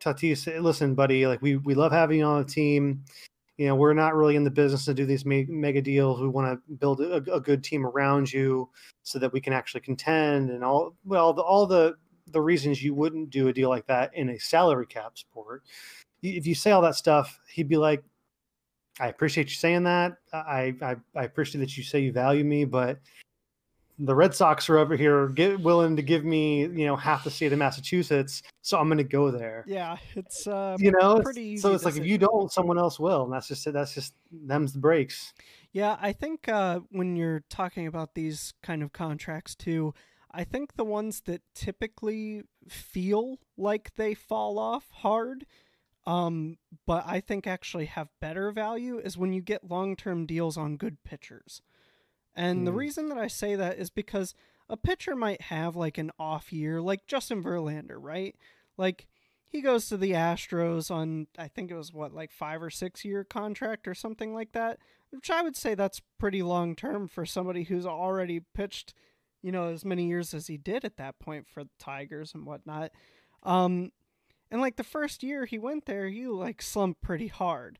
Tatis, 0.00 0.62
listen, 0.62 0.94
buddy, 0.94 1.26
like 1.26 1.40
we 1.42 1.56
we 1.56 1.74
love 1.74 1.92
having 1.92 2.18
you 2.18 2.24
on 2.24 2.42
the 2.42 2.48
team. 2.48 3.04
You 3.56 3.68
know, 3.68 3.76
we're 3.76 3.94
not 3.94 4.14
really 4.14 4.36
in 4.36 4.44
the 4.44 4.50
business 4.50 4.84
to 4.86 4.94
do 4.94 5.06
these 5.06 5.24
mega 5.24 5.80
deals. 5.80 6.20
We 6.20 6.28
want 6.28 6.58
to 6.58 6.72
build 6.74 7.00
a, 7.00 7.16
a 7.32 7.40
good 7.40 7.62
team 7.62 7.86
around 7.86 8.32
you 8.32 8.68
so 9.04 9.18
that 9.20 9.32
we 9.32 9.40
can 9.40 9.52
actually 9.52 9.82
contend 9.82 10.50
and 10.50 10.64
all 10.64 10.96
well 11.04 11.32
the, 11.32 11.42
all 11.42 11.66
the 11.66 11.94
the 12.28 12.40
reasons 12.40 12.82
you 12.82 12.94
wouldn't 12.94 13.30
do 13.30 13.48
a 13.48 13.52
deal 13.52 13.68
like 13.68 13.86
that 13.86 14.10
in 14.14 14.30
a 14.30 14.38
salary 14.38 14.86
cap 14.86 15.16
sport. 15.18 15.62
If 16.22 16.46
you 16.46 16.54
say 16.54 16.70
all 16.70 16.82
that 16.82 16.96
stuff, 16.96 17.38
he'd 17.52 17.68
be 17.68 17.76
like, 17.76 18.02
I 18.98 19.08
appreciate 19.08 19.48
you 19.48 19.56
saying 19.56 19.84
that. 19.84 20.12
I, 20.32 20.74
I, 20.80 20.96
I 21.14 21.24
appreciate 21.24 21.60
that 21.60 21.76
you 21.76 21.82
say 21.82 22.00
you 22.00 22.12
value 22.12 22.44
me, 22.44 22.64
but 22.64 22.98
the 23.98 24.14
Red 24.14 24.34
Sox 24.34 24.68
are 24.68 24.78
over 24.78 24.96
here 24.96 25.28
get 25.28 25.60
willing 25.60 25.96
to 25.96 26.02
give 26.02 26.24
me, 26.24 26.62
you 26.62 26.86
know, 26.86 26.96
half 26.96 27.24
the 27.24 27.30
state 27.30 27.52
of 27.52 27.58
Massachusetts, 27.58 28.42
so 28.62 28.78
I'm 28.78 28.88
going 28.88 28.98
to 28.98 29.04
go 29.04 29.30
there. 29.30 29.64
Yeah, 29.66 29.96
it's 30.14 30.46
uh, 30.46 30.76
you 30.78 30.90
know, 30.90 31.20
pretty. 31.20 31.56
so 31.56 31.72
it's 31.72 31.84
like 31.84 31.96
if 31.96 32.04
you 32.04 32.18
don't, 32.18 32.50
someone 32.50 32.78
else 32.78 32.98
will, 32.98 33.24
and 33.24 33.32
that's 33.32 33.48
just 33.48 33.72
that's 33.72 33.94
just 33.94 34.14
them's 34.32 34.72
the 34.72 34.80
breaks. 34.80 35.32
Yeah, 35.72 35.96
I 36.00 36.12
think 36.12 36.48
uh, 36.48 36.80
when 36.90 37.16
you're 37.16 37.44
talking 37.50 37.86
about 37.86 38.14
these 38.14 38.54
kind 38.62 38.82
of 38.82 38.92
contracts 38.92 39.54
too, 39.54 39.94
I 40.30 40.44
think 40.44 40.76
the 40.76 40.84
ones 40.84 41.22
that 41.26 41.42
typically 41.54 42.42
feel 42.68 43.38
like 43.56 43.94
they 43.94 44.14
fall 44.14 44.58
off 44.58 44.90
hard, 44.90 45.46
um, 46.06 46.58
but 46.86 47.04
I 47.06 47.20
think 47.20 47.46
actually 47.46 47.86
have 47.86 48.08
better 48.20 48.50
value 48.50 48.98
is 48.98 49.16
when 49.16 49.32
you 49.32 49.40
get 49.40 49.70
long 49.70 49.94
term 49.94 50.26
deals 50.26 50.56
on 50.56 50.76
good 50.76 51.04
pitchers. 51.04 51.62
And 52.36 52.60
mm. 52.60 52.64
the 52.64 52.70
hmm. 52.70 52.78
reason 52.78 53.08
that 53.08 53.18
I 53.18 53.28
say 53.28 53.54
that 53.54 53.78
is 53.78 53.90
because 53.90 54.34
a 54.68 54.76
pitcher 54.76 55.14
might 55.14 55.42
have 55.42 55.76
like 55.76 55.98
an 55.98 56.10
off 56.18 56.52
year, 56.52 56.80
like 56.80 57.06
Justin 57.06 57.42
Verlander, 57.42 57.96
right? 57.98 58.34
Like 58.76 59.06
he 59.46 59.60
goes 59.60 59.88
to 59.88 59.96
the 59.96 60.12
Astros 60.12 60.90
on 60.90 61.28
I 61.38 61.48
think 61.48 61.70
it 61.70 61.76
was 61.76 61.92
what 61.92 62.12
like 62.12 62.32
5 62.32 62.62
or 62.62 62.70
6 62.70 63.04
year 63.04 63.24
contract 63.24 63.86
or 63.86 63.94
something 63.94 64.34
like 64.34 64.52
that, 64.52 64.78
which 65.10 65.30
I 65.30 65.42
would 65.42 65.56
say 65.56 65.74
that's 65.74 66.02
pretty 66.18 66.42
long 66.42 66.74
term 66.74 67.08
for 67.08 67.24
somebody 67.24 67.64
who's 67.64 67.86
already 67.86 68.40
pitched 68.40 68.94
you 69.44 69.52
know, 69.52 69.68
as 69.68 69.84
many 69.84 70.06
years 70.06 70.32
as 70.32 70.46
he 70.46 70.56
did 70.56 70.86
at 70.86 70.96
that 70.96 71.18
point 71.18 71.46
for 71.46 71.64
the 71.64 71.70
Tigers 71.78 72.32
and 72.32 72.46
whatnot. 72.46 72.92
Um, 73.42 73.92
and 74.50 74.62
like 74.62 74.76
the 74.76 74.82
first 74.82 75.22
year 75.22 75.44
he 75.44 75.58
went 75.58 75.84
there, 75.84 76.08
he 76.08 76.26
like 76.26 76.62
slumped 76.62 77.02
pretty 77.02 77.26
hard. 77.26 77.78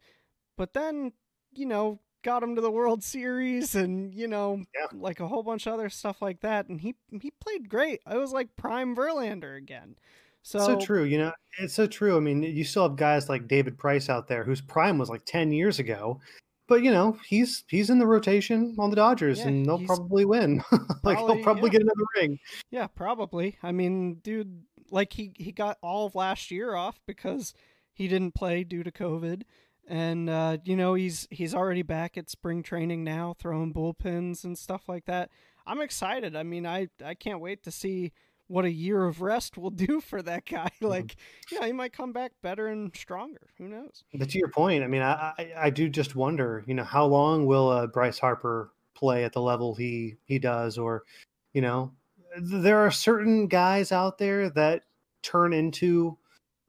But 0.59 0.75
then, 0.75 1.13
you 1.55 1.65
know, 1.65 2.01
got 2.25 2.43
him 2.43 2.57
to 2.57 2.61
the 2.61 2.71
World 2.71 3.05
Series 3.05 3.77
and, 3.77 4.13
you 4.13 4.27
know, 4.27 4.63
yeah. 4.75 4.87
like 4.99 5.21
a 5.21 5.29
whole 5.29 5.45
bunch 5.45 5.67
of 5.67 5.75
other 5.75 5.89
stuff 5.89 6.21
like 6.21 6.41
that. 6.41 6.69
And 6.69 6.81
he 6.81 6.97
he 7.21 7.31
played 7.31 7.69
great. 7.69 8.01
I 8.05 8.17
was 8.17 8.33
like 8.33 8.57
prime 8.57 8.97
Verlander 8.97 9.57
again. 9.57 9.95
So, 10.43 10.59
so 10.59 10.81
true. 10.81 11.05
You 11.05 11.19
know, 11.19 11.33
it's 11.59 11.75
so 11.75 11.87
true. 11.87 12.17
I 12.17 12.21
mean, 12.21 12.43
you 12.43 12.65
still 12.65 12.89
have 12.89 12.97
guys 12.97 13.29
like 13.29 13.47
David 13.47 13.79
Price 13.79 14.09
out 14.09 14.27
there 14.27 14.43
whose 14.43 14.61
prime 14.61 14.99
was 14.99 15.09
like 15.09 15.25
10 15.25 15.53
years 15.53 15.79
ago 15.79 16.21
but 16.67 16.83
you 16.83 16.91
know 16.91 17.17
he's 17.27 17.65
he's 17.69 17.91
in 17.91 17.99
the 17.99 18.07
rotation 18.07 18.75
on 18.79 18.91
the 18.91 18.97
Dodgers, 18.97 19.41
yeah, 19.41 19.49
and 19.49 19.67
they'll 19.67 19.85
probably 19.85 20.25
win. 20.25 20.63
like 21.03 21.19
probably, 21.19 21.35
he'll 21.37 21.45
probably 21.45 21.69
yeah. 21.69 21.73
get 21.73 21.83
another 21.83 22.05
ring. 22.17 22.39
Yeah, 22.71 22.87
probably. 22.87 23.59
I 23.63 23.73
mean, 23.73 24.15
dude, 24.23 24.63
like 24.91 25.13
he 25.13 25.33
he 25.37 25.53
got 25.53 25.79
all 25.83 26.07
of 26.07 26.15
last 26.15 26.51
year 26.51 26.75
off 26.75 27.01
because 27.07 27.55
he 27.93 28.09
didn't 28.09 28.35
play 28.35 28.65
due 28.65 28.83
to 28.83 28.91
COVID, 28.91 29.43
and 29.89 30.31
uh, 30.31 30.59
you 30.65 30.77
know 30.77 30.95
he's 30.95 31.27
he's 31.31 31.55
already 31.55 31.83
back 31.83 32.17
at 32.17 32.31
spring 32.31 32.63
training 32.63 33.05
now, 33.05 33.35
throwing 33.39 33.73
bullpens 33.73 34.45
and 34.45 34.59
stuff 34.59 34.89
like 34.89 35.05
that. 35.07 35.31
I'm 35.67 35.81
excited. 35.81 36.37
I 36.37 36.43
mean, 36.43 36.67
I 36.67 36.89
I 37.05 37.15
can't 37.15 37.41
wait 37.41 37.63
to 37.65 37.71
see 37.71 38.13
what 38.47 38.65
a 38.65 38.71
year 38.71 39.05
of 39.05 39.21
rest 39.23 39.57
will 39.57 39.71
do 39.87 40.01
for 40.01 40.23
that 40.23 40.47
guy. 40.47 40.71
Mm-hmm. 40.77 40.87
Like, 40.87 41.17
yeah, 41.51 41.67
he 41.67 41.73
might 41.73 41.93
come 41.93 42.13
back 42.13 42.33
better 42.43 42.67
and 42.69 42.95
stronger. 42.95 43.49
Who 43.59 43.69
knows? 43.69 44.05
But 44.15 44.31
to 44.31 44.39
your 44.39 44.51
point, 44.51 44.85
I 44.85 44.87
mean, 44.87 45.03
I 45.03 45.33
I, 45.39 45.53
I 45.57 45.71
do 45.71 45.89
just 45.89 46.15
wonder, 46.15 46.65
you 46.67 46.75
know, 46.75 46.85
how 46.85 47.07
long 47.07 47.47
will 47.47 47.69
uh, 47.69 47.87
Bryce 47.87 48.19
Harper 48.19 48.73
play 48.95 49.25
at 49.25 49.33
the 49.33 49.43
level 49.43 49.75
he 49.75 50.17
he 50.25 50.39
does, 50.39 50.79
or 50.79 51.05
you 51.53 51.63
know, 51.63 51.93
there 52.41 52.79
are 52.79 52.91
certain 52.91 53.47
guys 53.47 53.93
out 53.93 54.19
there 54.19 54.51
that 54.51 54.83
turn 55.23 55.53
into 55.53 56.19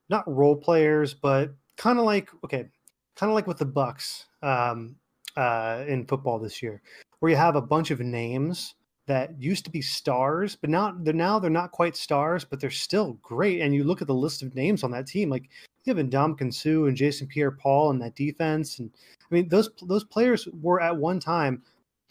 not 0.09 0.31
role 0.31 0.55
players, 0.55 1.13
but 1.13 1.53
kind 1.77 1.99
of 1.99 2.05
like 2.05 2.29
okay, 2.43 2.69
kind 3.15 3.29
of 3.29 3.35
like 3.35 3.47
with 3.47 3.57
the 3.57 3.65
Bucs 3.65 4.25
um, 4.41 4.95
uh, 5.35 5.83
in 5.87 6.05
football 6.05 6.39
this 6.39 6.61
year, 6.61 6.81
where 7.19 7.29
you 7.29 7.37
have 7.37 7.55
a 7.55 7.61
bunch 7.61 7.91
of 7.91 7.99
names 7.99 8.75
that 9.07 9.39
used 9.39 9.65
to 9.65 9.71
be 9.71 9.81
stars, 9.81 10.55
but 10.55 10.69
now 10.69 10.95
they're 10.99 11.13
now 11.13 11.39
they're 11.39 11.49
not 11.49 11.71
quite 11.71 11.95
stars, 11.95 12.43
but 12.43 12.59
they're 12.59 12.71
still 12.71 13.13
great. 13.21 13.61
And 13.61 13.73
you 13.73 13.83
look 13.83 14.01
at 14.01 14.07
the 14.07 14.13
list 14.13 14.41
of 14.41 14.55
names 14.55 14.83
on 14.83 14.91
that 14.91 15.07
team, 15.07 15.29
like 15.29 15.49
you 15.83 15.93
have 15.93 16.05
Ndamukong 16.05 16.53
Suh 16.53 16.85
and 16.85 16.97
Jason 16.97 17.27
Pierre-Paul 17.27 17.91
in 17.91 17.99
that 17.99 18.15
defense, 18.15 18.79
and 18.79 18.89
I 19.21 19.33
mean 19.33 19.47
those 19.49 19.69
those 19.83 20.03
players 20.03 20.47
were 20.61 20.81
at 20.81 20.95
one 20.95 21.19
time 21.19 21.61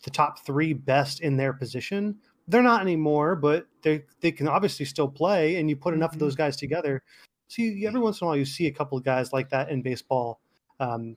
the 0.05 0.11
top 0.11 0.45
three 0.45 0.73
best 0.73 1.21
in 1.21 1.37
their 1.37 1.53
position. 1.53 2.17
They're 2.47 2.63
not 2.63 2.83
anymore, 2.83 3.35
but 3.37 3.67
they 3.83 4.05
they 4.21 4.31
can 4.31 4.47
obviously 4.49 4.87
still 4.87 5.09
play. 5.09 5.57
And 5.57 5.69
you 5.69 5.77
put 5.77 5.95
enough 5.95 6.11
mm-hmm. 6.11 6.17
of 6.17 6.21
those 6.21 6.37
guys 6.37 6.57
together, 6.57 7.03
so 7.49 7.63
you, 7.63 7.89
every 7.89 8.01
once 8.01 8.21
in 8.21 8.25
a 8.25 8.29
while 8.29 8.37
you 8.37 8.45
see 8.45 8.67
a 8.67 8.73
couple 8.73 8.97
of 8.97 9.05
guys 9.05 9.33
like 9.33 9.51
that 9.51 9.71
in 9.71 9.83
baseball 9.83 10.41
um, 10.81 11.17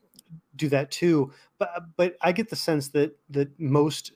do 0.55 0.69
that 0.69 0.91
too. 0.91 1.31
But 1.59 1.83
but 1.95 2.15
I 2.21 2.31
get 2.31 2.49
the 2.49 2.55
sense 2.55 2.89
that 2.89 3.17
that 3.29 3.59
most 3.59 4.13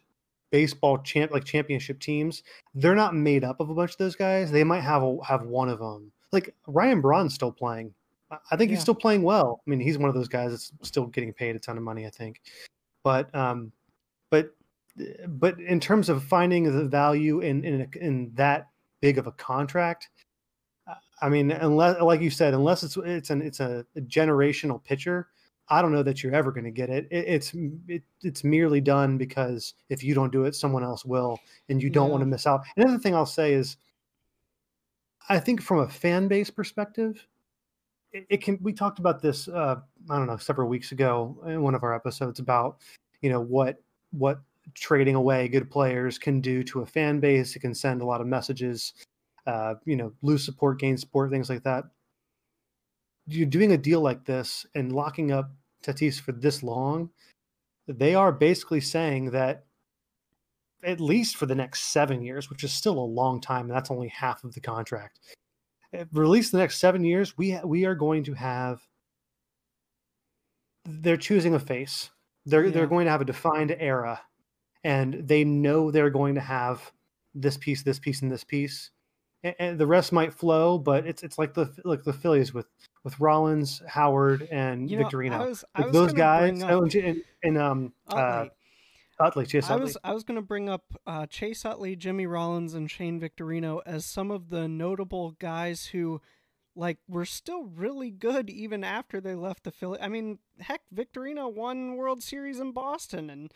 baseball 0.51 0.97
champ 0.99 1.31
like 1.31 1.45
championship 1.45 1.99
teams, 1.99 2.43
they're 2.75 2.95
not 2.95 3.15
made 3.15 3.43
up 3.43 3.59
of 3.59 3.69
a 3.69 3.73
bunch 3.73 3.91
of 3.91 3.97
those 3.97 4.15
guys. 4.15 4.51
They 4.51 4.63
might 4.63 4.81
have 4.81 5.03
a, 5.03 5.17
have 5.25 5.43
one 5.43 5.69
of 5.69 5.79
them. 5.79 6.11
Like 6.31 6.53
Ryan 6.67 7.01
Braun's 7.01 7.33
still 7.33 7.51
playing. 7.51 7.93
I 8.29 8.55
think 8.55 8.69
yeah. 8.69 8.75
he's 8.75 8.81
still 8.81 8.95
playing 8.95 9.23
well. 9.23 9.61
I 9.65 9.69
mean, 9.69 9.81
he's 9.81 9.97
one 9.97 10.07
of 10.07 10.15
those 10.15 10.29
guys 10.29 10.51
that's 10.51 10.71
still 10.87 11.07
getting 11.07 11.33
paid 11.33 11.55
a 11.55 11.59
ton 11.59 11.77
of 11.77 11.83
money. 11.83 12.05
I 12.05 12.09
think, 12.09 12.41
but 13.03 13.33
um, 13.35 13.71
but 14.29 14.55
but 15.27 15.59
in 15.59 15.79
terms 15.79 16.09
of 16.09 16.23
finding 16.23 16.63
the 16.63 16.85
value 16.85 17.39
in 17.39 17.63
in 17.63 17.89
in 17.99 18.31
that 18.35 18.67
big 19.01 19.17
of 19.17 19.27
a 19.27 19.31
contract, 19.33 20.09
I 21.21 21.29
mean, 21.29 21.51
unless 21.51 22.01
like 22.01 22.21
you 22.21 22.29
said, 22.29 22.53
unless 22.53 22.83
it's 22.83 22.97
it's 22.97 23.29
an 23.29 23.41
it's 23.41 23.59
a, 23.59 23.85
generational 23.99 24.83
pitcher, 24.83 25.27
I 25.69 25.81
don't 25.81 25.91
know 25.91 26.03
that 26.03 26.23
you're 26.23 26.33
ever 26.33 26.51
going 26.51 26.63
to 26.63 26.71
get 26.71 26.89
it. 26.89 27.07
it 27.11 27.25
it's 27.27 27.53
it, 27.87 28.03
it's 28.23 28.43
merely 28.43 28.81
done 28.81 29.17
because 29.17 29.75
if 29.89 30.03
you 30.03 30.15
don't 30.15 30.31
do 30.31 30.45
it, 30.45 30.55
someone 30.55 30.83
else 30.83 31.05
will, 31.05 31.39
and 31.69 31.81
you 31.81 31.89
don't 31.89 32.07
yeah. 32.07 32.11
want 32.11 32.21
to 32.23 32.25
miss 32.25 32.47
out. 32.47 32.61
Another 32.75 32.97
thing 32.97 33.13
I'll 33.13 33.25
say 33.25 33.53
is, 33.53 33.77
I 35.29 35.39
think 35.39 35.61
from 35.61 35.79
a 35.79 35.89
fan 35.89 36.27
base 36.27 36.49
perspective, 36.49 37.27
it, 38.11 38.25
it 38.29 38.43
can. 38.43 38.57
We 38.61 38.73
talked 38.73 38.97
about 38.97 39.21
this. 39.21 39.47
Uh, 39.47 39.75
I 40.09 40.17
don't 40.17 40.27
know 40.27 40.37
several 40.37 40.69
weeks 40.69 40.91
ago 40.91 41.37
in 41.45 41.61
one 41.61 41.75
of 41.75 41.83
our 41.83 41.93
episodes 41.93 42.39
about 42.39 42.79
you 43.21 43.29
know 43.29 43.41
what 43.41 43.77
what 44.11 44.41
trading 44.73 45.15
away 45.15 45.47
good 45.47 45.69
players 45.69 46.17
can 46.17 46.41
do 46.41 46.63
to 46.63 46.81
a 46.81 46.85
fan 46.85 47.19
base. 47.19 47.55
It 47.55 47.59
can 47.59 47.75
send 47.75 48.01
a 48.01 48.05
lot 48.05 48.21
of 48.21 48.27
messages. 48.27 48.93
Uh, 49.47 49.75
you 49.85 49.95
know, 49.95 50.13
lose 50.21 50.45
support, 50.45 50.79
gain 50.79 50.97
support, 50.97 51.31
things 51.31 51.49
like 51.49 51.63
that 51.63 51.85
you're 53.27 53.47
doing 53.47 53.71
a 53.71 53.77
deal 53.77 54.01
like 54.01 54.25
this 54.25 54.65
and 54.75 54.93
locking 54.93 55.31
up 55.31 55.51
Tatis 55.83 56.19
for 56.19 56.31
this 56.31 56.63
long, 56.63 57.09
they 57.87 58.15
are 58.15 58.31
basically 58.31 58.81
saying 58.81 59.31
that 59.31 59.65
at 60.83 60.99
least 60.99 61.37
for 61.37 61.45
the 61.45 61.55
next 61.55 61.93
seven 61.93 62.21
years, 62.21 62.49
which 62.49 62.63
is 62.63 62.71
still 62.71 62.97
a 62.97 62.99
long 62.99 63.39
time, 63.39 63.67
and 63.67 63.71
that's 63.71 63.91
only 63.91 64.07
half 64.07 64.43
of 64.43 64.53
the 64.53 64.61
contract. 64.61 65.19
For 66.13 66.23
at 66.23 66.29
least 66.29 66.51
the 66.51 66.57
next 66.57 66.77
seven 66.77 67.03
years, 67.03 67.37
we 67.37 67.59
we 67.63 67.85
are 67.85 67.95
going 67.95 68.23
to 68.25 68.33
have. 68.33 68.81
They're 70.85 71.17
choosing 71.17 71.53
a 71.53 71.59
face. 71.59 72.09
They're 72.45 72.65
yeah. 72.65 72.71
they're 72.71 72.87
going 72.87 73.05
to 73.05 73.11
have 73.11 73.21
a 73.21 73.25
defined 73.25 73.75
era, 73.77 74.21
and 74.83 75.27
they 75.27 75.43
know 75.43 75.91
they're 75.91 76.09
going 76.09 76.35
to 76.35 76.41
have 76.41 76.91
this 77.35 77.57
piece, 77.57 77.83
this 77.83 77.99
piece, 77.99 78.21
and 78.21 78.31
this 78.31 78.43
piece, 78.43 78.91
and, 79.43 79.55
and 79.59 79.79
the 79.79 79.87
rest 79.87 80.11
might 80.11 80.33
flow, 80.33 80.77
but 80.77 81.05
it's 81.05 81.23
it's 81.23 81.37
like 81.37 81.53
the 81.53 81.73
like 81.83 82.03
the 82.03 82.13
Phillies 82.13 82.53
with 82.53 82.67
with 83.03 83.19
Rollins, 83.19 83.81
Howard, 83.87 84.47
and 84.51 84.89
You 84.89 84.97
know, 84.97 85.05
Victorino. 85.05 85.33
I 85.33 85.45
was, 85.45 85.65
I 85.75 85.81
like 85.81 85.91
those 85.91 86.13
guys, 86.13 86.61
oh, 86.63 86.85
up 86.85 86.93
and, 86.93 87.23
and, 87.43 87.57
um, 87.57 87.93
uh, 88.07 88.45
Utley. 89.19 89.45
Utley, 89.45 89.61
I 89.69 89.75
was 89.75 89.97
I 90.03 90.13
was 90.13 90.23
gonna 90.23 90.41
bring 90.41 90.69
up 90.69 90.83
uh, 91.05 91.25
Chase 91.27 91.65
Utley, 91.65 91.95
Jimmy 91.95 92.25
Rollins, 92.25 92.73
and 92.73 92.89
Shane 92.89 93.19
Victorino 93.19 93.81
as 93.85 94.05
some 94.05 94.31
of 94.31 94.49
the 94.49 94.67
notable 94.67 95.31
guys 95.31 95.87
who, 95.87 96.21
like, 96.75 96.97
were 97.07 97.25
still 97.25 97.65
really 97.65 98.11
good 98.11 98.49
even 98.49 98.83
after 98.83 99.21
they 99.21 99.35
left 99.35 99.63
the 99.63 99.71
Philly. 99.71 99.99
I 100.01 100.07
mean, 100.07 100.39
heck, 100.59 100.81
Victorino 100.93 101.53
won 101.53 101.95
World 101.97 102.23
Series 102.23 102.59
in 102.59 102.71
Boston, 102.71 103.29
and 103.29 103.51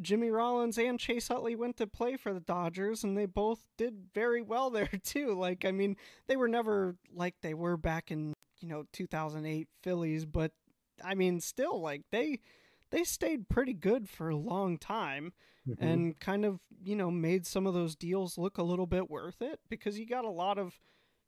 Jimmy 0.00 0.30
Rollins 0.30 0.78
and 0.78 0.98
Chase 0.98 1.30
Utley 1.30 1.54
went 1.54 1.76
to 1.76 1.86
play 1.86 2.16
for 2.16 2.32
the 2.32 2.40
Dodgers, 2.40 3.04
and 3.04 3.16
they 3.16 3.26
both 3.26 3.66
did 3.76 4.06
very 4.14 4.40
well 4.42 4.70
there 4.70 4.88
too. 5.02 5.34
Like, 5.34 5.64
I 5.64 5.72
mean, 5.72 5.96
they 6.26 6.36
were 6.36 6.48
never 6.48 6.96
like 7.14 7.34
they 7.42 7.54
were 7.54 7.76
back 7.76 8.10
in 8.10 8.32
you 8.60 8.68
know 8.68 8.84
2008 8.92 9.68
Phillies, 9.82 10.24
but 10.24 10.52
I 11.04 11.14
mean, 11.14 11.40
still 11.40 11.80
like 11.80 12.02
they 12.10 12.40
they 12.90 13.04
stayed 13.04 13.48
pretty 13.48 13.74
good 13.74 14.08
for 14.08 14.28
a 14.30 14.36
long 14.36 14.78
time 14.78 15.32
Mhm. 15.68 15.76
and 15.80 16.20
kind 16.20 16.44
of 16.44 16.60
you 16.84 16.94
know 16.94 17.10
made 17.10 17.44
some 17.44 17.66
of 17.66 17.74
those 17.74 17.96
deals 17.96 18.38
look 18.38 18.56
a 18.56 18.62
little 18.62 18.86
bit 18.86 19.10
worth 19.10 19.42
it 19.42 19.58
because 19.68 19.98
you 19.98 20.06
got 20.06 20.24
a 20.24 20.30
lot 20.30 20.58
of 20.58 20.78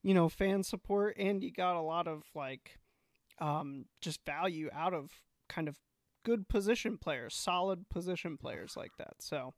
you 0.05 0.15
know 0.15 0.29
fan 0.29 0.63
support 0.63 1.17
and 1.19 1.43
you 1.43 1.51
got 1.51 1.75
a 1.75 1.81
lot 1.83 2.07
of 2.07 2.23
like 2.37 2.79
um 3.41 3.87
just 4.01 4.25
value 4.25 4.71
out 4.73 4.95
of 4.95 5.11
kind 5.49 5.67
of 5.67 5.77
good 6.29 6.47
position 6.49 6.99
players 6.99 7.35
solid 7.35 7.88
position 7.88 8.37
players 8.37 8.77
like 8.77 8.93
that 8.99 9.14
so 9.19 9.55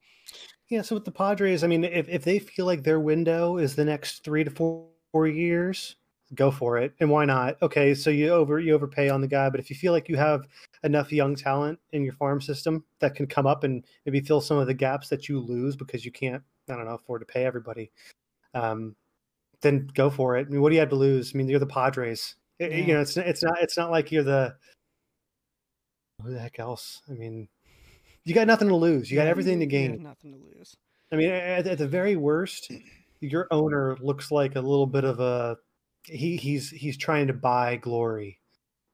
Yeah, 0.68 0.82
so 0.82 0.94
with 0.94 1.04
the 1.04 1.10
Padres, 1.10 1.64
I 1.64 1.66
mean, 1.66 1.82
if, 1.82 2.08
if 2.08 2.22
they 2.22 2.38
feel 2.38 2.64
like 2.64 2.84
their 2.84 3.00
window 3.00 3.58
is 3.58 3.74
the 3.74 3.84
next 3.84 4.22
three 4.22 4.44
to 4.44 4.50
four, 4.50 4.86
four 5.10 5.26
years, 5.26 5.96
go 6.36 6.52
for 6.52 6.78
it. 6.78 6.94
And 7.00 7.10
why 7.10 7.24
not? 7.24 7.60
Okay, 7.60 7.92
so 7.92 8.08
you 8.08 8.28
over 8.30 8.60
you 8.60 8.72
overpay 8.72 9.08
on 9.10 9.20
the 9.20 9.26
guy, 9.26 9.50
but 9.50 9.58
if 9.58 9.68
you 9.68 9.74
feel 9.74 9.92
like 9.92 10.08
you 10.08 10.16
have 10.16 10.46
enough 10.84 11.10
young 11.10 11.34
talent 11.34 11.80
in 11.90 12.04
your 12.04 12.12
farm 12.14 12.40
system 12.40 12.84
that 13.00 13.16
can 13.16 13.26
come 13.26 13.48
up 13.48 13.64
and 13.64 13.84
maybe 14.06 14.20
fill 14.20 14.40
some 14.40 14.58
of 14.58 14.68
the 14.68 14.74
gaps 14.74 15.08
that 15.08 15.28
you 15.28 15.40
lose 15.40 15.74
because 15.74 16.04
you 16.04 16.12
can't, 16.12 16.42
I 16.68 16.76
don't 16.76 16.84
know, 16.84 16.94
afford 16.94 17.22
to 17.22 17.26
pay 17.26 17.44
everybody, 17.44 17.90
um, 18.54 18.94
then 19.60 19.88
go 19.94 20.08
for 20.08 20.36
it. 20.36 20.46
I 20.46 20.50
mean, 20.50 20.60
what 20.62 20.68
do 20.70 20.76
you 20.76 20.80
have 20.80 20.90
to 20.90 20.94
lose? 20.96 21.32
I 21.34 21.38
mean, 21.38 21.48
you're 21.48 21.58
the 21.58 21.66
Padres. 21.66 22.36
It- 22.60 22.72
You 22.72 22.94
know, 22.94 23.00
it's 23.00 23.16
it's 23.16 23.42
not 23.42 23.56
it's 23.60 23.76
not 23.76 23.90
like 23.90 24.12
you're 24.12 24.22
the 24.22 24.54
who 26.20 26.32
the 26.32 26.38
heck 26.38 26.58
else? 26.58 27.02
I 27.08 27.12
mean, 27.14 27.48
you 28.24 28.34
got 28.34 28.46
nothing 28.46 28.68
to 28.68 28.76
lose. 28.76 29.10
You 29.10 29.16
got 29.16 29.26
everything 29.26 29.60
to 29.60 29.66
gain. 29.66 30.02
nothing 30.02 30.32
to 30.32 30.38
lose 30.38 30.76
I 31.12 31.16
mean, 31.16 31.30
at, 31.30 31.66
at 31.66 31.78
the 31.78 31.88
very 31.88 32.16
worst, 32.16 32.70
your 33.20 33.48
owner 33.50 33.96
looks 34.00 34.30
like 34.30 34.54
a 34.56 34.60
little 34.60 34.86
bit 34.86 35.04
of 35.04 35.18
a 35.20 35.56
he 36.04 36.36
he's 36.36 36.70
he's 36.70 36.96
trying 36.96 37.26
to 37.26 37.32
buy 37.32 37.76
glory. 37.76 38.38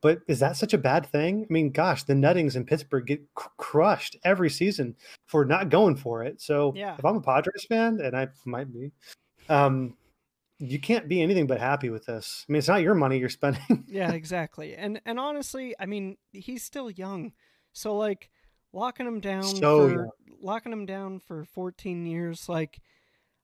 But 0.02 0.20
is 0.28 0.38
that 0.40 0.56
such 0.56 0.72
a 0.74 0.78
bad 0.78 1.06
thing? 1.06 1.46
I 1.48 1.52
mean, 1.52 1.70
gosh, 1.70 2.04
the 2.04 2.14
Nuttings 2.14 2.54
in 2.54 2.64
Pittsburgh 2.64 3.06
get 3.06 3.22
cr- 3.34 3.48
crushed 3.56 4.16
every 4.24 4.50
season 4.50 4.94
for 5.26 5.44
not 5.44 5.68
going 5.68 5.96
for 5.96 6.22
it. 6.22 6.40
So 6.40 6.72
Yeah. 6.76 6.94
if 6.98 7.04
I'm 7.04 7.16
a 7.16 7.20
Padres 7.20 7.64
fan, 7.68 8.00
and 8.00 8.16
I 8.16 8.28
might 8.44 8.72
be, 8.72 8.92
um, 9.48 9.96
you 10.58 10.80
can't 10.80 11.08
be 11.08 11.20
anything 11.20 11.46
but 11.46 11.60
happy 11.60 11.90
with 11.90 12.06
this. 12.06 12.44
I 12.48 12.52
mean, 12.52 12.58
it's 12.58 12.68
not 12.68 12.82
your 12.82 12.94
money 12.94 13.18
you're 13.18 13.28
spending. 13.28 13.84
yeah 13.88 14.12
exactly 14.12 14.74
and 14.74 15.00
and 15.06 15.18
honestly 15.20 15.74
i 15.78 15.86
mean 15.86 16.16
he's 16.32 16.62
still 16.64 16.90
young 16.90 17.32
so 17.72 17.96
like 17.96 18.30
locking 18.72 19.06
him 19.06 19.20
down 19.20 19.42
So 19.44 19.78
for 19.86 19.90
young. 19.92 20.10
locking 20.40 20.72
him 20.72 20.86
down 20.86 21.20
for 21.20 21.44
14 21.44 22.04
years 22.06 22.48
like 22.48 22.80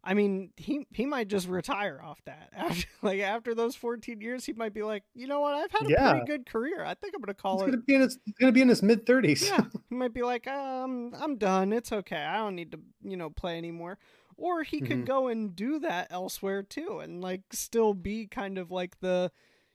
i 0.05 0.15
mean 0.15 0.51
he 0.57 0.87
he 0.91 1.07
might 1.07 1.29
just 1.29 1.49
retire 1.49 2.01
off 2.03 2.21
that 2.27 2.51
after 2.57 2.87
like 3.03 3.21
after 3.21 3.55
those 3.55 3.77
14 3.77 4.21
years 4.21 4.45
he 4.45 4.53
might 4.53 4.75
be 4.75 4.83
like 4.83 5.05
you 5.15 5.27
know 5.29 5.41
what 5.41 5.55
i've 5.55 5.71
had 5.71 5.87
a 5.87 5.91
Yeah. 5.91 6.11
pretty 6.11 6.27
good 6.27 6.45
career 6.47 6.85
i 6.85 6.95
think 6.95 7.15
i'm 7.15 7.21
gonna 7.23 7.35
call 7.35 7.59
He's 7.59 7.63
it 7.63 7.67
gonna 7.73 7.83
be 7.83 7.95
in 7.95 8.01
his 8.01 8.19
he's 8.25 8.35
gonna 8.35 8.53
be 8.53 8.63
in 8.63 8.69
his 8.69 8.83
mid 8.83 9.07
thirties. 9.07 9.47
yeah 9.49 9.61
he 9.91 9.95
might 9.95 10.13
be 10.13 10.23
like 10.23 10.47
um 10.49 11.15
i'm 11.21 11.37
done 11.37 11.73
it's 11.73 11.93
okay 11.93 12.17
i 12.17 12.37
don't 12.39 12.57
need 12.57 12.73
to 12.73 12.81
you 13.03 13.17
know 13.17 13.31
play 13.31 13.57
anymore 13.59 13.99
or 14.37 14.63
he 14.63 14.81
could 14.81 15.01
Mhm. 15.03 15.07
go 15.07 15.29
and 15.29 15.55
do 15.57 15.79
that 15.81 16.07
elsewhere 16.11 16.63
too 16.63 16.99
and 17.01 17.21
like 17.21 17.43
still 17.53 17.95
be 17.95 18.27
kind 18.27 18.59
of 18.59 18.71
like 18.71 18.99
the 19.01 19.31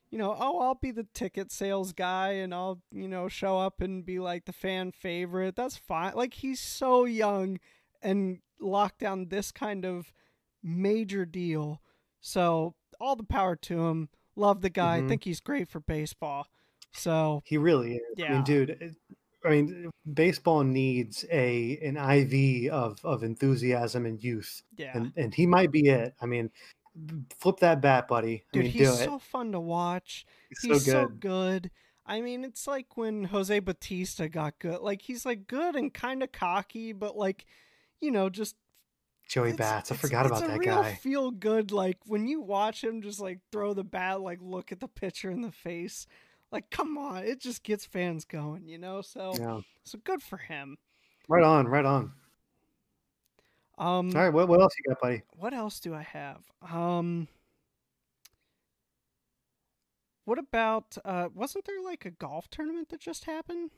you 0.10 0.17
know 0.17 0.36
oh 0.39 0.60
i'll 0.62 0.76
be 0.76 0.91
the 0.91 1.08
ticket 1.13 1.52
sales 1.52 1.93
guy 1.93 2.30
and 2.32 2.54
i'll 2.54 2.82
you 2.91 3.08
know 3.08 3.28
show 3.28 3.58
up 3.60 3.82
and 3.82 4.06
be 4.06 4.20
like 4.20 4.46
the 4.46 4.54
fan 4.54 4.91
favorite 4.91 5.56
that's 5.56 5.78
fine 5.78 6.13
like 6.15 6.36
he's 6.36 6.60
so 6.60 7.06
young 7.06 7.60
and 8.02 8.39
locked 8.60 9.00
down 9.00 9.28
this 9.30 9.52
kind 9.52 9.86
of 9.86 10.12
major 10.63 11.26
deal 11.26 11.82
so 12.20 12.74
all 13.00 13.15
the 13.15 13.24
power 13.24 13.56
to 13.56 13.86
him 13.88 14.10
love 14.36 14.62
the 14.62 14.70
guy 14.70 15.02
Mhm. 15.02 15.08
think 15.10 15.24
he's 15.24 15.39
great 15.41 15.67
for 15.70 15.80
baseball 15.80 16.48
so 16.93 17.41
He 17.46 17.58
really 17.58 17.96
is. 17.98 18.02
I 18.17 18.22
Yeah. 18.22 18.34
mean, 18.34 18.43
dude. 18.43 18.96
I 19.45 19.50
mean, 19.50 19.89
baseball 20.13 20.63
needs 20.63 21.23
a 21.32 21.78
an 21.84 21.97
IV 21.97 22.71
of 22.71 23.00
of 23.04 23.23
enthusiasm 23.23 24.06
and 24.06 24.21
youth, 24.23 24.62
yeah 24.78 24.91
and 24.95 25.13
and 25.15 25.34
he 25.34 25.45
might 25.45 25.71
be 25.71 25.88
it. 25.89 26.13
I 26.21 26.26
mean, 26.26 26.50
flip 27.39 27.58
that 27.58 27.82
bat, 27.82 28.08
buddy. 28.08 28.36
I 28.36 28.54
Dude, 28.54 28.63
mean, 28.63 28.71
he's 28.71 28.88
do 28.88 28.93
it. 28.93 29.06
so 29.06 29.19
fun 29.19 29.52
to 29.52 29.60
watch. 29.60 30.26
He's, 30.50 30.62
He's 30.62 30.86
so 30.86 30.91
so 30.91 31.08
good. 31.08 31.19
good. 31.19 31.71
I 32.06 32.21
mean, 32.21 32.43
it's 32.45 32.67
like 32.67 32.95
when 32.97 33.26
Jose 33.26 33.60
Bautista 33.60 34.30
got 34.30 34.58
good. 34.60 34.80
Like 34.80 35.02
he's 35.02 35.26
like 35.26 35.45
good 35.47 35.76
and 35.76 35.93
kind 35.93 36.23
of 36.23 36.32
cocky, 36.32 36.93
but 36.93 37.17
like, 37.17 37.45
you 38.00 38.12
know, 38.12 38.30
just 38.30 38.56
Joey 39.28 39.50
it's- 39.50 39.58
Bats. 39.58 39.91
I 39.91 39.95
it's- 39.95 40.02
forgot 40.02 40.26
it's 40.26 40.39
about 40.39 40.50
that 40.50 40.65
guy. 40.65 40.93
Feel 40.95 41.32
good. 41.32 41.71
Like 41.71 41.97
when 42.06 42.28
you 42.28 42.39
watch 42.41 42.84
him 42.84 43.02
just 43.02 43.19
like 43.19 43.39
throw 43.52 43.73
the 43.73 43.84
bat, 43.84 44.21
like 44.21 44.39
look 44.41 44.71
at 44.71 44.80
the 44.80 44.88
pitcher 44.88 45.30
in 45.30 45.41
the 45.41 45.52
face. 45.52 46.08
Like, 46.52 46.70
come 46.70 46.98
on, 46.98 47.24
it 47.24 47.42
just 47.42 47.64
gets 47.64 47.86
fans 47.86 48.24
going, 48.26 48.68
you 48.68 48.78
know. 48.78 49.02
So, 49.02 49.34
Yeah. 49.38 49.62
so 49.84 50.00
good 50.04 50.22
for 50.22 50.38
him. 50.38 50.78
Right 51.28 51.44
on. 51.44 51.68
Right 51.68 51.86
on. 51.86 52.14
Um, 53.78 54.16
All 54.16 54.22
right. 54.24 54.34
What 54.34 54.48
what 54.48 54.62
else 54.62 54.74
you 54.80 54.90
got, 54.90 55.02
buddy? 55.02 55.22
what 55.36 55.54
else 55.54 55.80
do 55.80 55.94
I 55.94 56.02
have? 56.02 56.44
Um, 56.72 57.28
what 60.26 60.40
about? 60.40 60.98
Uh, 61.06 61.30
wasn't 61.34 61.66
there 61.66 61.82
like 61.84 62.06
a 62.06 62.12
golf 62.12 62.50
tournament 62.50 62.90
that 62.90 63.00
just 63.02 63.26
happened? 63.26 63.72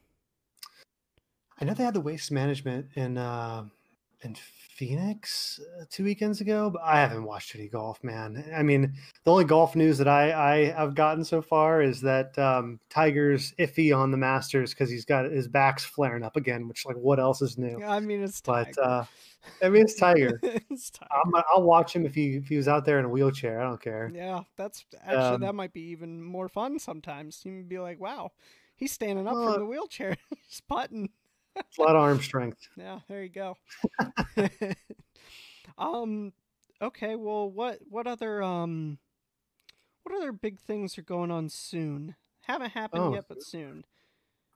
I 1.60 1.66
know 1.66 1.74
they 1.74 1.84
had 1.84 1.94
the 1.96 2.02
waste 2.02 2.32
management 2.32 2.88
and. 2.96 3.18
uh, 3.18 3.64
in 4.22 4.36
Phoenix 4.36 5.60
uh, 5.80 5.86
two 5.90 6.04
weekends 6.04 6.40
ago, 6.42 6.70
but 6.70 6.82
I 6.84 7.00
haven't 7.02 7.24
watched 7.26 7.54
any 7.56 7.68
golf, 7.68 8.02
man. 8.04 8.44
I 8.56 8.64
mean, 8.64 8.94
the 9.26 9.32
only 9.32 9.44
golf 9.44 9.76
news 9.76 9.98
that 9.98 10.08
I 10.08 10.32
I 10.32 10.72
have 10.72 10.96
gotten 10.96 11.24
so 11.26 11.42
far 11.42 11.82
is 11.82 12.00
that 12.02 12.38
um, 12.40 12.80
Tiger's 12.90 13.54
iffy 13.60 13.96
on 13.96 14.12
the 14.12 14.18
Masters 14.18 14.74
because 14.74 14.90
he's 14.90 15.06
got 15.06 15.26
his 15.26 15.48
back's 15.48 15.84
flaring 15.84 16.24
up 16.24 16.38
again. 16.38 16.68
Which, 16.68 16.86
like, 16.86 16.96
what 16.96 17.20
else 17.20 17.42
is 17.42 17.58
new? 17.58 17.78
Yeah, 17.80 17.92
I 17.92 18.00
mean, 18.00 18.24
it's 18.24 18.40
But 18.42 18.74
Tiger. 18.76 18.82
uh, 18.82 19.06
I 19.64 19.70
mean, 19.70 19.82
it's 19.84 19.96
Tiger. 19.96 20.40
it's 20.44 20.90
Tiger. 20.92 21.10
I'm, 21.26 21.44
I'll 21.54 21.64
watch 21.64 21.94
him 21.96 22.06
if 22.06 22.16
he 22.16 22.36
if 22.38 22.48
he 22.48 22.56
was 22.58 22.68
out 22.68 22.86
there 22.86 23.00
in 23.00 23.06
a 23.06 23.10
wheelchair. 23.10 23.60
I 23.62 23.64
don't 23.66 23.82
care. 23.82 24.12
yeah, 24.14 24.42
that's 24.56 24.86
actually 25.04 25.36
Um, 25.36 25.42
that 25.42 25.56
might 25.56 25.74
be 25.74 25.82
even 25.92 26.22
more 26.24 26.48
fun 26.48 26.80
sometimes. 26.80 27.42
You 27.44 27.56
would 27.58 27.70
be 27.70 27.80
like, 27.80 28.00
wow, 28.00 28.32
he's 28.76 28.92
standing 28.94 29.28
up 29.28 29.34
Well, 29.34 29.54
from 29.54 29.60
the 29.62 29.66
wheelchair, 29.66 30.16
he's 30.48 30.62
putting. 30.62 31.10
It's 31.56 31.78
a 31.78 31.82
lot 31.82 31.96
of 31.96 32.02
arm 32.02 32.22
strength. 32.22 32.68
Yeah, 32.78 33.00
there 33.08 33.24
you 33.24 33.30
go. 33.30 33.56
um, 35.78 36.34
okay. 36.82 37.16
Well, 37.16 37.50
what 37.50 37.80
what 37.90 38.08
other 38.08 38.42
um, 38.44 38.98
what 40.04 40.16
other 40.16 40.32
big 40.32 40.60
things 40.60 40.98
are 40.98 41.02
going 41.04 41.32
on 41.32 41.50
soon? 41.50 42.16
Haven't 42.42 42.72
happened 42.72 43.04
Oh. 43.04 43.14
yet, 43.14 43.26
but 43.28 43.44
soon. 43.44 43.86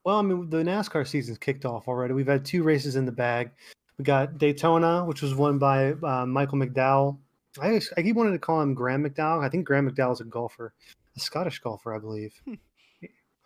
Well, 0.03 0.17
I 0.17 0.21
mean, 0.21 0.49
the 0.49 0.57
NASCAR 0.57 1.07
season's 1.07 1.37
kicked 1.37 1.63
off 1.65 1.87
already. 1.87 2.13
We've 2.13 2.27
had 2.27 2.43
two 2.43 2.63
races 2.63 2.95
in 2.95 3.05
the 3.05 3.11
bag. 3.11 3.51
We 3.97 4.03
got 4.03 4.37
Daytona, 4.37 5.05
which 5.05 5.21
was 5.21 5.35
won 5.35 5.59
by 5.59 5.91
uh, 5.93 6.25
Michael 6.25 6.57
McDowell. 6.57 7.17
I, 7.61 7.79
I 7.95 8.01
keep 8.01 8.15
wanting 8.15 8.33
to 8.33 8.39
call 8.39 8.59
him 8.61 8.73
Graeme 8.73 9.03
McDowell. 9.03 9.43
I 9.43 9.49
think 9.49 9.65
Graeme 9.65 9.89
McDowell 9.89 10.13
is 10.13 10.19
a 10.21 10.25
golfer, 10.25 10.73
a 11.15 11.19
Scottish 11.19 11.59
golfer, 11.59 11.93
I 11.93 11.99
believe. 11.99 12.33
Hmm. 12.45 12.55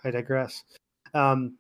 I 0.04 0.12
digress. 0.12 0.64
Um, 1.14 1.58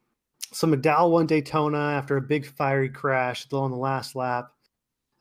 so 0.52 0.67
McDowell 0.67 1.12
won 1.12 1.26
Daytona 1.28 1.78
after 1.78 2.17
a 2.17 2.21
big 2.21 2.45
fiery 2.45 2.89
crash 2.89 3.45
though 3.45 3.62
on 3.62 3.71
the 3.71 3.78
last 3.78 4.15
lap, 4.15 4.52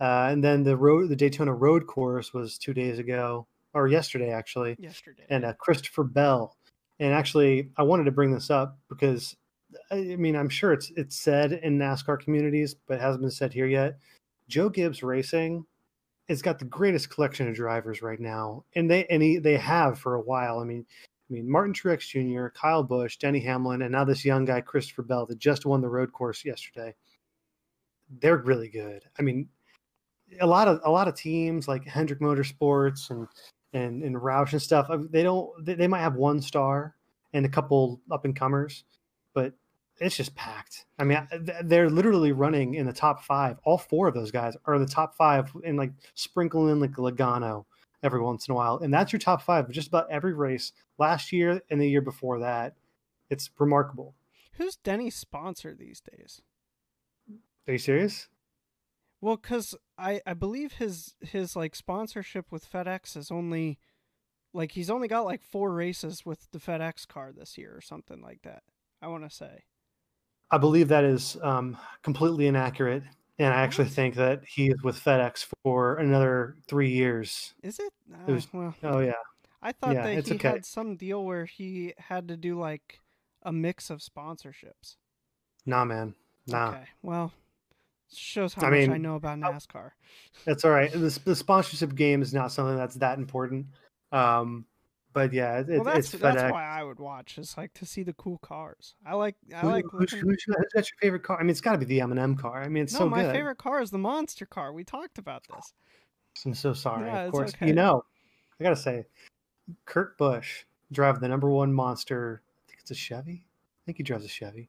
uh, 0.00 0.28
and 0.30 0.42
then 0.42 0.62
the 0.62 0.76
road, 0.76 1.08
the 1.08 1.16
Daytona 1.16 1.52
Road 1.54 1.86
Course, 1.86 2.32
was 2.32 2.58
two 2.58 2.74
days 2.74 2.98
ago 2.98 3.46
or 3.74 3.88
yesterday 3.88 4.30
actually 4.30 4.76
Yesterday. 4.78 5.24
and 5.28 5.44
uh, 5.44 5.52
Christopher 5.54 6.04
Bell. 6.04 6.56
And 6.98 7.12
actually, 7.12 7.70
I 7.76 7.82
wanted 7.82 8.04
to 8.04 8.10
bring 8.10 8.32
this 8.32 8.50
up 8.50 8.78
because 8.88 9.36
I 9.90 9.96
I 9.96 10.16
mean 10.16 10.36
I'm 10.36 10.48
sure 10.48 10.72
it's 10.72 10.90
it's 10.96 11.16
said 11.16 11.52
in 11.52 11.78
NASCAR 11.78 12.18
communities, 12.18 12.74
but 12.74 12.94
it 12.94 13.00
hasn't 13.00 13.22
been 13.22 13.30
said 13.30 13.52
here 13.52 13.66
yet. 13.66 13.98
Joe 14.48 14.68
Gibbs 14.68 15.02
Racing 15.02 15.64
has 16.28 16.42
got 16.42 16.58
the 16.58 16.64
greatest 16.64 17.10
collection 17.10 17.48
of 17.48 17.54
drivers 17.54 18.02
right 18.02 18.20
now, 18.20 18.64
and 18.74 18.90
they 18.90 19.04
and 19.06 19.22
he, 19.22 19.38
they 19.38 19.56
have 19.56 19.98
for 19.98 20.14
a 20.14 20.22
while. 20.22 20.58
I 20.58 20.64
mean, 20.64 20.86
I 21.28 21.32
mean 21.32 21.50
Martin 21.50 21.74
Truex 21.74 22.08
Jr., 22.08 22.48
Kyle 22.48 22.82
Busch, 22.82 23.16
Denny 23.16 23.40
Hamlin, 23.40 23.82
and 23.82 23.92
now 23.92 24.04
this 24.04 24.24
young 24.24 24.44
guy 24.44 24.60
Christopher 24.60 25.02
Bell 25.02 25.26
that 25.26 25.38
just 25.38 25.66
won 25.66 25.80
the 25.80 25.88
road 25.88 26.12
course 26.12 26.44
yesterday. 26.44 26.94
They're 28.20 28.36
really 28.36 28.68
good. 28.68 29.04
I 29.18 29.22
mean, 29.22 29.48
a 30.40 30.46
lot 30.46 30.68
of 30.68 30.80
a 30.84 30.90
lot 30.90 31.08
of 31.08 31.16
teams 31.16 31.66
like 31.66 31.84
Hendrick 31.84 32.20
Motorsports 32.20 33.10
and 33.10 33.26
and 33.72 34.02
and 34.02 34.16
Roush 34.16 34.52
and 34.52 34.62
stuff. 34.62 34.86
Um, 34.88 35.08
they 35.10 35.22
don't. 35.22 35.64
They, 35.64 35.74
they 35.74 35.88
might 35.88 36.00
have 36.00 36.14
one 36.14 36.40
star 36.40 36.94
and 37.32 37.44
a 37.44 37.48
couple 37.48 38.00
up 38.10 38.24
and 38.24 38.36
comers, 38.36 38.84
but 39.34 39.52
it's 39.98 40.16
just 40.16 40.34
packed. 40.34 40.86
I 40.98 41.04
mean, 41.04 41.26
they're 41.64 41.90
literally 41.90 42.32
running 42.32 42.74
in 42.74 42.86
the 42.86 42.92
top 42.92 43.24
five. 43.24 43.58
All 43.64 43.78
four 43.78 44.08
of 44.08 44.14
those 44.14 44.30
guys 44.30 44.56
are 44.66 44.74
in 44.74 44.82
the 44.82 44.88
top 44.88 45.16
five, 45.16 45.50
and 45.64 45.76
like 45.76 45.92
sprinkling 46.14 46.70
in 46.70 46.80
like 46.80 46.92
Logano 46.92 47.64
every 48.02 48.20
once 48.20 48.46
in 48.48 48.52
a 48.52 48.54
while, 48.54 48.78
and 48.78 48.92
that's 48.92 49.12
your 49.12 49.20
top 49.20 49.42
five 49.42 49.64
of 49.64 49.70
just 49.70 49.88
about 49.88 50.10
every 50.10 50.34
race 50.34 50.72
last 50.98 51.32
year 51.32 51.62
and 51.70 51.80
the 51.80 51.88
year 51.88 52.00
before 52.00 52.38
that. 52.40 52.74
It's 53.30 53.50
remarkable. 53.58 54.14
Who's 54.52 54.76
Denny's 54.76 55.14
sponsor 55.14 55.74
these 55.74 56.00
days? 56.00 56.42
Are 57.66 57.72
you 57.72 57.78
serious? 57.78 58.28
Well, 59.20 59.36
cuz 59.36 59.74
I 59.98 60.20
I 60.26 60.34
believe 60.34 60.74
his 60.74 61.14
his 61.20 61.56
like 61.56 61.74
sponsorship 61.74 62.52
with 62.52 62.70
FedEx 62.70 63.16
is 63.16 63.30
only 63.30 63.78
like 64.52 64.72
he's 64.72 64.90
only 64.90 65.08
got 65.08 65.24
like 65.24 65.42
4 65.42 65.72
races 65.72 66.24
with 66.24 66.50
the 66.50 66.58
FedEx 66.58 67.06
car 67.06 67.32
this 67.32 67.58
year 67.58 67.74
or 67.76 67.80
something 67.80 68.22
like 68.22 68.42
that. 68.42 68.62
I 69.02 69.08
want 69.08 69.28
to 69.28 69.34
say. 69.34 69.64
I 70.50 70.58
believe 70.58 70.88
that 70.88 71.04
is 71.04 71.36
um, 71.42 71.76
completely 72.02 72.46
inaccurate, 72.46 73.02
and 73.38 73.52
I 73.52 73.60
actually 73.62 73.88
think 73.88 74.14
that 74.16 74.42
he 74.46 74.68
is 74.68 74.82
with 74.82 75.02
FedEx 75.02 75.46
for 75.62 75.96
another 75.96 76.56
three 76.68 76.90
years. 76.90 77.54
Is 77.62 77.78
it? 77.78 77.92
It 78.26 78.32
was- 78.32 78.46
Uh, 78.46 78.48
well, 78.52 78.74
Oh 78.82 78.98
yeah, 79.00 79.12
I 79.62 79.72
thought 79.72 79.94
yeah, 79.94 80.14
that 80.14 80.26
he 80.26 80.34
okay. 80.34 80.48
had 80.48 80.66
some 80.66 80.96
deal 80.96 81.24
where 81.24 81.44
he 81.44 81.94
had 81.98 82.28
to 82.28 82.36
do 82.36 82.58
like 82.58 83.00
a 83.42 83.52
mix 83.52 83.90
of 83.90 84.00
sponsorships. 84.00 84.96
nah, 85.64 85.84
man, 85.84 86.14
nah. 86.46 86.70
Okay. 86.70 86.84
Well, 87.02 87.32
shows 88.12 88.54
how 88.54 88.66
I 88.66 88.70
much 88.70 88.88
I 88.88 88.98
know 88.98 89.16
about 89.16 89.38
oh, 89.38 89.42
NASCAR. 89.52 89.90
That's 90.44 90.64
all 90.64 90.70
right. 90.70 90.92
The, 90.92 91.18
the 91.24 91.34
sponsorship 91.36 91.94
game 91.94 92.22
is 92.22 92.32
not 92.32 92.52
something 92.52 92.76
that's 92.76 92.96
that 92.96 93.18
important. 93.18 93.66
Um, 94.12 94.66
but 95.16 95.32
yeah, 95.32 95.60
it, 95.60 95.68
Well, 95.68 95.84
that's 95.84 96.12
it's 96.12 96.22
that's 96.22 96.52
why 96.52 96.62
I 96.62 96.84
would 96.84 96.98
watch. 96.98 97.38
Is 97.38 97.56
like 97.56 97.72
to 97.74 97.86
see 97.86 98.02
the 98.02 98.12
cool 98.12 98.36
cars. 98.36 98.96
I 99.06 99.14
like 99.14 99.34
I 99.54 99.60
Who- 99.60 99.70
like 99.70 99.86
who's, 99.90 100.12
who's, 100.12 100.44
that's 100.74 100.90
your 100.90 100.98
favorite 101.00 101.22
car? 101.22 101.38
I 101.40 101.42
mean, 101.42 101.48
it's 101.48 101.62
got 101.62 101.72
to 101.72 101.78
be 101.78 101.86
the 101.86 102.02
M&M 102.02 102.36
car. 102.36 102.62
I 102.62 102.68
mean, 102.68 102.82
it's 102.82 102.92
no, 102.92 102.98
so 102.98 103.08
my 103.08 103.22
good. 103.22 103.32
favorite 103.32 103.56
car 103.56 103.80
is 103.80 103.90
the 103.90 103.96
monster 103.96 104.44
car. 104.44 104.74
We 104.74 104.84
talked 104.84 105.16
about 105.16 105.44
this. 105.48 105.72
I'm 106.44 106.52
so 106.52 106.74
sorry. 106.74 107.06
Yeah, 107.06 107.22
of 107.22 107.32
course, 107.32 107.54
okay. 107.54 107.66
you 107.66 107.72
know, 107.72 108.04
I 108.60 108.64
gotta 108.64 108.76
say, 108.76 109.06
Kurt 109.86 110.18
Busch 110.18 110.64
drive 110.92 111.18
the 111.20 111.28
number 111.28 111.48
one 111.48 111.72
monster. 111.72 112.42
I 112.44 112.68
think 112.68 112.80
it's 112.82 112.90
a 112.90 112.94
Chevy. 112.94 113.42
I 113.42 113.82
think 113.86 113.96
he 113.96 114.02
drives 114.02 114.26
a 114.26 114.28
Chevy. 114.28 114.68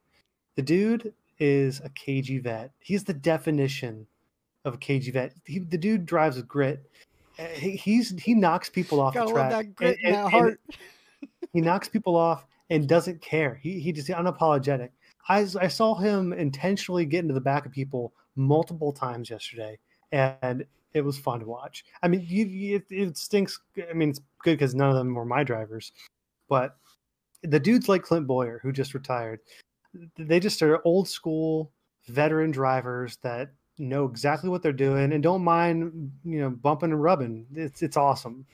The 0.55 0.61
dude 0.61 1.13
is 1.39 1.81
a 1.81 1.89
cagey 1.89 2.37
vet. 2.37 2.71
He's 2.79 3.03
the 3.03 3.13
definition 3.13 4.07
of 4.63 4.75
a 4.75 4.77
cagey 4.77 5.11
vet. 5.11 5.33
He, 5.43 5.59
the 5.59 5.77
dude 5.77 6.05
drives 6.05 6.37
with 6.37 6.47
grit. 6.47 6.89
He, 7.53 7.71
he's 7.75 8.19
he 8.21 8.33
knocks 8.33 8.69
people 8.69 8.99
off 8.99 9.13
Gotta 9.13 9.27
the 9.27 9.33
track. 9.33 9.51
that 9.51 9.75
grit 9.75 9.97
and- 10.03 10.15
and 10.15 10.15
that 10.15 10.31
heart. 10.31 10.59
he 11.53 11.61
knocks 11.61 11.87
people 11.87 12.15
off 12.15 12.45
and 12.69 12.87
doesn't 12.87 13.21
care. 13.21 13.55
He 13.55 13.79
he 13.79 13.91
just 13.91 14.09
unapologetic. 14.09 14.89
I 15.29 15.45
I 15.59 15.67
saw 15.67 15.95
him 15.95 16.33
intentionally 16.33 17.05
get 17.05 17.21
into 17.21 17.33
the 17.33 17.41
back 17.41 17.65
of 17.65 17.71
people 17.71 18.13
multiple 18.35 18.91
times 18.91 19.29
yesterday, 19.29 19.77
and 20.11 20.65
it 20.93 21.01
was 21.01 21.17
fun 21.17 21.39
to 21.41 21.45
watch. 21.45 21.85
I 22.01 22.07
mean, 22.07 22.25
you, 22.27 22.45
you 22.45 22.75
it, 22.77 22.85
it 22.89 23.17
stinks. 23.17 23.59
I 23.89 23.93
mean, 23.93 24.09
it's 24.09 24.21
good 24.43 24.53
because 24.57 24.73
none 24.73 24.89
of 24.89 24.95
them 24.95 25.13
were 25.13 25.25
my 25.25 25.43
drivers, 25.43 25.91
but 26.49 26.77
the 27.43 27.59
dudes 27.59 27.87
like 27.87 28.03
Clint 28.03 28.25
Bowyer 28.25 28.59
who 28.63 28.71
just 28.71 28.93
retired, 28.93 29.39
they 30.17 30.39
just 30.39 30.61
are 30.63 30.81
old 30.85 31.07
school 31.07 31.71
veteran 32.07 32.51
drivers 32.51 33.17
that 33.21 33.51
know 33.79 34.05
exactly 34.05 34.49
what 34.49 34.61
they're 34.61 34.73
doing 34.73 35.13
and 35.13 35.21
don't 35.21 35.43
mind 35.43 36.11
you 36.23 36.39
know 36.39 36.49
bumping 36.49 36.91
and 36.91 37.01
rubbing. 37.01 37.45
It's 37.53 37.81
it's 37.81 37.97
awesome, 37.97 38.45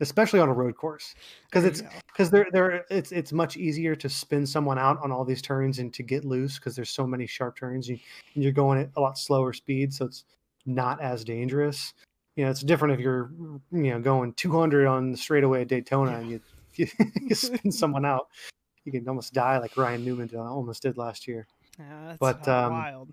especially 0.00 0.40
on 0.40 0.48
a 0.48 0.52
road 0.52 0.76
course 0.76 1.14
because 1.44 1.64
it's 1.64 1.82
because 2.08 2.30
they're 2.30 2.48
they're 2.52 2.84
it's 2.90 3.12
it's 3.12 3.32
much 3.32 3.56
easier 3.56 3.94
to 3.96 4.08
spin 4.08 4.46
someone 4.46 4.78
out 4.78 4.98
on 5.02 5.12
all 5.12 5.24
these 5.24 5.42
turns 5.42 5.78
and 5.78 5.94
to 5.94 6.02
get 6.02 6.24
loose 6.24 6.58
because 6.58 6.76
there's 6.76 6.90
so 6.90 7.06
many 7.06 7.26
sharp 7.26 7.56
turns 7.56 7.88
and 7.88 8.00
you're 8.34 8.52
going 8.52 8.80
at 8.80 8.90
a 8.96 9.00
lot 9.00 9.16
slower 9.16 9.52
speed 9.52 9.94
so 9.94 10.06
it's 10.06 10.24
not 10.66 11.00
as 11.00 11.24
dangerous 11.24 11.94
you 12.36 12.44
know 12.44 12.50
it's 12.50 12.62
different 12.62 12.94
if 12.94 13.00
you're 13.00 13.30
you 13.70 13.90
know 13.90 14.00
going 14.00 14.32
200 14.34 14.86
on 14.86 15.10
the 15.10 15.16
straightaway 15.16 15.62
at 15.62 15.68
daytona 15.68 16.18
and 16.18 16.30
you, 16.30 16.40
you, 16.74 16.86
you 17.22 17.34
spin 17.34 17.72
someone 17.72 18.04
out 18.04 18.28
you 18.84 18.92
can 18.92 19.08
almost 19.08 19.32
die 19.32 19.58
like 19.58 19.76
ryan 19.76 20.04
newman 20.04 20.26
did- 20.26 20.38
almost 20.38 20.82
did 20.82 20.96
last 20.96 21.26
year 21.26 21.46
Yeah, 21.78 22.08
that's 22.08 22.18
but, 22.18 22.48
um, 22.48 22.72
wild. 22.72 23.12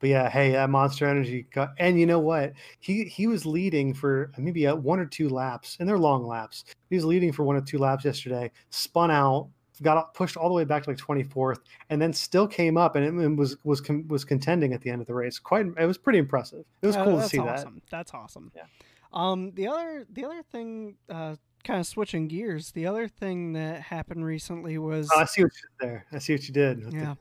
But 0.00 0.08
yeah, 0.08 0.28
hey, 0.28 0.52
that 0.52 0.70
Monster 0.70 1.06
Energy, 1.06 1.46
got, 1.52 1.74
and 1.78 2.00
you 2.00 2.06
know 2.06 2.18
what? 2.18 2.52
He 2.80 3.04
he 3.04 3.26
was 3.26 3.46
leading 3.46 3.94
for 3.94 4.32
maybe 4.38 4.64
a 4.64 4.74
one 4.74 4.98
or 4.98 5.06
two 5.06 5.28
laps, 5.28 5.76
and 5.78 5.88
they're 5.88 5.98
long 5.98 6.26
laps. 6.26 6.64
He 6.88 6.96
was 6.96 7.04
leading 7.04 7.32
for 7.32 7.44
one 7.44 7.56
or 7.56 7.60
two 7.60 7.78
laps 7.78 8.04
yesterday. 8.04 8.50
Spun 8.70 9.10
out, 9.10 9.48
got 9.82 10.12
pushed 10.14 10.36
all 10.36 10.48
the 10.48 10.54
way 10.54 10.64
back 10.64 10.82
to 10.84 10.90
like 10.90 10.98
twenty 10.98 11.22
fourth, 11.22 11.60
and 11.90 12.00
then 12.00 12.12
still 12.12 12.46
came 12.48 12.76
up 12.76 12.96
and, 12.96 13.04
it, 13.04 13.12
and 13.12 13.38
was 13.38 13.56
was 13.64 13.80
con- 13.80 14.06
was 14.08 14.24
contending 14.24 14.72
at 14.72 14.80
the 14.80 14.90
end 14.90 15.00
of 15.00 15.06
the 15.06 15.14
race. 15.14 15.38
Quite, 15.38 15.66
it 15.78 15.86
was 15.86 15.98
pretty 15.98 16.18
impressive. 16.18 16.64
It 16.82 16.86
was 16.86 16.96
Uh, 16.96 17.04
cool 17.04 17.12
to 17.14 17.18
that's 17.20 17.30
see 17.30 17.38
that. 17.38 17.46
awesome. 17.48 17.82
That's 17.90 18.14
awesome. 18.14 18.50
Yeah. 18.56 18.64
Um, 19.12 19.50
the 19.52 19.68
other 19.68 20.06
the 20.12 20.24
other 20.24 20.42
thing, 20.50 20.96
uh, 21.08 21.36
kind 21.64 21.78
of 21.80 21.86
switching 21.86 22.26
gears. 22.28 22.70
The 22.72 22.86
other 22.86 23.06
thing 23.06 23.52
that 23.52 23.82
happened 23.82 24.24
recently 24.24 24.78
was 24.78 25.10
Oh, 25.14 25.20
I 25.20 25.24
see 25.26 25.42
what 25.42 25.52
you 25.54 25.68
did 25.78 25.88
there. 25.88 26.06
I 26.12 26.18
see 26.20 26.32
what 26.32 26.48
you 26.48 26.54
did. 26.54 26.84
with 26.84 26.94
the- 26.94 27.00
yeah, 27.00 27.14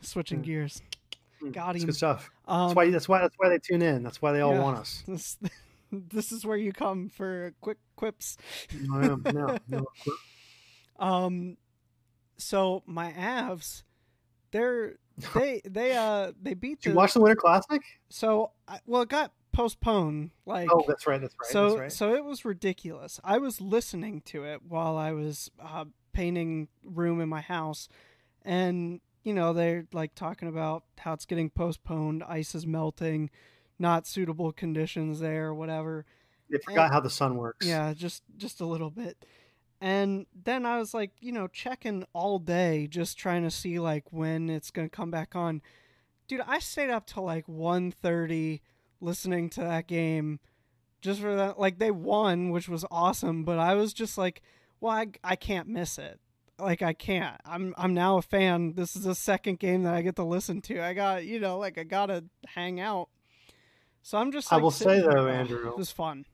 switching 0.00 0.38
Yeah. 0.38 0.44
gears. 0.46 0.80
Mm, 1.42 1.52
got 1.52 1.74
it's 1.74 1.82
him. 1.84 1.88
good 1.88 1.96
stuff. 1.96 2.30
Um, 2.46 2.68
That's 2.68 2.76
why. 2.76 2.90
That's 2.90 3.08
why. 3.08 3.20
That's 3.20 3.34
why 3.36 3.48
they 3.48 3.58
tune 3.58 3.82
in. 3.82 4.02
That's 4.02 4.22
why 4.22 4.32
they 4.32 4.40
all 4.40 4.54
yeah. 4.54 4.62
want 4.62 4.78
us. 4.78 5.02
this 5.08 5.38
this 5.92 6.32
is 6.32 6.44
where 6.44 6.56
you 6.56 6.72
come 6.72 7.08
for 7.08 7.52
quick 7.60 7.78
quips. 7.96 8.36
No, 8.80 9.16
no, 9.16 9.58
no. 9.68 9.84
Um, 10.98 11.56
so 12.38 12.82
my 12.86 13.12
Avs, 13.12 13.82
they're 14.50 14.96
they 15.34 15.60
they 15.64 15.96
uh 15.96 16.32
they 16.40 16.54
beat 16.54 16.80
Did 16.80 16.90
you 16.90 16.96
watch 16.96 17.14
the 17.14 17.20
Winter 17.20 17.36
Classic? 17.36 17.82
so 18.08 18.52
I, 18.66 18.80
well 18.86 19.02
it 19.02 19.08
got 19.08 19.32
postponed 19.52 20.30
like 20.46 20.68
Oh, 20.72 20.84
that's 20.86 21.06
right. 21.06 21.20
That's 21.20 21.34
right. 21.40 21.50
so 21.50 21.68
that's 21.68 21.80
right. 21.80 21.92
so 21.92 22.14
it 22.14 22.24
was 22.24 22.44
ridiculous. 22.44 23.20
I 23.22 23.38
was 23.38 23.60
listening 23.60 24.22
to 24.26 24.44
it 24.44 24.62
while 24.66 24.96
I 24.96 25.12
was 25.12 25.50
uh, 25.60 25.84
painting 26.12 26.68
room 26.84 27.20
in 27.20 27.28
my 27.28 27.40
house, 27.40 27.88
and 28.42 29.00
you 29.22 29.34
know 29.34 29.52
they're 29.52 29.86
like 29.92 30.14
talking 30.14 30.48
about 30.48 30.84
how 30.98 31.12
it's 31.12 31.26
getting 31.26 31.50
postponed, 31.50 32.22
ice 32.24 32.54
is 32.54 32.66
melting, 32.66 33.30
not 33.78 34.06
suitable 34.06 34.52
conditions 34.52 35.20
there, 35.20 35.54
whatever. 35.54 36.04
They 36.50 36.58
forgot 36.58 36.92
how 36.92 37.00
the 37.00 37.10
sun 37.10 37.36
works. 37.36 37.66
Yeah, 37.66 37.94
just 37.94 38.22
just 38.36 38.60
a 38.60 38.66
little 38.66 38.90
bit. 38.90 39.24
And 39.80 40.26
then 40.44 40.64
I 40.64 40.78
was 40.78 40.94
like, 40.94 41.10
you 41.20 41.32
know, 41.32 41.48
checking 41.48 42.04
all 42.12 42.38
day 42.38 42.86
just 42.86 43.18
trying 43.18 43.42
to 43.42 43.50
see 43.50 43.80
like 43.80 44.04
when 44.12 44.48
it's 44.48 44.70
going 44.70 44.88
to 44.88 44.94
come 44.96 45.10
back 45.10 45.34
on. 45.34 45.60
Dude, 46.28 46.42
I 46.46 46.60
stayed 46.60 46.90
up 46.90 47.06
till 47.06 47.24
like 47.24 47.46
1:30 47.46 48.60
listening 49.00 49.50
to 49.50 49.60
that 49.62 49.88
game 49.88 50.38
just 51.00 51.20
for 51.20 51.34
that 51.34 51.58
like 51.58 51.78
they 51.78 51.90
won, 51.90 52.50
which 52.50 52.68
was 52.68 52.84
awesome, 52.90 53.44
but 53.44 53.58
I 53.58 53.74
was 53.74 53.92
just 53.92 54.16
like, 54.16 54.40
well, 54.80 54.92
I, 54.92 55.08
I 55.22 55.36
can't 55.36 55.68
miss 55.68 55.98
it. 55.98 56.20
Like 56.58 56.82
I 56.82 56.92
can't. 56.92 57.40
I'm 57.44 57.74
I'm 57.76 57.94
now 57.94 58.18
a 58.18 58.22
fan. 58.22 58.74
This 58.74 58.94
is 58.94 59.04
the 59.04 59.14
second 59.14 59.58
game 59.58 59.82
that 59.84 59.94
I 59.94 60.02
get 60.02 60.16
to 60.16 60.24
listen 60.24 60.60
to. 60.62 60.80
I 60.82 60.94
got, 60.94 61.24
you 61.24 61.40
know, 61.40 61.58
like 61.58 61.78
I 61.78 61.84
got 61.84 62.06
to 62.06 62.24
hang 62.46 62.78
out. 62.80 63.08
So 64.02 64.18
I'm 64.18 64.32
just 64.32 64.52
I 64.52 64.56
will 64.56 64.70
say, 64.70 65.00
though, 65.00 65.28
Andrew, 65.28 65.68
it 65.68 65.76
was 65.76 65.90
fun. 65.90 66.26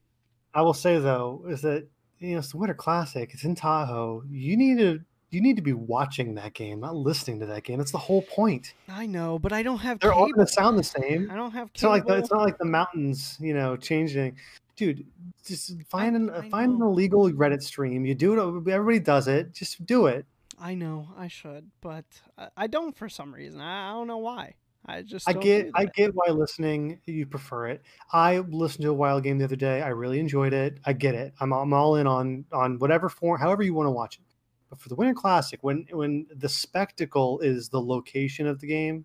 I 0.55 0.63
will 0.63 0.75
say 0.75 0.99
though 0.99 1.45
is 1.49 1.63
that 1.63 1.87
you 2.19 2.33
know 2.33 2.39
it's 2.39 2.53
the 2.53 2.57
Winter 2.59 2.75
Classic. 2.75 3.31
It's 3.33 3.45
in 3.45 3.55
Tahoe. 3.55 4.25
You 4.29 4.57
need 4.57 4.79
to 4.79 5.01
you 5.31 5.43
need 5.43 5.57
to 5.57 5.63
be 5.63 5.75
watching 5.75 6.35
that 6.37 6.55
game, 6.55 6.81
not 6.81 6.97
listening 6.97 7.41
to 7.41 7.47
that 7.47 7.63
game. 7.63 7.79
That's 7.79 7.93
the 7.93 7.99
whole 7.99 8.23
point. 8.23 8.73
I 8.89 9.07
know, 9.07 9.39
but 9.39 9.53
I 9.53 9.63
don't 9.63 9.79
have 9.79 10.01
They're 10.01 10.13
all 10.13 10.27
cable. 10.27 10.37
going 10.37 10.47
to 10.47 10.53
sound 10.53 10.79
the 10.79 10.83
same. 10.85 11.31
I 11.31 11.37
don't 11.37 11.51
have 11.53 11.69
It's 11.75 11.83
not 11.83 11.91
like 11.91 12.07
the, 12.07 12.17
it's 12.17 12.31
not 12.31 12.41
like 12.41 12.57
the 12.57 12.65
mountains, 12.65 13.37
you 13.39 13.53
know, 13.53 13.77
changing. 13.77 14.37
Dude, 14.79 15.05
just 15.45 15.75
find 15.89 16.15
an 16.15 16.31
I 16.31 16.49
find 16.49 16.77
an 16.77 16.83
illegal 16.83 17.29
Reddit 17.33 17.63
stream. 17.63 18.07
You 18.07 18.15
do 18.15 18.35
it. 18.35 18.71
Everybody 18.71 19.01
does 19.01 19.27
it. 19.27 19.53
Just 19.53 19.85
do 19.85 20.07
it. 20.07 20.25
I 20.57 20.75
know 20.75 21.09
I 21.17 21.27
should, 21.27 21.69
but 21.81 22.05
I, 22.57 22.69
don't 22.69 22.97
for 22.97 23.09
some 23.09 23.35
reason. 23.35 23.61
I, 23.61 23.91
I 23.91 23.93
don't 23.93 24.07
know 24.07 24.19
why. 24.19 24.55
I 24.87 25.03
just 25.03 25.29
I 25.29 25.33
get 25.33 25.71
I 25.75 25.87
get 25.87 26.15
why 26.15 26.33
listening 26.33 27.01
you 27.07 27.27
prefer 27.27 27.67
it. 27.67 27.83
I 28.13 28.39
listened 28.39 28.83
to 28.83 28.91
a 28.91 28.95
wild 28.95 29.25
game 29.25 29.39
the 29.39 29.45
other 29.45 29.57
day. 29.57 29.83
I 29.83 29.89
really 29.89 30.21
enjoyed 30.21 30.55
it. 30.55 30.79
I 30.87 30.93
get 30.93 31.17
it. 31.17 31.35
I'm 31.41 31.53
I'm 31.53 31.73
all 31.73 31.97
in 31.97 32.07
on 32.07 32.45
on 32.53 32.79
whatever 32.79 33.09
form, 33.09 33.41
however 33.41 33.65
you 33.65 33.75
want 33.75 33.89
to 33.89 33.91
watch 33.91 34.17
it. 34.17 34.25
But 34.71 34.81
for 34.81 34.89
the 34.89 34.95
Winter 34.95 35.15
Classic, 35.15 35.59
when 35.63 35.87
when 35.91 36.27
the 36.35 36.49
spectacle 36.49 37.41
is 37.41 37.69
the 37.69 37.81
location 37.81 38.47
of 38.47 38.61
the 38.61 38.69
game, 38.69 39.05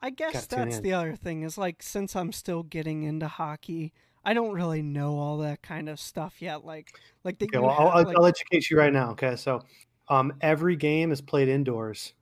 I 0.00 0.10
guess 0.10 0.46
that's 0.46 0.80
the 0.80 0.94
other 0.94 1.14
thing 1.14 1.42
is 1.42 1.58
like 1.58 1.82
since 1.82 2.16
I'm 2.16 2.32
still 2.32 2.62
getting 2.62 3.02
into 3.02 3.28
hockey, 3.28 3.92
I 4.28 4.34
don't 4.34 4.52
really 4.52 4.82
know 4.82 5.18
all 5.18 5.38
that 5.38 5.62
kind 5.62 5.88
of 5.88 5.98
stuff 5.98 6.42
yet. 6.42 6.62
Like 6.62 6.92
like 7.24 7.38
the 7.38 7.46
okay, 7.46 7.56
well, 7.56 7.70
I'll, 7.70 7.88
I'll, 7.88 8.08
I'll 8.18 8.26
educate 8.26 8.68
you 8.68 8.76
right 8.76 8.92
now. 8.92 9.12
Okay, 9.12 9.36
so 9.36 9.62
um, 10.10 10.34
every 10.42 10.76
game 10.76 11.12
is 11.12 11.22
played 11.22 11.48
indoors 11.48 12.12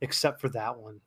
except 0.00 0.40
for 0.40 0.48
that 0.48 0.76
one. 0.76 1.00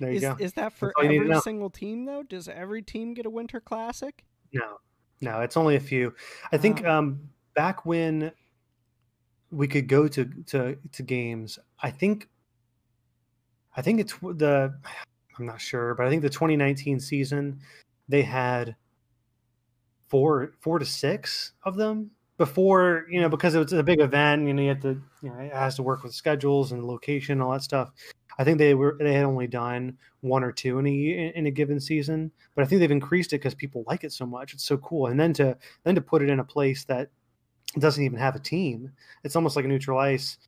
There 0.00 0.10
you 0.10 0.16
is, 0.16 0.22
go. 0.22 0.36
is 0.38 0.52
that 0.52 0.74
for 0.74 0.92
all 0.94 1.02
you 1.02 1.08
need 1.08 1.18
to 1.20 1.30
every 1.30 1.40
single 1.40 1.70
team 1.70 2.04
though? 2.04 2.22
Does 2.22 2.46
every 2.46 2.82
team 2.82 3.14
get 3.14 3.24
a 3.24 3.30
winter 3.30 3.58
classic? 3.58 4.22
No, 4.52 4.80
No, 5.22 5.40
it's 5.40 5.56
only 5.56 5.76
a 5.76 5.80
few. 5.80 6.14
I 6.52 6.58
think 6.58 6.82
Wow. 6.84 6.98
um, 6.98 7.30
back 7.54 7.86
when 7.86 8.32
we 9.50 9.66
could 9.66 9.88
go 9.88 10.08
to 10.08 10.26
to 10.48 10.76
to 10.92 11.02
games, 11.02 11.58
I 11.82 11.90
think 11.90 12.28
I 13.74 13.80
think 13.80 13.98
it's 13.98 14.12
the 14.20 14.78
I'm 15.38 15.46
not 15.46 15.62
sure, 15.62 15.94
but 15.94 16.06
I 16.06 16.10
think 16.10 16.20
the 16.20 16.28
2019 16.28 17.00
season 17.00 17.60
they 18.10 18.20
had 18.20 18.76
four 20.08 20.52
four 20.60 20.78
to 20.78 20.84
six 20.84 21.52
of 21.64 21.76
them 21.76 22.10
before 22.36 23.04
you 23.10 23.20
know 23.20 23.28
because 23.28 23.54
it 23.54 23.58
was 23.58 23.72
a 23.72 23.82
big 23.82 24.00
event. 24.00 24.46
You 24.46 24.54
know, 24.54 24.62
you 24.62 24.68
have 24.68 24.80
to 24.82 25.00
you 25.22 25.30
know 25.30 25.38
it 25.38 25.52
has 25.52 25.76
to 25.76 25.82
work 25.82 26.02
with 26.02 26.14
schedules 26.14 26.72
and 26.72 26.84
location 26.84 27.40
all 27.40 27.52
that 27.52 27.62
stuff. 27.62 27.92
I 28.38 28.44
think 28.44 28.58
they 28.58 28.74
were 28.74 28.96
they 29.00 29.12
had 29.12 29.24
only 29.24 29.48
done 29.48 29.98
one 30.20 30.44
or 30.44 30.52
two 30.52 30.78
in 30.78 30.86
a 30.86 31.32
in 31.36 31.46
a 31.46 31.50
given 31.50 31.80
season, 31.80 32.30
but 32.54 32.62
I 32.62 32.66
think 32.66 32.80
they've 32.80 32.90
increased 32.90 33.32
it 33.32 33.38
because 33.38 33.54
people 33.54 33.84
like 33.86 34.04
it 34.04 34.12
so 34.12 34.24
much. 34.24 34.54
It's 34.54 34.64
so 34.64 34.78
cool, 34.78 35.08
and 35.08 35.18
then 35.18 35.32
to 35.34 35.56
then 35.82 35.96
to 35.96 36.00
put 36.00 36.22
it 36.22 36.30
in 36.30 36.40
a 36.40 36.44
place 36.44 36.84
that 36.84 37.10
doesn't 37.78 38.02
even 38.02 38.18
have 38.18 38.36
a 38.36 38.40
team, 38.40 38.92
it's 39.24 39.36
almost 39.36 39.56
like 39.56 39.64
a 39.64 39.68
neutral 39.68 39.98
ice, 39.98 40.38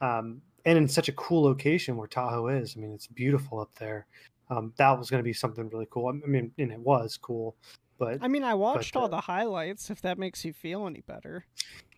um, 0.00 0.40
and 0.64 0.78
in 0.78 0.88
such 0.88 1.08
a 1.08 1.12
cool 1.12 1.42
location 1.42 1.96
where 1.96 2.06
Tahoe 2.06 2.48
is. 2.48 2.74
I 2.76 2.80
mean, 2.80 2.92
it's 2.92 3.08
beautiful 3.08 3.60
up 3.60 3.74
there. 3.78 4.06
Um, 4.48 4.72
that 4.76 4.98
was 4.98 5.10
going 5.10 5.20
to 5.20 5.24
be 5.24 5.32
something 5.32 5.68
really 5.68 5.86
cool. 5.90 6.08
I 6.08 6.26
mean, 6.26 6.52
and 6.58 6.72
it 6.72 6.80
was 6.80 7.16
cool, 7.16 7.56
but 8.00 8.18
I 8.20 8.26
mean, 8.26 8.42
I 8.42 8.54
watched 8.54 8.96
uh, 8.96 9.00
all 9.00 9.08
the 9.08 9.20
highlights. 9.20 9.90
If 9.90 10.00
that 10.02 10.18
makes 10.18 10.44
you 10.44 10.52
feel 10.52 10.86
any 10.88 11.02
better. 11.02 11.44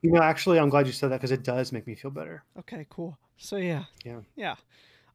you 0.02 0.10
know, 0.10 0.20
actually, 0.20 0.58
I'm 0.58 0.68
glad 0.68 0.86
you 0.86 0.92
said 0.92 1.10
that 1.12 1.16
because 1.16 1.30
it 1.30 1.44
does 1.44 1.72
make 1.72 1.86
me 1.86 1.94
feel 1.94 2.10
better. 2.10 2.44
Okay, 2.58 2.86
cool. 2.90 3.16
So 3.38 3.56
yeah, 3.56 3.84
Yeah. 4.04 4.20
yeah. 4.36 4.56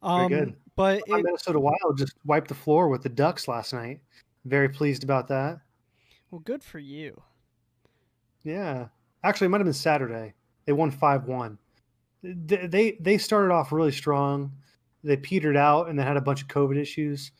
Very 0.02 0.24
Um, 0.24 0.28
good. 0.28 0.56
But 0.74 0.98
it, 1.06 1.22
Minnesota 1.24 1.60
Wild 1.60 1.96
just 1.96 2.14
wiped 2.24 2.48
the 2.48 2.54
floor 2.54 2.88
with 2.88 3.02
the 3.02 3.08
Ducks 3.08 3.46
last 3.48 3.72
night. 3.72 4.00
Very 4.44 4.68
pleased 4.68 5.04
about 5.04 5.28
that. 5.28 5.60
well, 6.30 6.40
good 6.40 6.62
for 6.64 6.78
you. 6.78 7.20
Yeah, 8.44 8.88
actually, 9.24 9.46
it 9.46 9.48
might 9.50 9.58
have 9.58 9.66
been 9.66 9.72
Saturday. 9.74 10.34
They 10.66 10.72
won 10.72 10.90
five 10.90 11.24
one. 11.26 11.58
They, 12.22 12.66
they 12.66 12.92
they 13.00 13.18
started 13.18 13.52
off 13.52 13.72
really 13.72 13.92
strong. 13.92 14.52
They 15.04 15.16
petered 15.16 15.56
out 15.56 15.88
and 15.88 15.98
then 15.98 16.06
had 16.06 16.16
a 16.16 16.20
bunch 16.20 16.42
of 16.42 16.48
COVID 16.48 16.76
issues. 16.76 17.30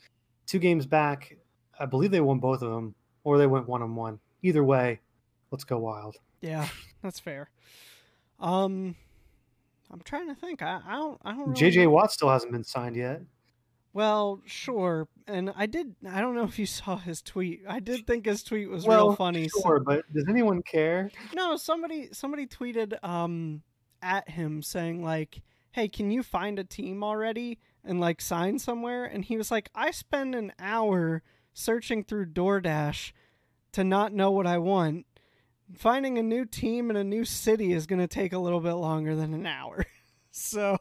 Two 0.47 0.59
games 0.59 0.87
back, 0.87 1.37
I 1.79 1.87
believe 1.87 2.11
they 2.11 2.21
won 2.21 2.39
both 2.39 2.63
of 2.63 2.71
them, 2.71 2.95
or 3.25 3.39
they 3.39 3.47
went 3.47 3.69
one 3.69 3.83
on 3.83 3.95
one. 3.97 4.19
Either 4.43 4.63
way, 4.65 5.01
let's 5.51 5.65
go 5.65 5.79
Wild. 5.79 6.17
Yeah, 6.41 6.69
that's 7.03 7.19
fair. 7.21 7.51
Um, 8.41 8.95
I'm 9.91 10.01
trying 10.05 10.29
to 10.29 10.35
think. 10.35 10.63
I, 10.63 10.81
I 10.87 10.93
don't. 10.97 11.21
I 11.25 11.33
don't. 11.33 11.57
JJ 11.57 11.85
know- 11.85 11.91
Watt 11.91 12.13
still 12.13 12.29
hasn't 12.31 12.53
been 12.53 12.65
signed 12.65 12.97
yet. 12.97 13.23
Well, 13.95 14.43
sure. 14.47 15.09
And 15.27 15.53
I 15.57 15.67
did. 15.67 15.97
I 16.09 16.21
don't 16.21 16.35
know 16.35 16.45
if 16.45 16.59
you 16.59 16.67
saw 16.81 16.97
his 16.97 17.23
tweet. 17.23 17.63
I 17.69 17.81
did 17.81 18.07
think 18.07 18.27
his 18.27 18.43
tweet 18.43 18.69
was 18.71 18.87
well, 18.87 19.09
real 19.09 19.17
funny. 19.17 19.49
so- 19.49 19.61
Sure, 19.63 19.81
but 19.81 20.05
does 20.13 20.27
anyone 20.29 20.63
care? 20.63 21.11
No, 21.35 21.57
somebody 21.57 22.09
somebody 22.13 22.47
tweeted 22.47 23.03
um 23.03 23.63
at 24.03 24.29
him 24.31 24.63
saying 24.63 25.03
like, 25.03 25.43
"Hey, 25.73 25.89
can 25.89 26.11
you 26.11 26.23
find 26.23 26.59
a 26.59 26.65
team 26.65 27.03
already 27.03 27.59
and 27.85 27.99
like 27.99 28.21
sign 28.21 28.59
somewhere?" 28.61 29.05
And 29.05 29.25
he 29.25 29.37
was 29.37 29.51
like, 29.51 29.71
"I 29.75 29.91
spend 29.91 30.35
an 30.37 30.53
hour 30.61 31.23
searching 31.59 32.05
through 32.05 32.27
DoorDash 32.27 33.13
to 33.73 33.83
not 33.83 34.13
know 34.13 34.31
what 34.31 34.47
I 34.47 34.59
want. 34.59 35.07
Finding 35.75 36.17
a 36.17 36.23
new 36.23 36.45
team 36.45 36.89
in 36.89 36.97
a 36.97 37.05
new 37.05 37.25
city 37.25 37.73
is 37.73 37.87
going 37.87 37.99
to 37.99 38.07
take 38.07 38.33
a 38.33 38.39
little 38.39 38.61
bit 38.61 38.75
longer 38.75 39.15
than 39.17 39.35
an 39.35 39.47
hour." 39.47 39.85
so, 40.31 40.79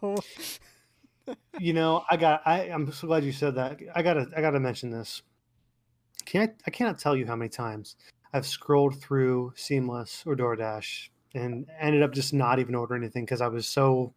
you 1.60 1.74
know, 1.74 2.04
I 2.10 2.16
got. 2.16 2.42
I, 2.46 2.70
I'm 2.70 2.92
so 2.92 3.08
glad 3.08 3.26
you 3.26 3.32
said 3.32 3.56
that. 3.56 3.80
I 3.96 4.02
gotta. 4.02 4.28
I 4.36 4.42
gotta 4.42 4.60
mention 4.60 4.92
this. 4.92 5.24
Can 6.26 6.42
I? 6.42 6.54
I 6.66 6.72
cannot 6.72 7.00
tell 7.00 7.16
you 7.16 7.26
how 7.26 7.36
many 7.36 7.50
times 7.50 7.98
I've 8.32 8.48
scrolled 8.48 9.02
through 9.02 9.54
Seamless 9.56 10.24
or 10.26 10.36
DoorDash 10.36 11.10
and 11.34 11.66
ended 11.80 12.04
up 12.04 12.14
just 12.14 12.34
not 12.34 12.60
even 12.60 12.76
ordering 12.76 13.04
anything 13.04 13.26
because 13.26 13.42
I 13.42 13.48
was 13.48 13.68
so. 13.68 14.14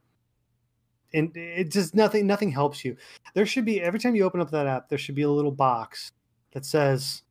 And 1.12 1.36
it 1.36 1.72
just 1.72 1.96
nothing. 1.96 2.28
Nothing 2.28 2.52
helps 2.52 2.84
you. 2.84 2.96
There 3.34 3.46
should 3.46 3.64
be 3.64 3.80
every 3.80 3.98
time 3.98 4.14
you 4.14 4.22
open 4.22 4.40
up 4.40 4.52
that 4.52 4.68
app, 4.68 4.88
there 4.88 4.98
should 4.98 5.16
be 5.16 5.22
a 5.22 5.30
little 5.30 5.50
box 5.50 6.12
that 6.52 6.64
says, 6.64 7.22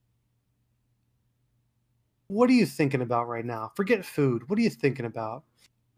"What 2.28 2.50
are 2.50 2.54
you 2.54 2.66
thinking 2.66 3.02
about 3.02 3.28
right 3.28 3.46
now? 3.46 3.72
Forget 3.76 4.06
food. 4.06 4.50
What 4.50 4.60
are 4.60 4.62
you 4.62 4.70
thinking 4.70 5.06
about?" 5.06 5.44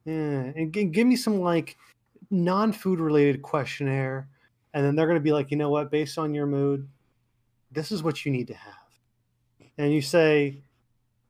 Yeah, 0.06 0.52
and 0.56 0.72
give 0.72 1.08
me 1.08 1.16
some 1.16 1.40
like 1.40 1.78
non-food 2.32 3.00
related 3.00 3.42
questionnaire 3.42 4.28
and 4.74 4.86
then 4.86 4.96
they're 4.96 5.06
going 5.06 5.18
to 5.18 5.24
be 5.24 5.34
like 5.34 5.52
you 5.52 5.58
know 5.58 5.70
what? 5.70 5.92
Based 5.92 6.18
on 6.18 6.34
your 6.34 6.46
mood 6.48 6.88
this 7.72 7.92
is 7.92 8.04
what 8.04 8.26
you 8.26 8.32
need 8.32 8.48
to 8.48 8.54
have. 8.54 8.74
And 9.78 9.94
you 9.94 10.02
say 10.02 10.62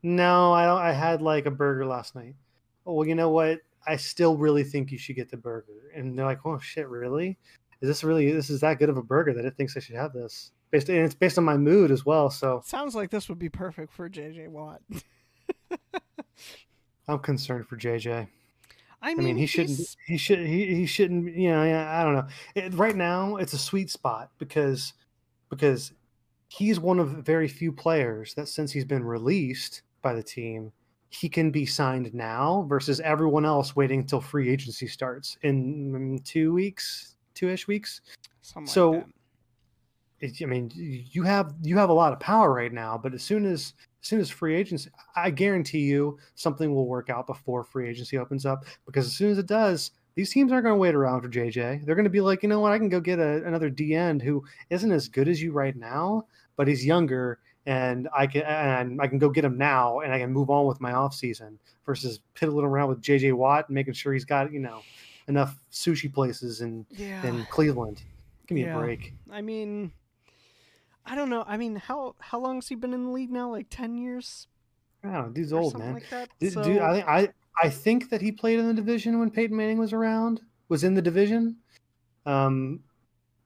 no 0.04 0.52
i 0.52 0.66
don't 0.66 0.82
i 0.82 0.92
had 0.92 1.22
like 1.22 1.46
a 1.46 1.52
burger 1.52 1.86
last 1.86 2.16
night. 2.16 2.36
Oh 2.86 2.94
well 2.94 3.08
you 3.08 3.16
know 3.16 3.30
what? 3.30 3.60
I 3.88 3.96
still 3.96 4.38
really 4.38 4.64
think 4.64 4.92
you 4.92 4.98
should 4.98 5.16
get 5.16 5.30
the 5.30 5.38
burger. 5.38 5.92
And 5.96 6.18
they're 6.18 6.26
like 6.26 6.46
oh 6.46 6.60
shit 6.60 6.88
really? 6.88 7.38
Is 7.82 7.88
this 7.88 8.04
really 8.04 8.32
this 8.32 8.50
is 8.50 8.62
that 8.62 8.80
good 8.80 8.90
of 8.90 8.98
a 8.98 9.04
burger 9.04 9.34
that 9.34 9.46
it 9.46 9.56
thinks 9.58 9.76
i 9.76 9.80
should 9.80 9.96
have 9.96 10.14
this 10.14 10.52
based 10.72 10.90
and 10.90 11.00
it's 11.00 11.14
based 11.16 11.38
on 11.38 11.44
my 11.44 11.58
mood 11.58 11.92
as 11.92 12.06
well 12.06 12.30
so 12.30 12.62
sounds 12.66 12.96
like 12.96 13.10
this 13.10 13.30
would 13.30 13.40
be 13.40 13.50
perfect 13.50 13.92
for 13.94 14.10
JJ 14.10 14.48
Watt. 14.48 14.82
i'm 17.08 17.20
concerned 17.20 17.68
for 17.68 17.78
jj 17.78 18.28
I 19.04 19.12
I 19.12 19.16
mean, 19.16 19.26
mean, 19.26 19.38
he 19.38 19.48
shouldn't. 19.48 19.78
he's- 19.78 19.98
He 20.06 20.16
should. 20.16 20.46
He, 20.46 20.76
he 20.76 20.86
shouldn't. 20.86 21.36
You 21.36 21.50
know. 21.50 21.64
Yeah, 21.64 22.00
I 22.00 22.04
don't 22.04 22.14
know. 22.14 22.28
It, 22.54 22.72
right 22.76 22.96
now, 22.96 23.38
it's 23.38 23.54
a 23.54 23.58
sweet 23.58 23.90
spot 23.90 24.30
because 24.38 24.94
because 25.50 25.92
he's 26.50 26.80
one 26.80 27.00
of 27.00 27.10
very 27.10 27.48
few 27.48 27.72
players 27.72 28.36
that 28.36 28.48
since 28.48 28.72
he's 28.72 28.86
been 28.86 29.04
released 29.04 29.82
by 30.04 30.14
the 30.14 30.22
team, 30.22 30.72
he 31.10 31.28
can 31.30 31.50
be 31.50 31.66
signed 31.66 32.14
now 32.14 32.64
versus 32.70 33.00
everyone 33.00 33.44
else 33.44 33.76
waiting 33.76 34.02
until 34.02 34.22
free 34.22 34.52
agency 34.52 34.86
starts 34.86 35.36
in 35.42 35.92
mm, 36.20 36.24
two 36.24 36.54
weeks, 36.54 37.16
two 37.34 37.50
ish 37.50 37.68
weeks. 37.68 38.02
something 38.44 38.68
like 38.68 38.72
so- 38.72 38.92
that. 38.92 39.06
I 40.24 40.46
mean, 40.46 40.72
you 40.76 41.24
have 41.24 41.54
you 41.64 41.78
have 41.78 41.90
a 41.90 41.94
lot 41.94 42.14
of 42.14 42.20
power 42.20 42.54
right 42.54 42.72
now, 42.72 43.00
but 43.02 43.14
as 43.14 43.24
soon 43.24 43.46
as 43.46 43.74
as 44.02 44.08
soon 44.08 44.20
as 44.20 44.30
free 44.30 44.56
agency, 44.56 44.90
I 45.16 45.30
guarantee 45.30 45.80
you 45.80 46.18
something 46.36 46.74
will 46.74 46.88
work 46.88 47.10
out 47.10 47.28
before 47.28 47.64
free 47.64 47.90
agency 47.90 48.18
opens 48.18 48.46
up. 48.46 48.66
Because 48.86 49.06
as 49.06 49.14
soon 49.14 49.32
as 49.32 49.38
it 49.38 49.46
does, 49.46 49.92
these 50.16 50.32
teams 50.32 50.52
aren't 50.52 50.66
going 50.66 50.76
to 50.76 50.80
wait 50.80 50.96
around 50.96 51.22
for 51.22 51.30
JJ. 51.30 51.86
They're 51.86 51.96
going 51.96 52.06
to 52.06 52.10
be 52.10 52.22
like, 52.22 52.44
you 52.44 52.50
know 52.50 52.60
what, 52.60 52.72
I 52.72 52.78
can 52.78 52.90
go 52.90 53.00
get 53.00 53.20
a, 53.20 53.44
another 53.46 53.70
D 53.70 53.96
end 53.96 54.22
who 54.22 54.44
isn't 54.70 54.92
as 54.92 55.08
good 55.08 55.28
as 55.28 55.42
you 55.42 55.52
right 55.52 55.76
now, 55.76 56.26
but 56.56 56.68
he's 56.68 56.86
younger, 56.86 57.40
and 57.66 58.10
I 58.16 58.28
can 58.28 58.42
and 58.44 59.02
I 59.02 59.08
can 59.08 59.20
go 59.20 59.30
get 59.30 59.46
him 59.46 59.58
now, 59.58 60.00
and 60.00 60.14
I 60.14 60.20
can 60.20 60.32
move 60.32 60.50
on 60.50 60.66
with 60.66 60.82
my 60.82 60.94
off 60.94 61.14
season 61.14 61.60
versus 61.86 62.20
piddling 62.34 62.66
around 62.66 62.90
with 62.90 63.02
JJ 63.02 63.34
Watt 63.34 63.70
and 63.70 63.76
making 63.76 63.94
sure 63.94 64.14
he's 64.14 64.26
got 64.26 64.52
you 64.52 64.60
know 64.60 64.82
enough 65.28 65.60
sushi 65.72 66.12
places 66.12 66.62
in 66.62 66.86
yeah. 66.90 67.26
in 67.26 67.46
Cleveland. 67.46 68.04
Give 68.48 68.56
me 68.56 68.64
Yeah. 68.66 68.78
a 68.78 68.80
break. 68.80 69.14
I 69.32 69.42
mean, 69.42 69.92
I 71.06 71.16
don't 71.16 71.30
know. 71.30 71.44
I 71.48 71.58
mean, 71.58 71.76
how 71.76 72.16
how 72.20 72.40
long 72.40 72.56
has 72.58 72.68
he 72.68 72.76
been 72.76 72.94
in 72.94 73.06
the 73.06 73.12
league 73.12 73.32
now? 73.32 73.50
Like 73.52 73.68
ten 73.70 73.98
years 73.98 74.48
I 75.04 75.12
don't 75.12 75.28
know, 75.28 75.30
dude's 75.30 75.54
old 75.54 75.78
man. 75.78 75.94
like 75.94 76.10
that. 76.10 76.30
Dude, 76.40 76.54
so, 76.54 76.64
dude, 76.64 76.80
I 76.80 76.94
think 76.94 77.08
I 77.08 77.30
I 77.64 77.70
think 77.70 78.10
that 78.10 78.22
he 78.22 78.32
played 78.32 78.60
in 78.60 78.68
the 78.68 78.74
division 78.74 79.20
when 79.20 79.32
Peyton 79.32 79.56
Manning 79.56 79.78
was 79.78 79.94
around, 79.94 80.42
was 80.70 80.84
in 80.84 80.94
the 80.94 81.02
division. 81.02 81.58
Um, 82.26 82.82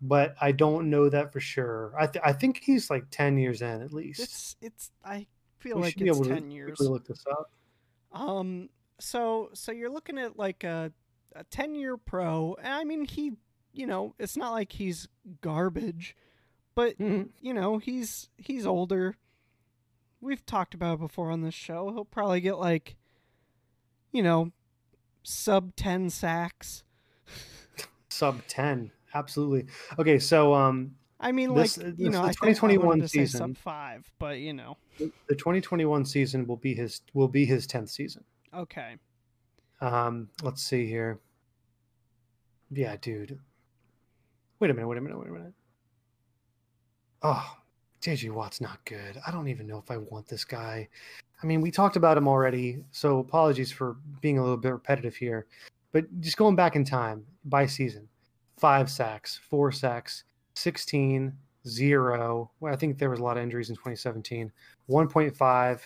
but 0.02 0.36
I 0.42 0.52
don't 0.52 0.90
know 0.90 1.10
that 1.10 1.32
for 1.32 1.40
sure. 1.40 1.94
I 1.98 2.08
th- 2.08 2.24
I 2.26 2.34
think 2.34 2.62
he's 2.62 2.90
like 2.90 3.06
ten 3.10 3.38
years 3.38 3.62
in 3.62 3.82
at 3.82 3.94
least. 3.94 4.20
it's 4.20 4.56
it's. 4.62 4.92
I 5.04 5.28
feel 5.60 5.78
we 5.78 5.84
like 5.84 5.94
should 5.94 6.04
be 6.04 6.10
it's 6.10 6.18
able 6.18 6.28
to 6.28 6.34
ten 6.34 6.52
years. 6.52 6.78
quickly 6.78 6.88
look 6.88 7.08
this 7.08 7.24
up. 7.30 7.52
Um. 8.12 8.70
So 9.00 9.50
so 9.54 9.72
you're 9.72 9.90
looking 9.90 10.18
at 10.18 10.38
like 10.38 10.64
a 10.66 10.92
a 11.36 11.44
ten 11.46 11.74
year 11.74 11.98
pro. 11.98 12.58
I 12.64 12.84
mean, 12.84 13.06
he. 13.06 13.34
You 13.72 13.88
know, 13.88 14.16
it's 14.18 14.38
not 14.38 14.54
like 14.54 14.72
he's 14.72 15.10
garbage, 15.42 16.16
but 16.76 16.98
Mhm. 17.00 17.30
you 17.42 17.54
know, 17.54 17.78
he's 17.78 18.30
he's 18.38 18.66
older. 18.66 19.16
We've 20.22 20.46
talked 20.46 20.74
about 20.74 20.96
it 20.96 21.00
before 21.00 21.32
on 21.32 21.42
this 21.42 21.54
show. 21.54 21.92
He'll 21.92 22.06
probably 22.06 22.42
get 22.42 22.58
like, 22.58 22.96
you 24.12 24.22
know, 24.24 24.52
sub 25.24 25.76
ten 25.76 26.10
sacks. 26.10 26.84
Sub 28.10 28.42
ten, 28.48 28.92
absolutely. 29.14 29.66
Okay, 30.00 30.20
so 30.20 30.54
um, 30.54 30.96
I 31.20 31.32
mean, 31.34 31.54
This- 31.54 31.78
like 31.78 31.88
you 31.88 31.94
this- 32.06 32.14
know, 32.14 32.22
the 32.22 32.28
I 32.28 32.30
I 32.30 32.32
2021 32.32 32.88
wanted 32.88 33.02
to 33.02 33.08
say 33.10 33.20
season. 33.26 33.40
sub 33.40 33.58
five, 33.58 34.10
but 34.20 34.40
you 34.40 34.54
know, 34.54 34.78
the 34.98 35.36
2021 35.36 36.06
season 36.06 36.48
will 36.48 36.56
be 36.58 36.74
his 36.76 37.02
will 37.14 37.28
be 37.28 37.46
his 37.46 37.68
tenth 37.68 37.90
season. 37.90 38.24
okay. 38.54 38.98
Um, 39.82 40.30
let's 40.42 40.64
see 40.64 40.88
here. 40.88 41.20
Yeah, 42.72 42.96
dude. 42.96 43.38
Wait 44.60 44.72
a 44.72 44.74
minute. 44.74 44.88
Wait 44.88 44.98
a 44.98 45.02
minute. 45.02 45.20
Wait 45.20 45.28
a 45.30 45.32
minute. 45.34 45.54
Oh, 47.28 47.58
JJ 48.04 48.30
Watt's 48.30 48.62
not 48.62 48.86
good. 48.86 49.20
I 49.26 49.32
don't 49.32 49.48
even 49.48 49.66
know 49.66 49.80
if 49.80 49.90
I 49.90 49.98
want 49.98 50.28
this 50.28 50.46
guy. 50.46 50.88
I 51.42 51.46
mean, 51.48 51.60
we 51.60 51.72
talked 51.72 51.96
about 51.96 52.20
him 52.20 52.28
already, 52.28 52.84
so 52.92 53.18
apologies 53.18 53.72
for 53.72 53.98
being 54.22 54.38
a 54.38 54.44
little 54.44 54.58
bit 54.58 54.74
repetitive 54.74 55.16
here. 55.16 55.48
But 55.92 56.06
just 56.22 56.38
going 56.38 56.56
back 56.56 56.76
in 56.76 56.86
time 56.86 57.26
by 57.46 57.66
season, 57.66 58.08
five 58.60 58.92
sacks, 58.92 59.40
four 59.50 59.72
sacks, 59.72 60.26
16, 60.54 61.34
zero. 61.68 62.52
Well, 62.60 62.72
I 62.72 62.76
think 62.76 63.00
there 63.00 63.10
was 63.10 63.20
a 63.20 63.24
lot 63.24 63.38
of 63.38 63.44
injuries 63.44 63.72
in 63.72 63.76
2017. 63.76 64.52
1.5, 64.88 65.80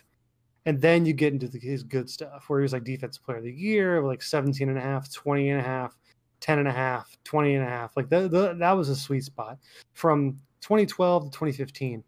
And 0.65 0.81
then 0.81 1.05
you 1.05 1.13
get 1.13 1.31
into 1.31 1.47
the, 1.47 1.57
his 1.57 1.83
good 1.83 2.09
stuff 2.09 2.49
where 2.49 2.59
he 2.59 2.63
was 2.63 2.73
like 2.73 2.83
defensive 2.83 3.23
player 3.23 3.37
of 3.37 3.45
the 3.45 3.53
year, 3.53 4.03
like 4.03 4.21
17 4.21 4.67
and 4.67 4.77
a 4.77 4.81
half, 4.81 5.09
20 5.13 5.51
and 5.51 5.61
a 5.61 5.63
half, 5.63 5.95
10 6.39 6.59
and 6.59 6.67
a 6.67 6.71
half, 6.71 7.17
20 7.23 7.55
and 7.55 7.65
a 7.65 7.69
half. 7.69 7.95
Like 7.97 8.09
the, 8.09 8.27
the, 8.27 8.55
that 8.59 8.71
was 8.71 8.89
a 8.89 8.95
sweet 8.95 9.23
spot 9.23 9.57
from 9.93 10.39
2012 10.61 11.25
to 11.25 11.29
2015. 11.29 12.03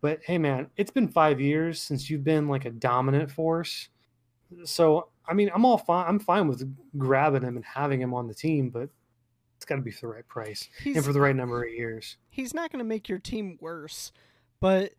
But 0.00 0.20
hey, 0.24 0.38
man, 0.38 0.68
it's 0.76 0.90
been 0.90 1.08
five 1.08 1.40
years 1.40 1.80
since 1.80 2.10
you've 2.10 2.24
been 2.24 2.48
like 2.48 2.66
a 2.66 2.70
dominant 2.70 3.30
force. 3.30 3.88
So, 4.64 5.08
I 5.26 5.32
mean, 5.34 5.50
I'm 5.54 5.64
all 5.64 5.78
fine. 5.78 6.06
I'm 6.06 6.18
fine 6.18 6.46
with 6.46 6.62
grabbing 6.98 7.42
him 7.42 7.56
and 7.56 7.64
having 7.64 8.00
him 8.00 8.12
on 8.12 8.28
the 8.28 8.34
team, 8.34 8.70
but 8.70 8.90
it's 9.56 9.64
got 9.64 9.76
to 9.76 9.82
be 9.82 9.90
for 9.90 10.02
the 10.08 10.14
right 10.14 10.28
price 10.28 10.68
He's, 10.82 10.96
and 10.96 11.04
for 11.04 11.12
the 11.12 11.20
right 11.20 11.34
number 11.34 11.64
of 11.64 11.72
years. 11.72 12.18
he's 12.28 12.52
not 12.52 12.70
going 12.70 12.80
to 12.80 12.84
make 12.84 13.08
your 13.08 13.18
team 13.18 13.56
worse, 13.60 14.12
but 14.60 14.92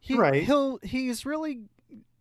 he 0.00 0.16
Right. 0.16 0.42
he'll 0.42 0.78
he's 0.82 1.24
really 1.24 1.62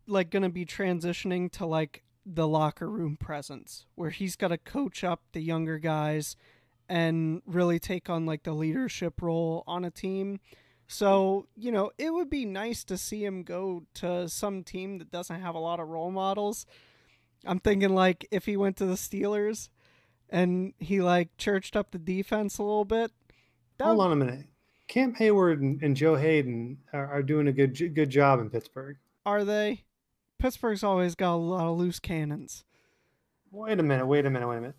like 0.05 0.29
going 0.29 0.43
to 0.43 0.49
be 0.49 0.65
transitioning 0.65 1.51
to 1.53 1.65
like 1.65 2.03
the 2.29 2.47
locker 2.47 2.89
room 2.89 3.15
presence 3.15 3.85
where 3.95 4.09
he's 4.09 4.35
got 4.35 4.49
to 4.49 4.57
coach 4.57 5.03
up 5.03 5.21
the 5.31 5.39
younger 5.39 5.79
guys 5.79 6.35
and 6.89 7.41
really 7.45 7.79
take 7.79 8.09
on 8.09 8.25
like 8.25 8.43
the 8.43 8.53
leadership 8.53 9.21
role 9.21 9.63
on 9.65 9.85
a 9.85 9.91
team. 9.91 10.39
So, 10.87 11.47
you 11.55 11.71
know, 11.71 11.91
it 11.97 12.13
would 12.13 12.29
be 12.29 12.45
nice 12.45 12.83
to 12.85 12.97
see 12.97 13.23
him 13.23 13.43
go 13.43 13.83
to 13.95 14.27
some 14.29 14.63
team 14.63 14.97
that 14.99 15.11
doesn't 15.11 15.41
have 15.41 15.55
a 15.55 15.59
lot 15.59 15.79
of 15.79 15.87
role 15.87 16.11
models. 16.11 16.65
I'm 17.45 17.59
thinking 17.59 17.93
like 17.93 18.27
if 18.31 18.45
he 18.45 18.57
went 18.57 18.77
to 18.77 18.85
the 18.85 18.95
Steelers 18.95 19.69
and 20.29 20.73
he 20.79 21.01
like 21.01 21.37
churched 21.37 21.75
up 21.75 21.91
the 21.91 21.97
defense 21.97 22.57
a 22.57 22.63
little 22.63 22.85
bit. 22.85 23.11
Hold 23.81 23.97
would- 23.97 24.03
on 24.03 24.11
a 24.11 24.15
minute. 24.15 24.45
Cam 24.87 25.13
Heyward 25.15 25.59
and, 25.59 25.83
and 25.83 25.97
Joe 25.97 26.15
Haden 26.15 26.77
are, 26.93 27.07
are 27.07 27.23
doing 27.23 27.47
a 27.47 27.51
good 27.51 27.77
good 27.93 28.09
job 28.09 28.39
in 28.39 28.49
Pittsburgh. 28.49 28.95
Are 29.25 29.43
they? 29.43 29.83
Pittsburgh's 30.39 30.83
always 30.83 31.15
got 31.15 31.33
a 31.33 31.35
lot 31.35 31.67
of 31.67 31.77
loose 31.77 31.99
cannons. 31.99 32.63
Wait 33.51 33.79
a 33.79 33.83
minute. 33.83 34.05
Wait 34.05 34.25
a 34.25 34.29
minute. 34.29 34.47
Wait 34.47 34.57
a 34.57 34.61
minute. 34.61 34.75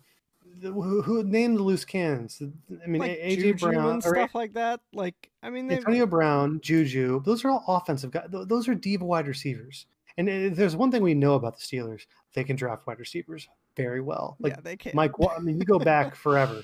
The- 0.61 0.71
Who, 0.71 1.01
who 1.01 1.23
named 1.23 1.57
the 1.57 1.63
loose 1.63 1.85
cannons? 1.85 2.41
I 2.41 2.87
mean, 2.87 3.01
like 3.01 3.19
AJ 3.19 3.59
Brown, 3.59 3.93
and 3.95 4.05
or 4.05 4.15
stuff 4.15 4.35
like 4.35 4.53
that. 4.53 4.81
Like, 4.93 5.29
I 5.43 5.49
mean, 5.49 5.71
Antonio 5.71 6.05
Brown, 6.05 6.59
Juju. 6.61 7.21
Those 7.23 7.45
are 7.45 7.51
all 7.51 7.63
offensive 7.67 8.11
guys. 8.11 8.27
Those 8.29 8.67
are 8.67 8.75
deep 8.75 9.01
wide 9.01 9.27
receivers. 9.27 9.85
And 10.17 10.27
uh, 10.27 10.55
there's 10.55 10.75
one 10.75 10.91
thing 10.91 11.01
we 11.01 11.13
know 11.13 11.35
about 11.35 11.57
the 11.57 11.63
Steelers: 11.63 12.05
they 12.33 12.43
can 12.43 12.55
draft 12.55 12.85
wide 12.87 12.99
receivers 12.99 13.47
very 13.77 14.01
well. 14.01 14.35
Like 14.39 14.53
yeah, 14.53 14.61
they 14.61 14.75
can. 14.77 14.91
Mike. 14.95 15.11
I 15.19 15.39
mean, 15.39 15.59
you 15.59 15.65
go 15.65 15.79
back 15.79 16.15
forever, 16.25 16.63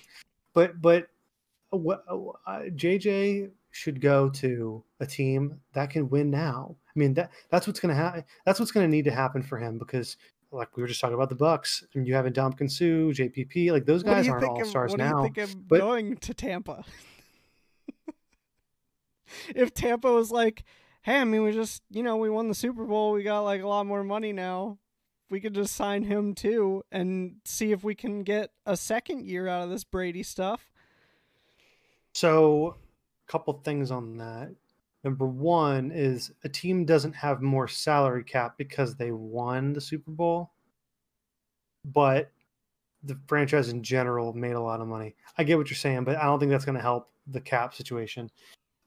but 0.54 0.82
but 0.82 1.08
what 1.70 2.04
uh, 2.10 2.62
JJ 2.76 3.46
uh, 3.46 3.48
uh, 3.48 3.50
should 3.76 4.00
go 4.00 4.30
to 4.30 4.82
a 5.02 5.06
team 5.06 5.60
that 5.74 5.90
can 5.90 6.10
win 6.10 6.32
now. 6.32 6.76
I 6.88 6.98
mean 6.98 7.14
that 7.16 7.32
that's 7.50 7.68
what's 7.68 7.80
going 7.80 7.94
to 7.94 8.02
happen. 8.02 8.24
That's 8.46 8.60
what's 8.60 8.72
to 8.72 8.88
need 8.88 9.06
to 9.06 9.12
happen 9.12 9.44
for 9.44 9.58
him 9.58 9.78
because. 9.78 10.18
Like 10.52 10.78
we 10.78 10.84
were 10.84 10.88
just 10.88 11.02
talking 11.02 11.16
about 11.16 11.28
the 11.28 11.36
Bucs, 11.36 11.84
I 11.84 11.88
mean, 11.98 12.06
you 12.06 12.14
have 12.14 12.24
Ndamukong 12.24 12.72
Suh, 12.72 13.12
JPP, 13.12 13.72
like 13.74 13.86
those 13.86 14.04
guys 14.04 14.30
aren't 14.30 14.46
all 14.46 14.64
stars 14.64 14.92
what 14.92 15.00
now. 15.00 15.12
do 15.12 15.18
you 15.18 15.24
think 15.24 15.38
of 15.40 15.68
but- 15.68 15.80
going 15.82 16.16
to 16.16 16.34
Tampa? 16.34 16.86
if 19.56 19.74
Tampa 19.74 20.14
was 20.14 20.32
like, 20.32 20.64
"Hey, 21.02 21.20
I 21.20 21.26
mean, 21.26 21.44
we 21.44 21.52
just, 21.52 21.84
you 21.90 22.04
know, 22.04 22.16
we 22.16 22.30
won 22.30 22.48
the 22.48 22.56
Super 22.56 22.86
Bowl. 22.86 23.12
We 23.12 23.24
got 23.24 23.42
like 23.42 23.64
a 23.64 23.68
lot 23.68 23.86
more 23.86 24.04
money 24.04 24.32
now. 24.32 24.78
We 25.30 25.42
could 25.42 25.56
just 25.56 25.76
sign 25.76 26.04
him 26.04 26.36
too 26.36 26.84
and 26.90 27.38
see 27.44 27.74
if 27.74 27.84
we 27.84 27.96
can 27.96 28.24
get 28.24 28.52
a 28.66 28.78
second 28.78 29.26
year 29.26 29.50
out 29.50 29.64
of 29.64 29.70
this 29.72 29.84
Brady 29.84 30.24
stuff." 30.24 30.70
So, 32.14 32.78
couple 33.28 33.54
things 33.64 33.92
on 33.92 34.18
that. 34.18 34.52
Number 35.04 35.28
one 35.28 35.92
is 35.92 36.32
a 36.44 36.50
team 36.50 36.84
doesn't 36.86 37.14
have 37.14 37.42
more 37.42 37.68
salary 37.68 38.24
cap 38.24 38.58
because 38.58 38.96
they 38.96 39.12
won 39.12 39.74
the 39.74 39.82
Super 39.82 40.12
Bowl, 40.12 40.52
but 41.84 42.32
the 43.04 43.18
franchise 43.28 43.70
in 43.70 43.84
general 43.84 44.34
made 44.34 44.54
a 44.54 44.62
lot 44.62 44.82
of 44.82 44.88
money. 44.88 45.16
I 45.38 45.44
get 45.44 45.58
what 45.58 45.70
you're 45.70 45.78
saying, 45.78 46.06
but 46.06 46.18
I 46.18 46.24
don't 46.24 46.40
think 46.40 46.52
that's 46.52 46.66
going 46.66 46.78
to 46.78 46.82
help 46.82 47.10
the 47.28 47.40
cap 47.40 47.76
situation. 47.76 48.32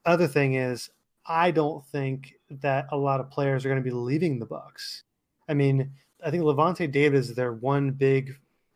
Other 0.05 0.27
thing 0.27 0.55
is, 0.55 0.91
I 1.25 1.51
don't 1.51 1.85
think 1.87 2.35
that 2.51 2.87
a 2.91 2.97
lot 2.97 3.21
of 3.21 3.31
players 3.31 3.65
are 3.65 3.69
going 3.69 3.83
to 3.83 3.89
be 3.89 3.95
leaving 3.95 4.39
the 4.39 4.47
Bucs. 4.47 5.03
I 5.49 5.55
mean, 5.55 5.93
I 6.25 6.31
think 6.31 6.43
Lavonte 6.43 6.91
David 6.91 7.19
is 7.19 7.35
their 7.35 7.53
one 7.53 7.93
big 7.93 8.35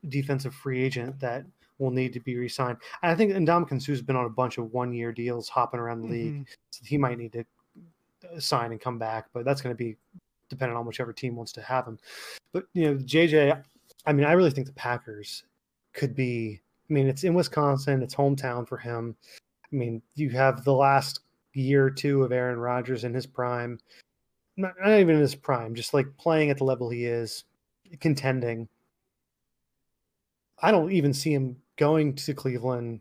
defensive 0.09 0.55
free 0.55 0.83
agent 0.83 1.19
that 1.21 1.45
will 1.83 1.91
need 1.91 2.13
to 2.13 2.21
be 2.21 2.37
re-signed. 2.37 2.79
I 3.03 3.15
think 3.15 3.33
Ndamukong 3.33 3.83
Suh's 3.83 4.01
been 4.01 4.17
on 4.17 4.25
a 4.25 4.31
bunch 4.31 4.57
of 4.57 4.73
one-year 4.73 5.13
deals 5.13 5.49
hopping 5.49 5.81
around 5.81 6.03
the 6.03 6.09
league, 6.09 6.35
Mhm. 6.35 6.47
so 6.71 6.85
he 6.87 6.97
might 6.97 7.19
need 7.19 7.33
to 7.33 7.45
uh, 8.33 8.39
sign 8.39 8.71
and 8.71 8.81
come 8.81 8.99
back. 8.99 9.27
But 9.33 9.45
that's 9.45 9.61
going 9.61 9.75
to 9.75 9.79
be 9.79 9.97
dependent 10.49 10.79
on 10.79 10.87
whichever 10.87 11.13
team 11.13 11.35
wants 11.35 11.53
to 11.53 11.63
have 11.63 11.87
him. 11.87 11.99
But 12.53 12.67
you 12.73 12.85
know, 12.87 12.95
JJ, 12.99 13.63
I 14.07 14.13
mean, 14.13 14.25
I 14.25 14.33
really 14.33 14.51
think 14.51 14.67
the 14.69 14.73
Packers 14.75 15.45
could 15.93 16.15
be. 16.15 16.61
I 16.89 16.93
mean, 16.93 17.09
it's 17.09 17.25
in 17.25 17.35
Wisconsin, 17.35 18.03
it's 18.03 18.15
hometown 18.15 18.67
for 18.69 18.77
him. 18.77 19.17
I 19.73 19.75
mean, 19.77 20.03
you 20.15 20.31
have 20.31 20.65
the 20.65 20.75
last 20.75 21.21
year 21.55 21.87
or 21.87 21.91
two 21.91 22.23
of 22.23 22.33
Aaron 22.33 22.59
Rodgers 22.59 23.05
in 23.05 23.15
his 23.15 23.27
prime, 23.27 23.79
not, 24.57 24.75
not 24.79 24.99
even 24.99 25.17
in 25.17 25.21
his 25.21 25.35
prime, 25.35 25.75
just 25.75 25.95
like 25.95 26.07
playing 26.19 26.51
at 26.51 26.59
the 26.59 26.65
level 26.65 26.91
he 26.91 27.07
is, 27.07 27.45
contending. 28.01 28.69
I 30.61 30.71
don't 30.71 30.93
even 30.93 31.13
see 31.15 31.33
him 31.33 31.62
going 31.77 32.15
to 32.15 32.35
Cleveland. 32.35 33.01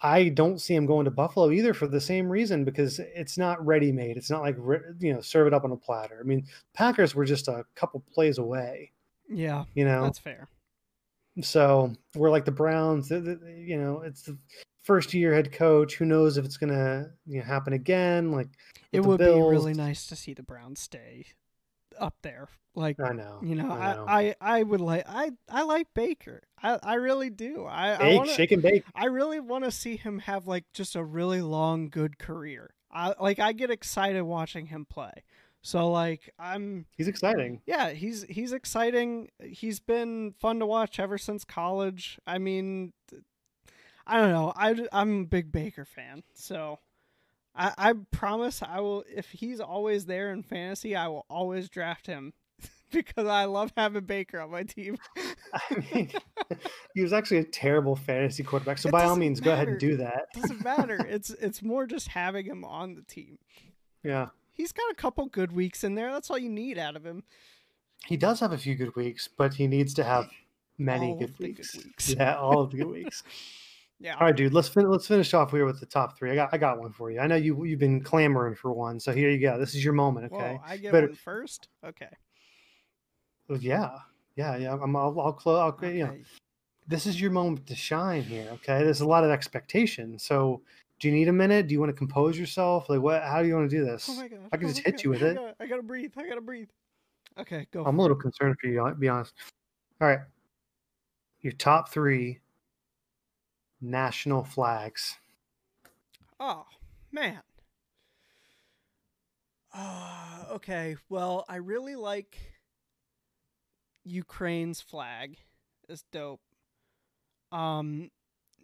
I 0.00 0.30
don't 0.30 0.60
see 0.60 0.74
him 0.74 0.84
going 0.84 1.04
to 1.04 1.10
Buffalo 1.12 1.50
either 1.52 1.72
for 1.72 1.86
the 1.86 2.00
same 2.00 2.28
reason 2.28 2.64
because 2.64 2.98
it's 2.98 3.38
not 3.38 3.64
ready 3.64 3.92
made. 3.92 4.16
It's 4.16 4.30
not 4.30 4.42
like 4.42 4.56
you 4.98 5.14
know 5.14 5.20
serve 5.20 5.46
it 5.46 5.54
up 5.54 5.64
on 5.64 5.72
a 5.72 5.76
platter. 5.76 6.18
I 6.20 6.24
mean, 6.24 6.46
Packers 6.74 7.14
were 7.14 7.24
just 7.24 7.48
a 7.48 7.64
couple 7.76 8.02
plays 8.12 8.38
away. 8.38 8.90
Yeah, 9.28 9.64
You 9.74 9.84
know, 9.84 10.02
that's 10.02 10.18
fair. 10.18 10.48
so 11.40 11.92
we're 12.16 12.30
like 12.30 12.44
the 12.44 12.50
Browns. 12.50 13.10
You 13.10 13.78
know, 13.78 14.02
it's 14.02 14.22
the 14.22 14.36
first 14.82 15.14
year 15.14 15.32
head 15.32 15.52
coach. 15.52 15.94
Who 15.94 16.04
knows 16.04 16.36
if 16.36 16.44
it's 16.44 16.56
gonna 16.56 17.10
you 17.26 17.38
know, 17.38 17.44
happen 17.44 17.72
again? 17.72 18.32
Like 18.32 18.48
It 18.90 19.00
would 19.00 19.20
be 19.20 19.26
really 19.26 19.74
nice 19.74 20.06
to 20.08 20.16
see 20.16 20.34
the 20.34 20.42
Browns 20.42 20.80
stay 20.80 21.26
up 22.02 22.16
there. 22.22 22.48
Like 22.74 22.98
I 23.00 23.12
know. 23.12 23.38
you 23.42 23.54
know, 23.54 23.70
I 23.70 23.94
know. 23.94 24.06
I, 24.08 24.20
I, 24.20 24.34
I 24.40 24.62
would 24.62 24.80
like 24.80 25.04
I 25.06 25.30
I 25.48 25.62
like 25.62 25.88
Baker. 25.94 26.42
I, 26.62 26.78
I 26.82 26.94
really 26.94 27.28
do. 27.30 27.64
I, 27.66 27.94
I 27.94 27.98
Bake, 27.98 28.16
wanna, 28.18 28.32
shake 28.32 28.52
and 28.52 28.62
bake. 28.62 28.84
I 28.94 29.06
really 29.06 29.40
want 29.40 29.64
to 29.64 29.70
see 29.70 29.96
him 29.96 30.20
have 30.20 30.46
like 30.46 30.64
just 30.72 30.96
a 30.96 31.04
really 31.04 31.42
long 31.42 31.90
good 31.90 32.18
career. 32.18 32.74
I 32.90 33.14
like 33.20 33.38
I 33.38 33.52
get 33.52 33.70
excited 33.70 34.22
watching 34.22 34.66
him 34.66 34.86
play. 34.86 35.12
So 35.60 35.90
like 35.90 36.30
I'm 36.38 36.86
He's 36.96 37.08
exciting. 37.08 37.60
yeah, 37.66 37.90
he's 37.90 38.24
he's 38.24 38.52
exciting. 38.52 39.28
He's 39.42 39.78
been 39.78 40.32
fun 40.40 40.58
to 40.60 40.66
watch 40.66 40.98
ever 40.98 41.18
since 41.18 41.44
college. 41.44 42.18
I 42.26 42.38
mean, 42.38 42.94
I 44.06 44.18
don't 44.18 44.32
know. 44.32 44.52
I 44.56 44.74
I'm 44.92 45.20
a 45.20 45.24
big 45.26 45.52
Baker 45.52 45.84
fan, 45.84 46.22
so 46.34 46.78
I 47.54 47.72
I 47.76 47.92
promise 48.10 48.62
I 48.62 48.80
will. 48.80 49.04
If 49.14 49.30
he's 49.30 49.60
always 49.60 50.06
there 50.06 50.32
in 50.32 50.42
fantasy, 50.42 50.96
I 50.96 51.08
will 51.08 51.26
always 51.28 51.68
draft 51.68 52.06
him 52.06 52.32
because 52.90 53.26
I 53.26 53.44
love 53.44 53.72
having 53.76 54.04
Baker 54.04 54.40
on 54.40 54.50
my 54.50 54.62
team. 54.62 54.96
I 55.52 55.84
mean, 55.94 56.10
he 56.94 57.02
was 57.02 57.12
actually 57.12 57.38
a 57.38 57.44
terrible 57.44 57.96
fantasy 57.96 58.42
quarterback. 58.42 58.78
So 58.78 58.88
It 58.88 58.92
by 58.92 59.04
all 59.04 59.16
means, 59.16 59.40
go 59.40 59.52
ahead 59.52 59.68
and 59.68 59.78
do 59.78 59.96
that. 59.98 60.26
It 60.34 60.40
Doesn't 60.42 60.64
matter. 60.64 60.96
It's 61.08 61.30
it's 61.30 61.62
more 61.62 61.86
just 61.86 62.08
having 62.08 62.46
him 62.46 62.64
on 62.64 62.94
the 62.94 63.02
team. 63.02 63.38
Yeah, 64.02 64.28
He's 64.52 64.72
got 64.72 64.90
a 64.90 64.94
couple 64.94 65.26
good 65.26 65.52
weeks 65.52 65.84
in 65.84 65.94
there. 65.94 66.10
That's 66.12 66.30
all 66.30 66.38
you 66.38 66.48
need 66.50 66.76
out 66.78 66.96
of 66.96 67.04
him. 67.06 67.22
he 68.06 68.16
does 68.16 68.40
have 68.40 68.52
a 68.52 68.58
few 68.58 68.74
good 68.74 68.94
weeks, 68.96 69.28
but 69.28 69.54
he 69.54 69.66
needs 69.66 69.94
to 69.94 70.04
have 70.04 70.28
many 70.78 71.14
good 71.18 71.28
the 71.38 71.44
good 71.44 71.48
weeks. 71.48 71.76
weeks. 71.76 72.08
Yeah, 72.14 72.34
all 72.36 72.60
of 72.60 72.70
the 72.72 72.78
good 72.78 72.88
weeks. 72.90 73.22
Yeah. 74.02 74.14
All 74.16 74.26
right, 74.26 74.34
dude. 74.34 74.52
Let's 74.52 74.68
fin- 74.68 74.90
let's 74.90 75.06
finish 75.06 75.32
off 75.32 75.52
here 75.52 75.64
with 75.64 75.78
the 75.78 75.86
top 75.86 76.18
three. 76.18 76.32
I 76.32 76.34
got 76.34 76.50
I 76.52 76.58
got 76.58 76.78
one 76.80 76.92
for 76.92 77.10
you. 77.12 77.20
I 77.20 77.26
know 77.28 77.36
you 77.36 77.64
you've 77.64 77.78
been 77.78 78.02
clamoring 78.02 78.56
for 78.56 78.72
one, 78.72 78.98
so 78.98 79.12
here 79.12 79.30
you 79.30 79.38
go. 79.38 79.58
This 79.58 79.74
is 79.76 79.84
your 79.84 79.94
moment. 79.94 80.32
Okay. 80.32 80.54
Whoa, 80.54 80.60
I 80.66 80.76
get 80.76 80.90
Better- 80.92 81.06
one 81.06 81.16
first. 81.16 81.68
Okay. 81.86 82.08
Oh, 83.48 83.54
yeah, 83.56 83.98
yeah, 84.36 84.56
yeah. 84.56 84.72
I'm, 84.74 84.96
I'll 84.96 85.18
I'll 85.20 85.32
close. 85.32 85.58
I'll, 85.60 85.68
okay. 85.68 85.98
You 85.98 86.06
know, 86.06 86.16
this 86.88 87.06
is 87.06 87.20
your 87.20 87.30
moment 87.30 87.66
to 87.68 87.76
shine 87.76 88.22
here. 88.22 88.48
Okay. 88.54 88.82
There's 88.82 89.02
a 89.02 89.06
lot 89.06 89.22
of 89.24 89.30
expectation. 89.30 90.18
So, 90.18 90.62
do 90.98 91.08
you 91.08 91.14
need 91.14 91.28
a 91.28 91.32
minute? 91.32 91.68
Do 91.68 91.72
you 91.74 91.80
want 91.80 91.90
to 91.90 91.96
compose 91.96 92.36
yourself? 92.38 92.88
Like, 92.88 93.00
what? 93.00 93.22
How 93.22 93.40
do 93.40 93.48
you 93.48 93.54
want 93.54 93.70
to 93.70 93.76
do 93.76 93.84
this? 93.84 94.08
Oh 94.10 94.14
my 94.16 94.26
god. 94.28 94.38
I 94.52 94.56
can 94.56 94.66
oh 94.66 94.68
just 94.68 94.80
my 94.80 94.84
hit 94.90 94.96
God, 94.96 95.04
you 95.04 95.10
with 95.10 95.22
I 95.22 95.26
it. 95.26 95.34
gotta- 95.34 95.54
I 95.60 95.66
gotta 95.66 95.82
breathe. 95.82 96.12
I 96.16 96.28
gotta 96.28 96.40
breathe. 96.40 96.68
Okay, 97.38 97.66
go. 97.72 97.84
I'm 97.84 97.98
a 97.98 98.02
little 98.02 98.16
it. 98.16 98.20
concerned 98.20 98.56
for 98.60 98.66
you. 98.68 98.80
I'll 98.82 98.94
be 98.94 99.08
honest. 99.08 99.34
All 100.00 100.08
right, 100.08 100.20
your 101.40 101.52
top 101.52 101.88
three 101.90 102.40
national 103.82 104.44
flags. 104.44 105.18
Oh 106.40 106.64
man. 107.10 107.40
Uh, 109.74 110.44
okay. 110.52 110.96
Well, 111.08 111.44
I 111.48 111.56
really 111.56 111.96
like 111.96 112.38
Ukraine's 114.04 114.80
flag. 114.80 115.36
It's 115.88 116.04
dope. 116.12 116.40
Um, 117.50 118.10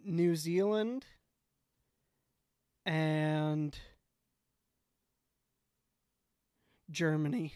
New 0.03 0.35
Zealand 0.35 1.05
and 2.85 3.77
Germany. 6.91 7.53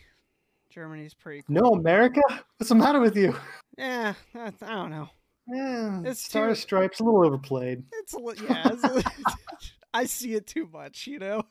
Germany's 0.70 1.14
pretty 1.14 1.44
cool. 1.44 1.56
No, 1.56 1.80
America. 1.80 2.22
What's 2.58 2.70
the 2.70 2.76
matter 2.76 3.00
with 3.00 3.16
you? 3.16 3.36
Yeah, 3.78 4.14
I, 4.36 4.52
I 4.62 4.74
don't 4.74 4.90
know. 4.90 5.10
Yeah, 5.48 6.02
It's 6.06 6.24
Star 6.24 6.50
too- 6.50 6.56
Stripes 6.56 7.00
a 7.00 7.04
little 7.04 7.26
overplayed. 7.26 7.84
It's 7.92 8.16
yeah. 8.42 8.70
It's 8.74 9.08
I 9.94 10.06
see 10.06 10.34
it 10.34 10.48
too 10.48 10.68
much, 10.72 11.06
you 11.08 11.20
know. 11.20 11.44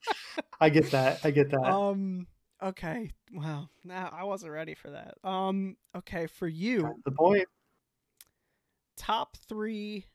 I 0.60 0.68
get 0.70 0.90
that. 0.92 1.20
I 1.24 1.30
get 1.30 1.50
that. 1.50 1.62
Um. 1.64 2.26
Okay. 2.62 3.10
Wow. 3.32 3.68
Now 3.84 4.10
I 4.16 4.24
wasn't 4.24 4.52
ready 4.52 4.74
for 4.74 4.90
that. 4.90 5.14
Um. 5.28 5.76
Okay. 5.96 6.26
For 6.26 6.46
you, 6.48 6.82
That's 6.82 7.02
the 7.04 7.10
point. 7.12 7.48
top 8.96 9.36
three. 9.48 10.06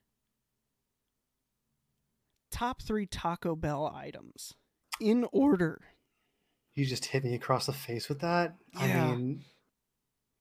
Top 2.51 2.81
three 2.81 3.05
Taco 3.05 3.55
Bell 3.55 3.91
items 3.93 4.53
in 5.01 5.25
order. 5.31 5.81
You 6.75 6.85
just 6.85 7.05
hit 7.05 7.23
me 7.23 7.35
across 7.35 7.65
the 7.65 7.73
face 7.73 8.07
with 8.09 8.19
that. 8.21 8.55
Yeah. 8.79 9.05
I 9.05 9.15
mean, 9.15 9.43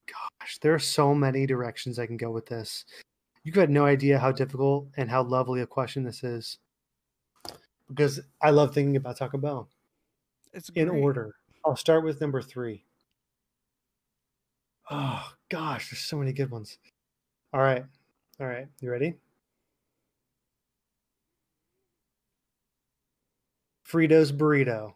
gosh, 0.06 0.58
there 0.60 0.74
are 0.74 0.78
so 0.78 1.14
many 1.14 1.46
directions 1.46 1.98
I 1.98 2.06
can 2.06 2.16
go 2.16 2.30
with 2.30 2.46
this. 2.46 2.84
You 3.44 3.52
had 3.52 3.70
no 3.70 3.84
idea 3.84 4.18
how 4.18 4.32
difficult 4.32 4.88
and 4.96 5.08
how 5.10 5.22
lovely 5.22 5.60
a 5.60 5.66
question 5.66 6.02
this 6.02 6.24
is. 6.24 6.58
Because 7.88 8.20
I 8.42 8.50
love 8.50 8.74
thinking 8.74 8.96
about 8.96 9.16
Taco 9.18 9.38
Bell 9.38 9.68
It's 10.52 10.68
in 10.70 10.88
great. 10.88 11.02
order. 11.02 11.36
I'll 11.64 11.76
start 11.76 12.04
with 12.04 12.20
number 12.20 12.42
three. 12.42 12.84
Oh 14.90 15.32
gosh, 15.48 15.90
there's 15.90 16.00
so 16.00 16.16
many 16.16 16.32
good 16.32 16.50
ones. 16.50 16.78
All 17.52 17.60
right. 17.60 17.84
All 18.40 18.46
right. 18.46 18.66
You 18.80 18.90
ready? 18.90 19.14
Fritos 23.88 24.32
burrito. 24.36 24.94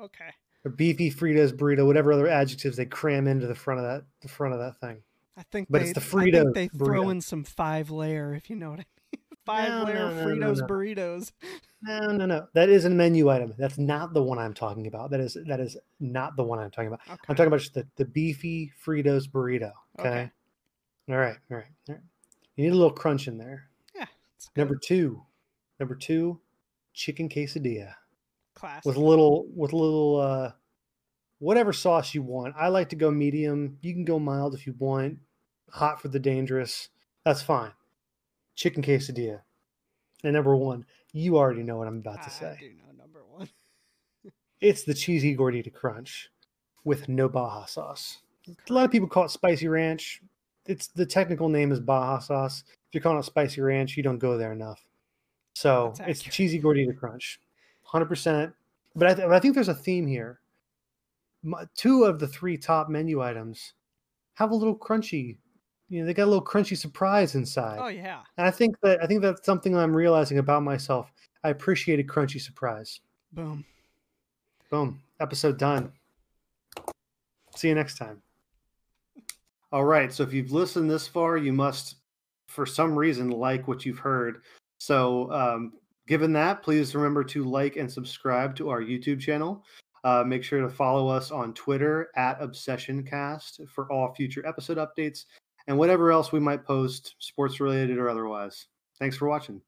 Okay. 0.00 0.30
Or 0.64 0.70
beefy 0.70 1.10
Fritos 1.10 1.52
burrito, 1.52 1.86
whatever 1.86 2.12
other 2.12 2.28
adjectives 2.28 2.76
they 2.76 2.86
cram 2.86 3.26
into 3.26 3.46
the 3.46 3.54
front 3.54 3.80
of 3.80 3.86
that 3.86 4.04
the 4.20 4.28
front 4.28 4.54
of 4.54 4.60
that 4.60 4.80
thing. 4.80 5.02
I 5.36 5.42
think 5.52 5.68
But 5.70 5.82
they, 5.82 5.90
it's 5.90 5.94
the 5.94 6.00
Frito 6.00 6.52
they 6.52 6.68
throw 6.68 7.10
in 7.10 7.20
some 7.20 7.44
five 7.44 7.90
layer, 7.90 8.34
if 8.34 8.50
you 8.50 8.56
know 8.56 8.70
what 8.70 8.80
I 8.80 8.84
mean. 9.12 9.22
Five 9.46 9.70
No, 9.70 9.84
layer 9.84 9.94
no, 9.94 10.14
no, 10.14 10.26
Fritos 10.26 10.68
burritos. 10.68 11.32
No, 11.82 12.08
no, 12.08 12.26
no. 12.26 12.48
That 12.54 12.68
is 12.68 12.84
a 12.84 12.90
menu 12.90 13.30
item. 13.30 13.54
That's 13.56 13.78
not 13.78 14.12
the 14.12 14.22
one 14.22 14.38
I'm 14.38 14.54
talking 14.54 14.88
about. 14.88 15.10
That 15.10 15.20
is 15.20 15.36
that 15.46 15.60
is 15.60 15.76
not 16.00 16.36
the 16.36 16.42
one 16.42 16.58
I'm 16.58 16.70
talking 16.70 16.88
about. 16.88 17.00
Okay. 17.06 17.18
I'm 17.28 17.36
talking 17.36 17.46
about 17.46 17.60
just 17.60 17.74
the, 17.74 17.86
the 17.96 18.04
beefy 18.04 18.72
Fritos 18.84 19.28
burrito. 19.28 19.72
Okay? 19.98 20.08
Okay. 20.08 20.30
All 21.08 21.16
right. 21.16 21.36
All 21.50 21.56
right. 21.56 21.66
All 21.88 21.94
right. 21.94 22.02
You 22.56 22.64
need 22.64 22.72
a 22.72 22.76
little 22.76 22.90
crunch 22.90 23.28
in 23.28 23.38
there. 23.38 23.68
Good. 24.54 24.60
Number 24.60 24.76
two. 24.76 25.22
Number 25.78 25.94
two, 25.94 26.40
chicken 26.92 27.28
quesadilla. 27.28 27.94
Classic. 28.58 28.84
with 28.84 28.96
a 28.96 29.00
little 29.00 29.46
with 29.54 29.72
a 29.72 29.76
little 29.76 30.20
uh 30.20 30.52
whatever 31.38 31.72
sauce 31.72 32.14
you 32.14 32.22
want. 32.22 32.54
I 32.56 32.68
like 32.68 32.88
to 32.90 32.96
go 32.96 33.10
medium. 33.10 33.78
You 33.80 33.92
can 33.92 34.04
go 34.04 34.18
mild 34.18 34.54
if 34.54 34.66
you 34.66 34.74
want. 34.78 35.18
Hot 35.70 36.00
for 36.00 36.08
the 36.08 36.18
dangerous. 36.18 36.88
That's 37.24 37.42
fine. 37.42 37.72
Chicken 38.54 38.82
quesadilla. 38.82 39.42
And 40.24 40.32
number 40.32 40.56
one, 40.56 40.84
you 41.12 41.36
already 41.36 41.62
know 41.62 41.76
what 41.76 41.86
I'm 41.86 41.98
about 41.98 42.22
to 42.22 42.28
I 42.28 42.32
say. 42.32 42.56
I 42.56 42.60
do 42.60 42.70
know 42.70 42.92
number 42.96 43.22
one. 43.28 43.48
It's 44.60 44.82
the 44.82 44.94
cheesy 44.94 45.36
gordita 45.36 45.72
crunch 45.72 46.30
with 46.82 47.08
no 47.08 47.28
Baja 47.28 47.66
sauce. 47.66 48.18
A 48.68 48.72
lot 48.72 48.86
of 48.86 48.90
people 48.90 49.06
call 49.06 49.26
it 49.26 49.30
spicy 49.30 49.68
ranch. 49.68 50.20
It's 50.66 50.88
the 50.88 51.06
technical 51.06 51.48
name 51.48 51.70
is 51.70 51.78
Baja 51.78 52.18
sauce. 52.18 52.64
If 52.66 52.94
you're 52.94 53.02
calling 53.02 53.20
it 53.20 53.24
spicy 53.24 53.60
ranch, 53.60 53.96
you 53.96 54.02
don't 54.02 54.18
go 54.18 54.36
there 54.36 54.52
enough. 54.52 54.84
So 55.54 55.94
it's 56.00 56.20
cheesy 56.20 56.60
gordita 56.60 56.96
crunch, 56.96 57.38
hundred 57.88 58.06
percent. 58.06 58.52
But 58.94 59.08
I, 59.08 59.14
th- 59.14 59.26
but 59.28 59.34
I 59.34 59.40
think 59.40 59.54
there's 59.54 59.68
a 59.68 59.74
theme 59.74 60.06
here. 60.06 60.40
My, 61.42 61.64
two 61.74 62.04
of 62.04 62.18
the 62.18 62.26
three 62.26 62.56
top 62.56 62.88
menu 62.88 63.22
items 63.22 63.74
have 64.34 64.50
a 64.50 64.54
little 64.54 64.76
crunchy. 64.76 65.36
You 65.88 66.00
know, 66.00 66.06
they 66.06 66.14
got 66.14 66.24
a 66.24 66.26
little 66.32 66.44
crunchy 66.44 66.76
surprise 66.76 67.34
inside. 67.34 67.78
Oh 67.80 67.88
yeah. 67.88 68.20
And 68.36 68.46
I 68.46 68.50
think 68.50 68.76
that 68.82 69.02
I 69.02 69.06
think 69.06 69.22
that's 69.22 69.44
something 69.44 69.74
I'm 69.76 69.94
realizing 69.94 70.38
about 70.38 70.62
myself. 70.62 71.12
I 71.44 71.50
appreciate 71.50 72.00
a 72.00 72.02
crunchy 72.02 72.40
surprise. 72.40 73.00
Boom. 73.32 73.64
Boom. 74.70 75.00
Episode 75.20 75.58
done. 75.58 75.92
See 77.56 77.68
you 77.68 77.74
next 77.74 77.96
time. 77.96 78.20
All 79.72 79.84
right. 79.84 80.12
So 80.12 80.22
if 80.22 80.32
you've 80.32 80.52
listened 80.52 80.90
this 80.90 81.06
far, 81.06 81.36
you 81.36 81.52
must, 81.52 81.96
for 82.46 82.66
some 82.66 82.98
reason, 82.98 83.30
like 83.30 83.66
what 83.68 83.86
you've 83.86 83.98
heard. 83.98 84.42
So, 84.78 85.30
um, 85.32 85.72
given 86.08 86.32
that, 86.32 86.62
please 86.62 86.94
remember 86.94 87.22
to 87.24 87.44
like 87.44 87.76
and 87.76 87.90
subscribe 87.90 88.56
to 88.56 88.70
our 88.70 88.80
YouTube 88.80 89.20
channel. 89.20 89.64
Uh, 90.04 90.24
make 90.26 90.42
sure 90.42 90.60
to 90.60 90.68
follow 90.68 91.08
us 91.08 91.30
on 91.30 91.52
Twitter 91.54 92.08
at 92.16 92.40
ObsessionCast 92.40 93.68
for 93.68 93.90
all 93.92 94.14
future 94.14 94.46
episode 94.46 94.78
updates 94.78 95.24
and 95.66 95.76
whatever 95.76 96.10
else 96.10 96.32
we 96.32 96.40
might 96.40 96.64
post, 96.64 97.14
sports 97.18 97.60
related 97.60 97.98
or 97.98 98.08
otherwise. 98.08 98.66
Thanks 98.98 99.16
for 99.16 99.28
watching. 99.28 99.60